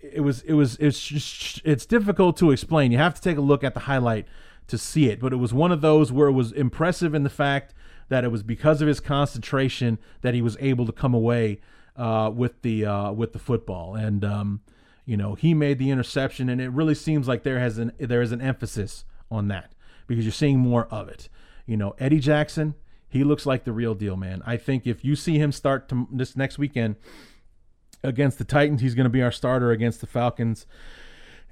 it 0.00 0.20
was 0.20 0.42
it 0.42 0.54
was 0.54 0.76
it's 0.76 1.00
just, 1.00 1.60
it's 1.64 1.86
difficult 1.86 2.36
to 2.38 2.50
explain. 2.50 2.92
You 2.92 2.98
have 2.98 3.14
to 3.14 3.20
take 3.20 3.36
a 3.36 3.42
look 3.42 3.64
at 3.64 3.74
the 3.74 3.80
highlight 3.80 4.26
to 4.68 4.78
see 4.78 5.08
it. 5.08 5.20
But 5.20 5.32
it 5.32 5.36
was 5.36 5.52
one 5.52 5.72
of 5.72 5.80
those 5.80 6.10
where 6.10 6.28
it 6.28 6.32
was 6.32 6.52
impressive 6.52 7.14
in 7.14 7.22
the 7.22 7.30
fact 7.30 7.74
that 8.08 8.24
it 8.24 8.28
was 8.28 8.42
because 8.42 8.80
of 8.80 8.88
his 8.88 9.00
concentration 9.00 9.98
that 10.22 10.34
he 10.34 10.42
was 10.42 10.56
able 10.60 10.86
to 10.86 10.92
come 10.92 11.14
away 11.14 11.60
uh, 11.96 12.30
with 12.34 12.62
the 12.62 12.84
uh, 12.84 13.12
with 13.12 13.32
the 13.32 13.38
football, 13.38 13.94
and 13.94 14.24
um, 14.24 14.60
you 15.04 15.16
know 15.16 15.34
he 15.34 15.54
made 15.54 15.78
the 15.78 15.90
interception, 15.90 16.48
and 16.48 16.60
it 16.60 16.70
really 16.70 16.94
seems 16.94 17.28
like 17.28 17.42
there 17.42 17.60
has 17.60 17.78
an 17.78 17.92
there 17.98 18.22
is 18.22 18.32
an 18.32 18.40
emphasis 18.40 19.04
on 19.30 19.48
that 19.48 19.74
because 20.06 20.24
you're 20.24 20.32
seeing 20.32 20.58
more 20.58 20.86
of 20.86 21.08
it. 21.08 21.28
You 21.66 21.76
know, 21.76 21.94
Eddie 21.98 22.20
Jackson, 22.20 22.74
he 23.14 23.22
looks 23.22 23.46
like 23.46 23.62
the 23.62 23.70
real 23.70 23.94
deal, 23.94 24.16
man. 24.16 24.42
I 24.44 24.56
think 24.56 24.88
if 24.88 25.04
you 25.04 25.14
see 25.14 25.38
him 25.38 25.52
start 25.52 25.88
to, 25.90 26.08
this 26.10 26.36
next 26.36 26.58
weekend 26.58 26.96
against 28.02 28.38
the 28.38 28.44
Titans, 28.44 28.80
he's 28.80 28.96
going 28.96 29.04
to 29.04 29.10
be 29.10 29.22
our 29.22 29.30
starter 29.30 29.70
against 29.70 30.00
the 30.00 30.08
Falcons, 30.08 30.66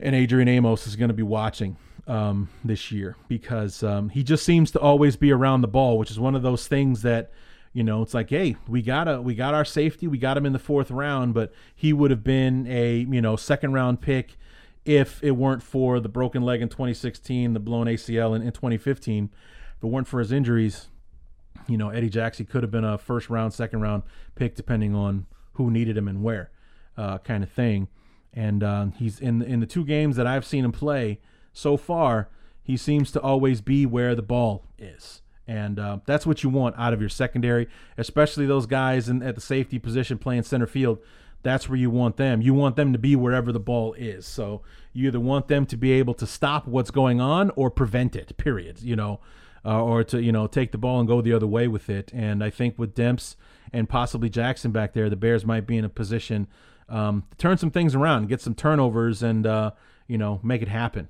and 0.01 0.17
Adrian 0.17 0.49
Amos 0.49 0.89
is 0.89 0.97
going 0.97 1.11
to 1.11 1.15
be 1.15 1.23
watching 1.23 1.77
um, 2.09 2.49
this 2.65 2.91
year 2.91 3.17
because 3.29 3.85
um, 3.85 4.09
he 4.09 4.25
just 4.25 4.45
seems 4.45 4.73
to 4.73 4.81
always 4.81 5.15
be 5.15 5.31
around 5.31 5.61
the 5.61 5.69
ball, 5.69 5.99
which 5.99 6.11
is 6.11 6.19
one 6.19 6.35
of 6.35 6.43
those 6.43 6.67
things 6.67 7.03
that 7.03 7.31
you 7.73 7.85
know 7.85 8.03
it's 8.03 8.13
like, 8.13 8.31
hey, 8.31 8.57
we 8.67 8.83
got 8.83 9.07
a 9.07 9.23
we 9.23 9.37
got 9.37 9.55
our 9.55 9.65
safety, 9.65 10.09
we 10.09 10.19
got 10.19 10.37
him 10.37 10.45
in 10.45 10.53
the 10.53 10.59
fourth 10.59 10.91
round, 10.91 11.33
but 11.33 11.53
he 11.77 11.93
would 11.93 12.11
have 12.11 12.25
been 12.25 12.67
a 12.67 13.07
you 13.09 13.23
know 13.23 13.37
second 13.37 13.73
round 13.73 14.01
pick 14.01 14.37
if 14.85 15.23
it 15.23 15.31
weren't 15.31 15.63
for 15.63 16.01
the 16.01 16.09
broken 16.09 16.43
leg 16.43 16.61
in 16.61 16.69
2016, 16.69 17.53
the 17.53 17.61
blown 17.61 17.87
ACL 17.87 18.35
in, 18.35 18.43
in 18.43 18.51
2015. 18.51 19.31
If 19.77 19.85
it 19.85 19.87
weren't 19.87 20.09
for 20.09 20.19
his 20.19 20.33
injuries, 20.33 20.89
you 21.69 21.77
know 21.77 21.91
Eddie 21.91 22.11
Jackson 22.11 22.47
could 22.47 22.63
have 22.63 22.71
been 22.71 22.85
a 22.85 22.99
first 22.99 23.31
round, 23.31 23.53
second 23.53 23.81
round 23.81 24.03
pick 24.35 24.55
depending 24.55 24.95
on 24.95 25.27
who 25.55 25.71
needed 25.71 25.97
him 25.97 26.09
and 26.09 26.23
where, 26.23 26.51
uh, 26.97 27.19
kind 27.19 27.43
of 27.43 27.51
thing. 27.51 27.89
And 28.35 28.63
uh, 28.63 28.87
he's 28.97 29.21
in 29.21 29.43
in 29.43 29.61
the 29.61 29.67
two 29.67 29.85
games 29.85 30.17
that 30.17 30.27
I've 30.27 30.47
seen 30.47 30.65
him 30.65 30.73
play 30.73 31.21
so 31.53 31.77
far, 31.77 32.29
he 32.63 32.77
seems 32.77 33.13
to 33.13 33.21
always 33.21 33.61
be 33.61 33.87
where 33.87 34.15
the 34.15 34.23
ball 34.23 34.65
is. 34.79 35.23
And 35.47 35.79
uh, 35.79 35.99
that's 36.07 36.25
what 36.25 36.43
you 36.43 36.51
want 36.51 36.77
out 36.79 36.93
of 36.93 37.01
your 37.01 37.11
secondary, 37.11 37.69
especially 37.99 38.47
those 38.47 38.67
guys 38.67 39.09
in, 39.09 39.23
at 39.23 39.35
the 39.35 39.41
safety 39.41 39.79
position 39.79 40.19
playing 40.19 40.45
center 40.45 40.67
field. 40.67 40.99
That's 41.43 41.69
where 41.69 41.77
you 41.77 41.91
want 41.91 42.17
them. 42.17 42.41
You 42.41 42.55
want 42.55 42.77
them 42.77 42.93
to 42.93 42.99
be 42.99 43.17
wherever 43.17 43.51
the 43.51 43.61
ball 43.61 43.95
is. 43.95 44.25
So 44.27 44.63
you 44.93 45.09
either 45.09 45.19
want 45.19 45.49
them 45.49 45.67
to 45.67 45.77
be 45.77 45.93
able 45.93 46.15
to 46.15 46.27
stop 46.27 46.69
what's 46.69 46.93
going 46.93 47.21
on 47.21 47.51
or 47.57 47.69
prevent 47.69 48.15
it. 48.15 48.37
Period. 48.37 48.81
You 48.81 48.95
know, 48.95 49.21
uh, 49.65 49.83
or 49.83 50.05
to 50.05 50.23
you 50.23 50.33
know 50.33 50.47
take 50.47 50.73
the 50.73 50.79
ball 50.79 50.99
and 50.99 51.09
go 51.09 51.21
the 51.21 51.33
other 51.33 51.47
way 51.47 51.69
with 51.69 51.89
it. 51.89 52.11
And 52.13 52.43
I 52.43 52.51
think 52.51 52.79
with 52.79 52.95
Demps 52.95 53.37
and 53.73 53.89
possibly 53.89 54.29
Jackson 54.29 54.73
back 54.73 54.93
there, 54.93 55.09
the 55.09 55.17
Bears 55.17 55.45
might 55.45 55.67
be 55.67 55.77
in 55.77 55.85
a 55.85 55.89
position 55.89 56.47
um, 56.89 57.25
to 57.31 57.37
turn 57.37 57.59
some 57.59 57.71
things 57.71 57.95
around, 57.95 58.29
get 58.29 58.41
some 58.41 58.55
turnovers, 58.55 59.23
and 59.23 59.47
uh, 59.47 59.73
you 60.07 60.19
know 60.19 60.41
make 60.43 60.63
it 60.63 60.69
happen 60.69 61.09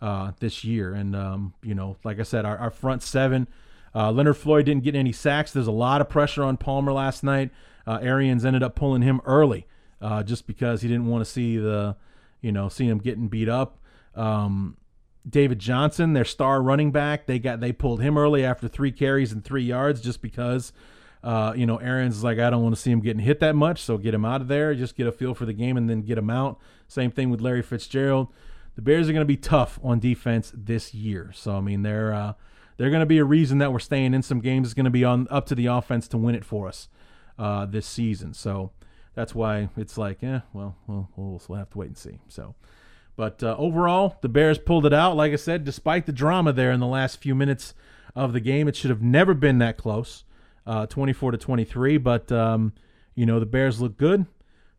uh, 0.00 0.32
this 0.40 0.64
year. 0.64 0.94
And 0.94 1.16
um, 1.16 1.54
you 1.62 1.74
know, 1.74 1.96
like 2.04 2.20
I 2.20 2.24
said, 2.24 2.44
our, 2.44 2.58
our 2.58 2.70
front 2.70 3.02
seven. 3.02 3.48
Uh, 3.94 4.10
Leonard 4.10 4.38
Floyd 4.38 4.64
didn't 4.64 4.84
get 4.84 4.94
any 4.94 5.12
sacks. 5.12 5.52
There's 5.52 5.66
a 5.66 5.72
lot 5.72 6.00
of 6.00 6.08
pressure 6.08 6.42
on 6.42 6.56
Palmer 6.56 6.92
last 6.92 7.22
night. 7.22 7.50
Uh, 7.86 7.98
Arians 8.00 8.44
ended 8.44 8.62
up 8.62 8.74
pulling 8.74 9.02
him 9.02 9.20
early, 9.26 9.66
uh, 10.00 10.22
just 10.22 10.46
because 10.46 10.80
he 10.80 10.88
didn't 10.88 11.08
want 11.08 11.22
to 11.22 11.30
see 11.30 11.58
the, 11.58 11.96
you 12.40 12.52
know, 12.52 12.70
see 12.70 12.86
him 12.86 12.98
getting 12.98 13.28
beat 13.28 13.50
up. 13.50 13.78
Um, 14.14 14.78
David 15.28 15.58
Johnson, 15.58 16.12
their 16.12 16.24
star 16.24 16.62
running 16.62 16.90
back, 16.90 17.26
they 17.26 17.38
got 17.38 17.60
they 17.60 17.72
pulled 17.72 18.02
him 18.02 18.18
early 18.18 18.44
after 18.44 18.68
three 18.68 18.92
carries 18.92 19.32
and 19.32 19.44
three 19.44 19.64
yards, 19.64 20.00
just 20.00 20.22
because. 20.22 20.72
Uh, 21.24 21.52
you 21.54 21.64
know, 21.66 21.76
Arians 21.76 22.24
like, 22.24 22.40
I 22.40 22.50
don't 22.50 22.64
want 22.64 22.74
to 22.74 22.80
see 22.80 22.90
him 22.90 22.98
getting 22.98 23.22
hit 23.22 23.38
that 23.38 23.54
much, 23.54 23.80
so 23.80 23.96
get 23.96 24.12
him 24.12 24.24
out 24.24 24.40
of 24.40 24.48
there. 24.48 24.74
Just 24.74 24.96
get 24.96 25.06
a 25.06 25.12
feel 25.12 25.34
for 25.34 25.46
the 25.46 25.52
game 25.52 25.76
and 25.76 25.88
then 25.88 26.02
get 26.02 26.18
him 26.18 26.28
out. 26.28 26.58
Same 26.88 27.12
thing 27.12 27.30
with 27.30 27.40
Larry 27.40 27.62
Fitzgerald 27.62 28.26
the 28.74 28.82
Bears 28.82 29.08
are 29.08 29.12
going 29.12 29.22
to 29.22 29.26
be 29.26 29.36
tough 29.36 29.78
on 29.82 29.98
defense 29.98 30.52
this 30.54 30.94
year. 30.94 31.30
So 31.34 31.56
I 31.56 31.60
mean, 31.60 31.82
they're 31.82 32.12
uh, 32.12 32.34
they're 32.76 32.90
going 32.90 33.00
to 33.00 33.06
be 33.06 33.18
a 33.18 33.24
reason 33.24 33.58
that 33.58 33.72
we're 33.72 33.78
staying 33.78 34.14
in 34.14 34.22
some 34.22 34.40
games. 34.40 34.68
It's 34.68 34.74
going 34.74 34.84
to 34.84 34.90
be 34.90 35.04
on 35.04 35.28
up 35.30 35.46
to 35.46 35.54
the 35.54 35.66
offense 35.66 36.08
to 36.08 36.18
win 36.18 36.34
it 36.34 36.44
for 36.44 36.68
us 36.68 36.88
uh, 37.38 37.66
this 37.66 37.86
season. 37.86 38.34
So 38.34 38.72
that's 39.14 39.34
why 39.34 39.68
it's 39.76 39.98
like, 39.98 40.22
yeah, 40.22 40.40
well, 40.52 40.76
we'll, 40.86 41.08
we'll 41.16 41.58
have 41.58 41.70
to 41.70 41.78
wait 41.78 41.88
and 41.88 41.98
see. 41.98 42.18
So. 42.28 42.54
But 43.16 43.42
uh, 43.42 43.54
overall, 43.58 44.16
the 44.22 44.28
Bears 44.28 44.58
pulled 44.58 44.86
it 44.86 44.92
out. 44.92 45.16
Like 45.16 45.32
I 45.32 45.36
said, 45.36 45.64
despite 45.64 46.06
the 46.06 46.12
drama 46.12 46.52
there 46.52 46.72
in 46.72 46.80
the 46.80 46.86
last 46.86 47.20
few 47.20 47.34
minutes 47.34 47.74
of 48.14 48.32
the 48.32 48.40
game, 48.40 48.68
it 48.68 48.76
should 48.76 48.90
have 48.90 49.02
never 49.02 49.34
been 49.34 49.58
that 49.58 49.76
close, 49.76 50.24
uh, 50.66 50.86
24 50.86 51.32
to 51.32 51.38
23. 51.38 51.98
But 51.98 52.32
um, 52.32 52.72
you 53.14 53.26
know, 53.26 53.38
the 53.38 53.46
Bears 53.46 53.80
looked 53.80 53.98
good. 53.98 54.26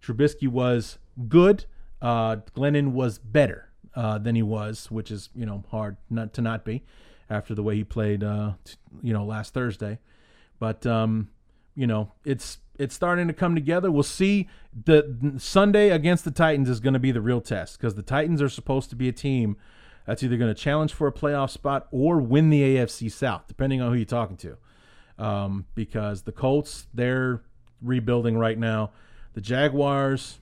Trubisky 0.02 0.48
was 0.48 0.98
good. 1.28 1.66
Uh, 2.02 2.38
Glennon 2.56 2.92
was 2.92 3.18
better 3.20 3.70
uh, 3.96 4.18
than 4.18 4.36
he 4.36 4.44
was, 4.44 4.90
which 4.92 5.12
is 5.12 5.30
you 5.36 5.46
know 5.46 5.64
hard 5.70 5.98
not 6.10 6.34
to 6.34 6.42
not 6.42 6.66
be 6.66 6.84
after 7.30 7.56
the 7.56 7.64
way 7.64 7.76
he 7.76 7.84
played 7.84 8.24
uh, 8.24 8.54
t- 8.64 8.76
you 9.02 9.14
know 9.14 9.24
last 9.24 9.54
Thursday. 9.54 10.00
But 10.60 10.86
um, 10.86 11.30
you 11.76 11.88
know 11.88 12.12
it's 12.26 12.58
it's 12.78 12.96
starting 12.96 13.28
to 13.28 13.34
come 13.34 13.56
together. 13.56 13.92
We'll 13.92 14.04
see. 14.04 14.50
The 14.86 15.36
Sunday 15.38 15.90
against 15.90 16.26
the 16.26 16.32
Titans 16.32 16.70
is 16.70 16.80
going 16.80 16.94
to 16.94 17.00
be 17.00 17.12
the 17.12 17.22
real 17.22 17.42
test 17.42 17.78
because 17.78 17.96
the 17.96 18.02
Titans 18.02 18.42
are 18.42 18.50
supposed 18.50 18.90
to 18.90 18.96
be 18.96 19.08
a 19.08 19.14
team 19.14 19.58
that's 20.06 20.24
either 20.24 20.38
going 20.38 20.54
to 20.54 20.60
challenge 20.60 20.94
for 20.94 21.08
a 21.08 21.12
playoff 21.12 21.50
spot 21.50 21.88
or 21.92 22.20
win 22.20 22.50
the 22.50 22.62
AFC 22.62 23.12
South, 23.12 23.44
depending 23.48 23.82
on 23.82 23.92
who 23.92 23.98
you're 23.98 24.06
talking 24.06 24.38
to. 24.38 24.58
Um, 25.18 25.66
because 25.76 26.24
the 26.24 26.32
Colts 26.32 26.88
they're 26.94 27.42
rebuilding 27.82 28.38
right 28.38 28.58
now. 28.58 28.92
The 29.34 29.42
Jaguars 29.42 30.40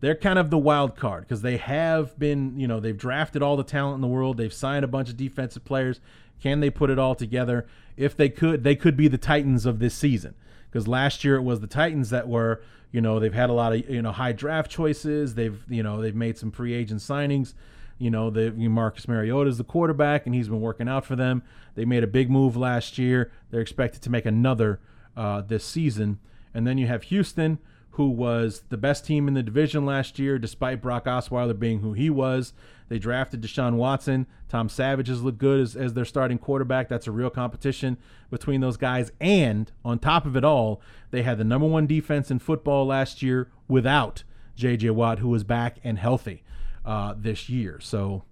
they're 0.00 0.14
kind 0.14 0.38
of 0.38 0.50
the 0.50 0.58
wild 0.58 0.96
card 0.96 1.24
because 1.24 1.42
they 1.42 1.58
have 1.58 2.18
been, 2.18 2.58
you 2.58 2.66
know, 2.66 2.80
they've 2.80 2.96
drafted 2.96 3.42
all 3.42 3.56
the 3.56 3.64
talent 3.64 3.96
in 3.96 4.00
the 4.00 4.06
world. 4.06 4.38
They've 4.38 4.52
signed 4.52 4.84
a 4.84 4.88
bunch 4.88 5.10
of 5.10 5.16
defensive 5.16 5.64
players. 5.64 6.00
Can 6.42 6.60
they 6.60 6.70
put 6.70 6.90
it 6.90 6.98
all 6.98 7.14
together? 7.14 7.66
If 7.96 8.16
they 8.16 8.30
could, 8.30 8.64
they 8.64 8.74
could 8.74 8.96
be 8.96 9.08
the 9.08 9.18
Titans 9.18 9.66
of 9.66 9.78
this 9.78 9.94
season. 9.94 10.34
Because 10.70 10.86
last 10.86 11.24
year 11.24 11.36
it 11.36 11.42
was 11.42 11.60
the 11.60 11.66
Titans 11.66 12.10
that 12.10 12.28
were, 12.28 12.62
you 12.92 13.00
know, 13.00 13.18
they've 13.18 13.34
had 13.34 13.50
a 13.50 13.52
lot 13.52 13.72
of, 13.72 13.88
you 13.88 14.02
know, 14.02 14.12
high 14.12 14.32
draft 14.32 14.70
choices. 14.70 15.34
They've, 15.34 15.60
you 15.68 15.82
know, 15.82 16.00
they've 16.00 16.14
made 16.14 16.38
some 16.38 16.50
free 16.50 16.74
agent 16.74 17.00
signings. 17.00 17.54
You 17.98 18.10
know, 18.10 18.30
the 18.30 18.50
Marcus 18.50 19.06
Mariota 19.06 19.50
is 19.50 19.58
the 19.58 19.64
quarterback, 19.64 20.24
and 20.24 20.34
he's 20.34 20.48
been 20.48 20.60
working 20.60 20.88
out 20.88 21.04
for 21.04 21.16
them. 21.16 21.42
They 21.74 21.84
made 21.84 22.02
a 22.02 22.06
big 22.06 22.30
move 22.30 22.56
last 22.56 22.96
year. 22.96 23.30
They're 23.50 23.60
expected 23.60 24.00
to 24.02 24.10
make 24.10 24.24
another 24.24 24.80
uh, 25.16 25.42
this 25.42 25.64
season. 25.64 26.18
And 26.54 26.66
then 26.66 26.78
you 26.78 26.86
have 26.86 27.04
Houston, 27.04 27.58
who 27.92 28.08
was 28.08 28.62
the 28.68 28.76
best 28.76 29.04
team 29.04 29.26
in 29.26 29.34
the 29.34 29.42
division 29.42 29.84
last 29.84 30.18
year, 30.18 30.38
despite 30.38 30.80
Brock 30.80 31.06
Osweiler 31.06 31.58
being 31.58 31.80
who 31.80 31.92
he 31.92 32.08
was. 32.08 32.52
They 32.88 32.98
drafted 32.98 33.42
Deshaun 33.42 33.74
Watson. 33.74 34.26
Tom 34.48 34.68
Savage 34.68 35.08
has 35.08 35.22
looked 35.22 35.38
good 35.38 35.60
as, 35.60 35.76
as 35.76 35.94
their 35.94 36.04
starting 36.04 36.38
quarterback. 36.38 36.88
That's 36.88 37.06
a 37.06 37.12
real 37.12 37.30
competition 37.30 37.98
between 38.30 38.60
those 38.60 38.76
guys. 38.76 39.12
And 39.20 39.70
on 39.84 39.98
top 39.98 40.24
of 40.24 40.36
it 40.36 40.44
all, 40.44 40.80
they 41.10 41.22
had 41.22 41.38
the 41.38 41.44
number 41.44 41.66
one 41.66 41.86
defense 41.86 42.30
in 42.30 42.38
football 42.38 42.86
last 42.86 43.22
year 43.22 43.50
without 43.68 44.24
J.J. 44.56 44.90
Watt, 44.90 45.18
who 45.18 45.28
was 45.28 45.44
back 45.44 45.78
and 45.82 45.98
healthy 45.98 46.42
uh, 46.84 47.14
this 47.16 47.48
year. 47.48 47.80
So, 47.80 48.24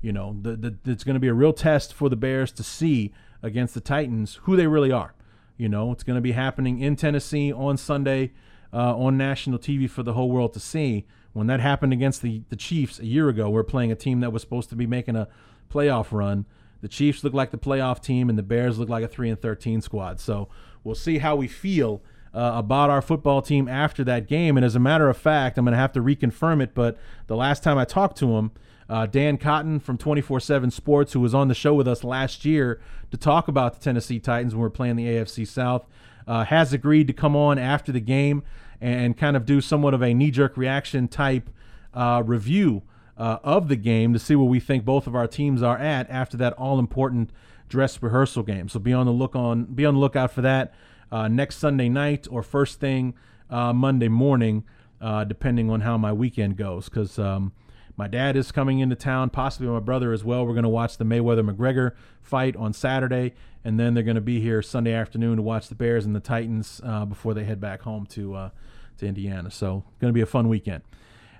you 0.00 0.12
know, 0.12 0.36
the, 0.40 0.56
the, 0.56 0.90
it's 0.90 1.04
going 1.04 1.14
to 1.14 1.20
be 1.20 1.28
a 1.28 1.34
real 1.34 1.52
test 1.52 1.92
for 1.92 2.08
the 2.08 2.16
Bears 2.16 2.52
to 2.52 2.62
see 2.62 3.12
against 3.42 3.74
the 3.74 3.80
Titans 3.80 4.40
who 4.42 4.56
they 4.56 4.66
really 4.66 4.92
are. 4.92 5.14
You 5.56 5.68
know, 5.68 5.92
it's 5.92 6.02
going 6.02 6.16
to 6.16 6.22
be 6.22 6.32
happening 6.32 6.80
in 6.80 6.96
Tennessee 6.96 7.52
on 7.52 7.76
Sunday 7.76 8.32
uh, 8.72 8.96
on 8.96 9.16
national 9.16 9.58
TV 9.58 9.88
for 9.88 10.02
the 10.02 10.14
whole 10.14 10.30
world 10.30 10.52
to 10.54 10.60
see. 10.60 11.06
When 11.32 11.46
that 11.46 11.60
happened 11.60 11.92
against 11.92 12.22
the, 12.22 12.42
the 12.50 12.56
Chiefs 12.56 12.98
a 12.98 13.06
year 13.06 13.28
ago, 13.28 13.48
we're 13.48 13.62
playing 13.62 13.90
a 13.90 13.96
team 13.96 14.20
that 14.20 14.32
was 14.32 14.42
supposed 14.42 14.68
to 14.70 14.76
be 14.76 14.86
making 14.86 15.16
a 15.16 15.28
playoff 15.72 16.08
run. 16.10 16.44
The 16.82 16.88
Chiefs 16.88 17.24
look 17.24 17.32
like 17.32 17.50
the 17.52 17.58
playoff 17.58 18.02
team, 18.02 18.28
and 18.28 18.36
the 18.36 18.42
Bears 18.42 18.78
look 18.78 18.88
like 18.88 19.04
a 19.04 19.08
three 19.08 19.30
and 19.30 19.40
thirteen 19.40 19.80
squad. 19.80 20.20
So 20.20 20.48
we'll 20.84 20.94
see 20.94 21.18
how 21.18 21.36
we 21.36 21.48
feel 21.48 22.02
uh, 22.34 22.52
about 22.54 22.90
our 22.90 23.02
football 23.02 23.42
team 23.42 23.68
after 23.68 24.04
that 24.04 24.26
game. 24.26 24.56
And 24.56 24.64
as 24.64 24.74
a 24.74 24.80
matter 24.80 25.08
of 25.08 25.16
fact, 25.16 25.58
I'm 25.58 25.64
going 25.64 25.72
to 25.72 25.78
have 25.78 25.92
to 25.92 26.00
reconfirm 26.00 26.62
it. 26.62 26.74
But 26.74 26.98
the 27.26 27.36
last 27.36 27.62
time 27.62 27.78
I 27.78 27.84
talked 27.84 28.16
to 28.18 28.36
him, 28.36 28.52
uh, 28.88 29.06
Dan 29.06 29.38
Cotton 29.38 29.80
from 29.80 29.96
24 29.96 30.40
7 30.40 30.70
Sports, 30.70 31.12
who 31.12 31.20
was 31.20 31.34
on 31.34 31.48
the 31.48 31.54
show 31.54 31.74
with 31.74 31.88
us 31.88 32.04
last 32.04 32.44
year 32.44 32.80
to 33.10 33.16
talk 33.16 33.48
about 33.48 33.74
the 33.74 33.80
Tennessee 33.80 34.18
Titans 34.18 34.54
when 34.54 34.62
we 34.62 34.66
are 34.66 34.70
playing 34.70 34.96
the 34.96 35.06
AFC 35.06 35.46
South, 35.46 35.86
uh, 36.26 36.44
has 36.44 36.72
agreed 36.72 37.06
to 37.06 37.12
come 37.12 37.36
on 37.36 37.58
after 37.58 37.92
the 37.92 38.00
game 38.00 38.42
and 38.80 39.16
kind 39.16 39.36
of 39.36 39.46
do 39.46 39.60
somewhat 39.60 39.94
of 39.94 40.02
a 40.02 40.12
knee 40.12 40.30
jerk 40.30 40.56
reaction 40.56 41.08
type 41.08 41.48
uh, 41.94 42.22
review 42.24 42.82
uh, 43.16 43.38
of 43.44 43.68
the 43.68 43.76
game 43.76 44.12
to 44.12 44.18
see 44.18 44.34
where 44.34 44.48
we 44.48 44.58
think 44.58 44.84
both 44.84 45.06
of 45.06 45.14
our 45.14 45.26
teams 45.26 45.62
are 45.62 45.78
at 45.78 46.08
after 46.10 46.36
that 46.36 46.52
all 46.54 46.78
important 46.78 47.30
dress 47.68 48.02
rehearsal 48.02 48.42
game. 48.42 48.68
So 48.68 48.78
be 48.78 48.92
on 48.92 49.06
the 49.06 49.12
look 49.12 49.36
on 49.36 49.64
be 49.64 49.86
on 49.86 49.94
the 49.94 50.00
lookout 50.00 50.32
for 50.32 50.42
that 50.42 50.74
uh, 51.10 51.28
next 51.28 51.56
Sunday 51.56 51.88
night 51.88 52.26
or 52.30 52.42
first 52.42 52.80
thing 52.80 53.14
uh, 53.50 53.72
Monday 53.72 54.08
morning, 54.08 54.64
uh, 55.00 55.24
depending 55.24 55.70
on 55.70 55.82
how 55.82 55.96
my 55.96 56.12
weekend 56.12 56.56
goes. 56.56 56.88
Because 56.88 57.18
um, 57.18 57.52
my 57.96 58.08
dad 58.08 58.36
is 58.36 58.52
coming 58.52 58.78
into 58.78 58.96
town, 58.96 59.30
possibly 59.30 59.68
my 59.68 59.80
brother 59.80 60.12
as 60.12 60.24
well. 60.24 60.46
We're 60.46 60.54
going 60.54 60.62
to 60.62 60.68
watch 60.68 60.96
the 60.96 61.04
Mayweather 61.04 61.48
McGregor 61.48 61.92
fight 62.22 62.56
on 62.56 62.72
Saturday, 62.72 63.34
and 63.64 63.78
then 63.78 63.94
they're 63.94 64.02
going 64.02 64.16
to 64.16 64.20
be 64.20 64.40
here 64.40 64.62
Sunday 64.62 64.92
afternoon 64.92 65.36
to 65.36 65.42
watch 65.42 65.68
the 65.68 65.74
Bears 65.74 66.06
and 66.06 66.16
the 66.16 66.20
Titans 66.20 66.80
uh, 66.84 67.04
before 67.04 67.34
they 67.34 67.44
head 67.44 67.60
back 67.60 67.82
home 67.82 68.06
to 68.06 68.34
uh, 68.34 68.50
to 68.98 69.06
Indiana. 69.06 69.50
So, 69.50 69.84
going 70.00 70.10
to 70.10 70.14
be 70.14 70.22
a 70.22 70.26
fun 70.26 70.48
weekend. 70.48 70.82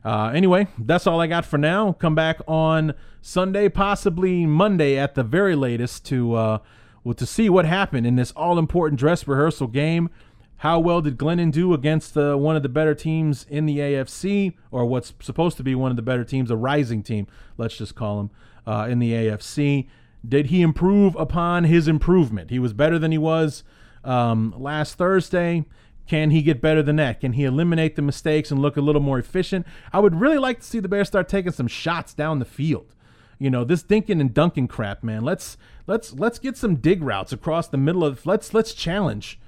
Uh, 0.05 0.33
anyway, 0.35 0.67
that's 0.79 1.07
all 1.07 1.21
I 1.21 1.27
got 1.27 1.45
for 1.45 1.59
now. 1.59 1.93
Come 1.93 2.15
back 2.15 2.41
on 2.49 2.95
Sunday, 3.21 3.69
possibly 3.69 4.47
Monday 4.47 4.99
at 4.99 5.15
the 5.15 5.23
very 5.23 5.55
latest, 5.55 6.05
to 6.07 6.35
uh, 6.35 6.59
well 7.05 7.15
to 7.15 7.27
see 7.27 7.49
what 7.49 7.65
happened 7.65 8.07
in 8.07 8.17
this 8.17 8.33
all 8.33 8.59
important 8.59 8.99
dress 8.99 9.27
rehearsal 9.27 9.69
game. 9.69 10.11
How 10.63 10.79
well 10.79 11.01
did 11.01 11.19
Glennon 11.19 11.51
do 11.51 11.75
against 11.75 12.17
uh, 12.17 12.37
one 12.37 12.55
of 12.55 12.63
the 12.63 12.69
better 12.69 12.95
teams 12.95 13.45
in 13.51 13.67
the 13.67 13.79
AFC, 13.79 14.55
or 14.71 14.87
what's 14.87 15.13
supposed 15.19 15.57
to 15.57 15.65
be 15.65 15.75
one 15.75 15.91
of 15.91 15.97
the 15.97 16.03
better 16.03 16.23
teams, 16.23 16.53
a 16.53 16.57
rising 16.57 17.03
team, 17.03 17.27
let's 17.59 17.77
just 17.77 17.97
call 17.97 18.21
him, 18.21 18.31
uh, 18.65 18.87
in 18.89 19.01
the 19.01 19.11
AFC? 19.11 19.89
Did 20.27 20.47
he 20.47 20.63
improve 20.63 21.17
upon 21.17 21.65
his 21.65 21.89
improvement? 21.89 22.51
He 22.51 22.61
was 22.61 22.73
better 22.73 22.97
than 22.97 23.11
he 23.11 23.19
was 23.19 23.65
um, 24.05 24.55
last 24.57 24.97
Thursday. 24.97 25.65
Can 26.07 26.31
he 26.31 26.43
get 26.43 26.61
better 26.61 26.81
than 26.81 26.95
that? 26.95 27.19
Can 27.19 27.33
he 27.33 27.43
eliminate 27.43 27.97
the 27.97 28.03
mistakes 28.03 28.53
and 28.53 28.63
look 28.63 28.77
a 28.77 28.83
little 28.83 29.03
more 29.03 29.19
efficient? 29.19 29.67
I 29.93 29.99
would 29.99 30.21
really 30.21 30.39
like 30.39 30.61
to 30.61 30.65
see 30.65 30.79
the 30.79 30.87
Bears 30.87 31.09
start 31.09 31.29
taking 31.29 31.51
some 31.51 31.67
shots 31.67 32.15
down 32.15 32.39
the 32.39 32.45
field. 32.45 32.95
You 33.41 33.51
know, 33.51 33.65
this 33.65 33.83
dinking 33.83 34.21
and 34.21 34.33
dunking 34.33 34.69
crap, 34.69 35.03
man. 35.03 35.25
Let's 35.25 35.57
let's 35.89 36.13
let's 36.13 36.39
get 36.39 36.57
some 36.57 36.77
dig 36.77 37.03
routes 37.03 37.33
across 37.33 37.67
the 37.67 37.79
middle 37.79 38.05
of 38.05 38.25
let's 38.27 38.55
let's 38.55 38.75
challenge 38.75 39.41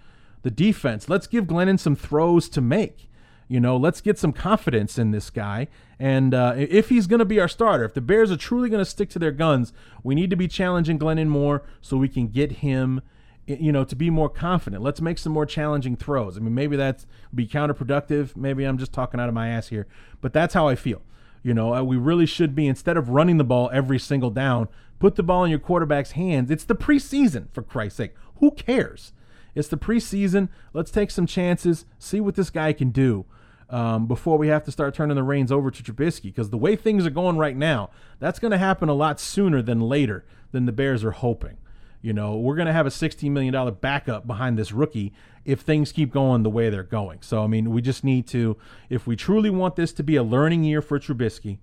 the 0.45 0.51
defense. 0.51 1.09
Let's 1.09 1.27
give 1.27 1.47
Glennon 1.47 1.81
some 1.81 1.97
throws 1.97 2.49
to 2.51 2.61
make. 2.61 3.11
You 3.49 3.61
know, 3.61 3.77
let's 3.77 4.01
get 4.01 4.19
some 4.19 4.33
confidence 4.33 4.99
in 4.99 5.11
this 5.11 5.31
guy. 5.31 5.69
And 5.99 6.35
uh, 6.35 6.55
if 6.57 6.91
he's 6.91 7.07
going 7.07 7.19
to 7.19 7.25
be 7.25 7.41
our 7.41 7.49
starter, 7.49 7.85
if 7.85 7.95
the 7.95 8.01
Bears 8.01 8.31
are 8.31 8.37
truly 8.37 8.69
going 8.69 8.85
to 8.85 8.91
stick 8.91 9.09
to 9.11 9.19
their 9.19 9.33
guns, 9.33 9.73
we 10.03 10.15
need 10.15 10.31
to 10.31 10.37
be 10.37 10.47
challenging 10.47 10.99
Glennon 10.99 11.29
more 11.29 11.63
so 11.81 11.97
we 11.97 12.09
can 12.09 12.29
get 12.29 12.53
him, 12.53 13.01
you 13.47 13.73
know, 13.73 13.85
to 13.85 13.97
be 13.97 14.11
more 14.11 14.29
confident. 14.29 14.83
Let's 14.83 15.01
make 15.01 15.19
some 15.19 15.33
more 15.33 15.47
challenging 15.47 15.97
throws. 15.97 16.37
I 16.37 16.41
mean, 16.41 16.55
maybe 16.55 16.77
that's 16.77 17.07
be 17.35 17.47
counterproductive. 17.47 18.37
Maybe 18.37 18.65
I'm 18.65 18.79
just 18.79 18.93
talking 18.93 19.21
out 19.21 19.29
of 19.29 19.35
my 19.35 19.49
ass 19.49 19.69
here, 19.69 19.87
but 20.21 20.33
that's 20.33 20.55
how 20.55 20.69
I 20.69 20.75
feel. 20.75 21.03
You 21.43 21.55
know, 21.55 21.75
uh, 21.75 21.83
we 21.83 21.97
really 21.97 22.27
should 22.27 22.55
be 22.55 22.67
instead 22.67 22.97
of 22.97 23.11
running 23.11 23.37
the 23.37 23.45
ball 23.45 23.71
every 23.73 23.99
single 23.99 24.31
down, 24.31 24.69
put 24.99 25.17
the 25.17 25.23
ball 25.23 25.45
in 25.45 25.51
your 25.51 25.59
quarterback's 25.59 26.13
hands. 26.13 26.51
It's 26.51 26.65
the 26.65 26.75
preseason, 26.75 27.49
for 27.53 27.63
Christ's 27.63 27.99
sake. 27.99 28.15
Who 28.41 28.51
cares? 28.51 29.13
It's 29.55 29.69
the 29.69 29.77
preseason. 29.77 30.49
Let's 30.73 30.91
take 30.91 31.11
some 31.11 31.27
chances, 31.27 31.87
see 31.99 32.21
what 32.21 32.35
this 32.35 32.51
guy 32.51 32.73
can 32.73 32.91
do 32.91 33.25
um, 33.71 34.07
before 34.07 34.39
we 34.39 34.49
have 34.49 34.65
to 34.65 34.73
start 34.73 34.95
turning 34.95 35.17
the 35.17 35.23
reins 35.23 35.53
over 35.53 35.71
to 35.71 35.83
Trubisky. 35.83 36.25
Because 36.25 36.51
the 36.51 36.59
way 36.59 36.77
things 36.77 37.07
are 37.07 37.11
going 37.11 37.37
right 37.37 37.57
now, 37.57 37.91
that's 38.19 38.39
going 38.39 38.53
to 38.53 38.59
happen 38.59 38.89
a 38.89 38.95
lot 38.95 39.21
sooner 39.21 39.63
than 39.63 39.81
later 39.81 40.25
than 40.53 40.67
the 40.67 40.73
Bears 40.73 41.05
are 41.05 41.13
hoping. 41.13 41.59
You 42.03 42.13
know, 42.13 42.37
we're 42.37 42.57
going 42.57 42.67
to 42.67 42.73
have 42.73 42.87
a 42.87 42.91
$16 42.91 43.31
million 43.31 43.75
backup 43.81 44.27
behind 44.27 44.59
this 44.59 44.73
rookie 44.73 45.15
if 45.47 45.61
things 45.61 45.91
keep 45.91 46.13
going 46.13 46.43
the 46.43 46.51
way 46.51 46.69
they're 46.69 46.83
going. 46.83 47.23
So, 47.23 47.43
I 47.43 47.47
mean, 47.47 47.71
we 47.71 47.81
just 47.81 48.05
need 48.05 48.27
to, 48.29 48.59
if 48.91 49.07
we 49.07 49.17
truly 49.17 49.49
want 49.49 49.77
this 49.77 49.93
to 49.95 50.03
be 50.03 50.17
a 50.17 50.23
learning 50.23 50.65
year 50.65 50.83
for 50.83 50.99
Trubisky, 50.99 51.59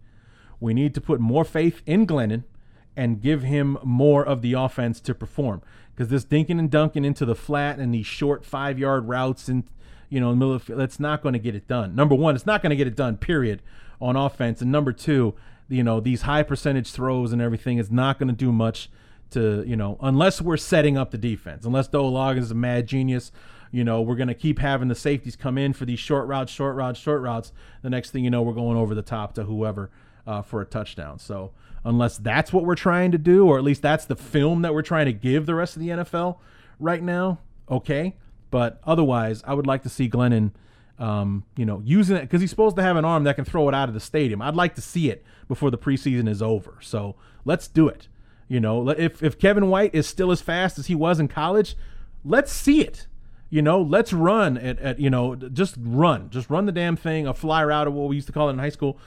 we 0.59 0.73
need 0.73 0.95
to 0.95 1.01
put 1.01 1.19
more 1.19 1.45
faith 1.45 1.83
in 1.85 2.07
Glennon 2.07 2.43
and 2.95 3.21
give 3.21 3.43
him 3.43 3.77
more 3.83 4.25
of 4.25 4.41
the 4.41 4.53
offense 4.53 4.99
to 5.01 5.13
perform 5.13 5.61
because 6.01 6.09
this 6.09 6.25
dinking 6.25 6.57
and 6.57 6.71
dunking 6.71 7.05
into 7.05 7.25
the 7.25 7.35
flat 7.35 7.77
and 7.77 7.93
these 7.93 8.07
short 8.07 8.43
five 8.43 8.79
yard 8.79 9.07
routes 9.07 9.47
and 9.47 9.65
you 10.09 10.19
know 10.19 10.31
in 10.31 10.39
the 10.39 10.45
middle 10.45 10.55
of 10.55 10.65
that's 10.65 10.99
not 10.99 11.21
going 11.21 11.33
to 11.33 11.39
get 11.39 11.53
it 11.53 11.67
done. 11.67 11.93
Number 11.93 12.15
one, 12.15 12.33
it's 12.33 12.47
not 12.47 12.63
going 12.63 12.71
to 12.71 12.75
get 12.75 12.87
it 12.87 12.95
done. 12.95 13.17
Period 13.17 13.61
on 14.01 14.15
offense. 14.15 14.63
And 14.63 14.71
number 14.71 14.93
two, 14.93 15.35
you 15.69 15.83
know 15.83 15.99
these 15.99 16.23
high 16.23 16.41
percentage 16.41 16.91
throws 16.91 17.31
and 17.31 17.39
everything 17.39 17.77
is 17.77 17.91
not 17.91 18.17
going 18.17 18.29
to 18.29 18.35
do 18.35 18.51
much 18.51 18.89
to 19.29 19.63
you 19.67 19.75
know 19.75 19.97
unless 20.01 20.41
we're 20.41 20.57
setting 20.57 20.97
up 20.97 21.11
the 21.11 21.19
defense. 21.19 21.65
Unless 21.65 21.89
Doe 21.89 22.09
Loggains 22.11 22.39
is 22.39 22.51
a 22.51 22.55
mad 22.55 22.87
genius. 22.87 23.31
You 23.71 23.83
know, 23.83 24.01
we're 24.01 24.15
going 24.15 24.27
to 24.27 24.33
keep 24.33 24.57
having 24.57 24.87
the 24.87 24.95
safeties 24.95 25.35
come 25.35 25.57
in 25.57 25.71
for 25.71 25.85
these 25.85 25.99
short 25.99 26.27
routes, 26.27 26.51
short 26.51 26.75
routes, 26.75 26.99
short 26.99 27.21
routes. 27.21 27.53
The 27.83 27.91
next 27.91 28.09
thing 28.09 28.23
you 28.23 28.31
know, 28.31 28.41
we're 28.41 28.53
going 28.53 28.75
over 28.75 28.95
the 28.95 29.03
top 29.03 29.35
to 29.35 29.43
whoever 29.43 29.91
uh, 30.31 30.41
for 30.41 30.61
a 30.61 30.65
touchdown. 30.65 31.19
So 31.19 31.51
unless 31.83 32.17
that's 32.17 32.53
what 32.53 32.63
we're 32.63 32.75
trying 32.75 33.11
to 33.11 33.17
do, 33.17 33.47
or 33.47 33.57
at 33.57 33.63
least 33.63 33.81
that's 33.81 34.05
the 34.05 34.15
film 34.15 34.61
that 34.61 34.73
we're 34.73 34.81
trying 34.81 35.07
to 35.07 35.13
give 35.13 35.45
the 35.45 35.55
rest 35.55 35.75
of 35.75 35.81
the 35.81 35.89
NFL 35.89 36.37
right 36.79 37.03
now. 37.03 37.39
Okay, 37.69 38.15
but 38.49 38.79
otherwise, 38.85 39.43
I 39.45 39.53
would 39.53 39.67
like 39.67 39.83
to 39.83 39.89
see 39.89 40.09
Glennon, 40.09 40.51
um, 40.99 41.43
you 41.57 41.65
know, 41.65 41.81
using 41.83 42.15
it 42.15 42.21
because 42.21 42.41
he's 42.41 42.49
supposed 42.49 42.75
to 42.77 42.81
have 42.81 42.95
an 42.95 43.05
arm 43.05 43.23
that 43.25 43.35
can 43.35 43.45
throw 43.45 43.67
it 43.67 43.75
out 43.75 43.89
of 43.89 43.93
the 43.93 43.99
stadium. 43.99 44.41
I'd 44.41 44.55
like 44.55 44.75
to 44.75 44.81
see 44.81 45.09
it 45.09 45.23
before 45.47 45.69
the 45.69 45.77
preseason 45.77 46.29
is 46.29 46.41
over. 46.41 46.77
So 46.81 47.15
let's 47.43 47.67
do 47.67 47.87
it. 47.87 48.07
You 48.47 48.59
know, 48.59 48.89
if 48.89 49.21
if 49.21 49.37
Kevin 49.37 49.67
White 49.67 49.93
is 49.93 50.07
still 50.07 50.31
as 50.31 50.41
fast 50.41 50.79
as 50.79 50.87
he 50.87 50.95
was 50.95 51.19
in 51.19 51.27
college, 51.27 51.75
let's 52.23 52.51
see 52.51 52.81
it. 52.81 53.07
You 53.49 53.61
know, 53.61 53.81
let's 53.81 54.13
run 54.13 54.57
at, 54.57 54.79
at 54.79 54.99
you 54.99 55.09
know, 55.09 55.35
just 55.35 55.75
run, 55.77 56.29
just 56.29 56.49
run 56.49 56.67
the 56.67 56.71
damn 56.71 56.95
thing, 56.95 57.27
a 57.27 57.33
fly 57.33 57.63
route 57.65 57.87
of 57.87 57.93
what 57.93 58.07
we 58.07 58.15
used 58.15 58.27
to 58.27 58.33
call 58.33 58.47
it 58.47 58.53
in 58.53 58.59
high 58.59 58.69
school 58.69 58.97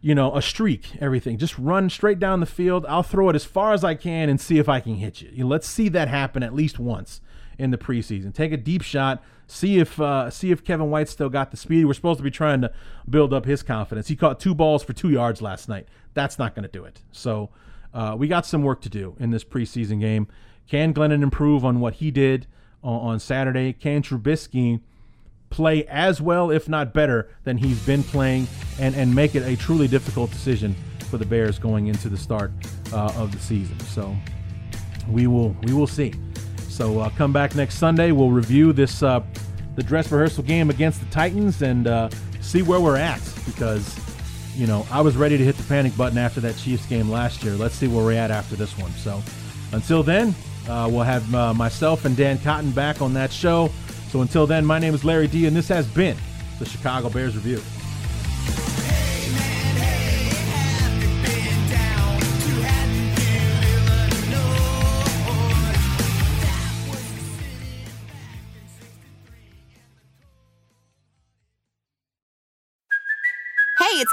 you 0.00 0.14
know, 0.14 0.34
a 0.34 0.40
streak, 0.42 0.96
everything. 1.00 1.36
Just 1.36 1.58
run 1.58 1.90
straight 1.90 2.18
down 2.18 2.40
the 2.40 2.46
field. 2.46 2.86
I'll 2.88 3.02
throw 3.02 3.28
it 3.28 3.36
as 3.36 3.44
far 3.44 3.72
as 3.72 3.84
I 3.84 3.94
can 3.94 4.28
and 4.28 4.40
see 4.40 4.58
if 4.58 4.68
I 4.68 4.80
can 4.80 4.94
hit 4.94 5.20
you. 5.20 5.30
you 5.32 5.44
know, 5.44 5.50
let's 5.50 5.68
see 5.68 5.88
that 5.90 6.08
happen 6.08 6.42
at 6.42 6.54
least 6.54 6.78
once 6.78 7.20
in 7.58 7.70
the 7.70 7.78
preseason. 7.78 8.34
Take 8.34 8.52
a 8.52 8.56
deep 8.56 8.82
shot. 8.82 9.22
See 9.46 9.78
if 9.78 10.00
uh, 10.00 10.30
see 10.30 10.52
if 10.52 10.64
Kevin 10.64 10.90
White 10.90 11.08
still 11.08 11.28
got 11.28 11.50
the 11.50 11.56
speed. 11.56 11.84
We're 11.84 11.94
supposed 11.94 12.18
to 12.18 12.24
be 12.24 12.30
trying 12.30 12.62
to 12.62 12.72
build 13.08 13.34
up 13.34 13.44
his 13.44 13.62
confidence. 13.62 14.08
He 14.08 14.16
caught 14.16 14.40
two 14.40 14.54
balls 14.54 14.82
for 14.82 14.92
two 14.92 15.10
yards 15.10 15.42
last 15.42 15.68
night. 15.68 15.88
That's 16.14 16.38
not 16.38 16.54
going 16.54 16.62
to 16.62 16.70
do 16.70 16.84
it. 16.84 17.02
So 17.12 17.50
uh, 17.92 18.14
we 18.16 18.28
got 18.28 18.46
some 18.46 18.62
work 18.62 18.80
to 18.82 18.88
do 18.88 19.16
in 19.18 19.30
this 19.30 19.44
preseason 19.44 20.00
game. 20.00 20.28
Can 20.68 20.94
Glennon 20.94 21.22
improve 21.22 21.64
on 21.64 21.80
what 21.80 21.94
he 21.94 22.10
did 22.10 22.46
on, 22.82 23.00
on 23.00 23.20
Saturday? 23.20 23.72
Can 23.72 24.02
Trubisky 24.02 24.80
play 25.50 25.84
as 25.86 26.20
well, 26.20 26.50
if 26.50 26.68
not 26.68 26.94
better, 26.94 27.28
than 27.44 27.58
he's 27.58 27.84
been 27.84 28.02
playing, 28.02 28.46
and 28.78 28.94
and 28.94 29.14
make 29.14 29.34
it 29.34 29.42
a 29.42 29.56
truly 29.56 29.88
difficult 29.88 30.30
decision 30.30 30.74
for 31.10 31.18
the 31.18 31.26
Bears 31.26 31.58
going 31.58 31.88
into 31.88 32.08
the 32.08 32.16
start 32.16 32.52
uh, 32.92 33.12
of 33.16 33.32
the 33.32 33.38
season. 33.38 33.78
So 33.80 34.16
we 35.08 35.26
will 35.26 35.54
we 35.64 35.74
will 35.74 35.86
see. 35.86 36.14
So 36.68 37.00
uh, 37.00 37.10
come 37.10 37.32
back 37.32 37.54
next 37.54 37.74
Sunday. 37.76 38.12
We'll 38.12 38.30
review 38.30 38.72
this 38.72 39.02
uh, 39.02 39.22
the 39.74 39.82
dress 39.82 40.10
rehearsal 40.10 40.44
game 40.44 40.70
against 40.70 41.00
the 41.00 41.06
Titans 41.06 41.62
and 41.62 41.86
uh, 41.86 42.08
see 42.40 42.62
where 42.62 42.80
we're 42.80 42.96
at 42.96 43.20
because 43.44 43.98
you 44.56 44.66
know 44.66 44.86
I 44.90 45.00
was 45.00 45.16
ready 45.16 45.36
to 45.36 45.44
hit 45.44 45.56
the 45.56 45.64
panic 45.64 45.96
button 45.96 46.18
after 46.18 46.40
that 46.40 46.56
Chiefs 46.56 46.86
game 46.86 47.10
last 47.10 47.42
year. 47.42 47.54
Let's 47.54 47.74
see 47.74 47.88
where 47.88 48.04
we're 48.04 48.12
at 48.12 48.30
after 48.30 48.56
this 48.56 48.78
one. 48.78 48.92
So 48.92 49.22
until 49.72 50.02
then, 50.02 50.34
uh, 50.68 50.88
we'll 50.90 51.02
have 51.02 51.34
uh, 51.34 51.54
myself 51.54 52.04
and 52.04 52.16
Dan 52.16 52.38
Cotton 52.38 52.70
back 52.70 53.02
on 53.02 53.14
that 53.14 53.32
show. 53.32 53.70
So 54.10 54.22
until 54.22 54.44
then, 54.44 54.66
my 54.66 54.80
name 54.80 54.92
is 54.92 55.04
Larry 55.04 55.28
D, 55.28 55.46
and 55.46 55.56
this 55.56 55.68
has 55.68 55.86
been 55.86 56.16
the 56.58 56.64
Chicago 56.64 57.08
Bears 57.08 57.36
Review. 57.36 57.60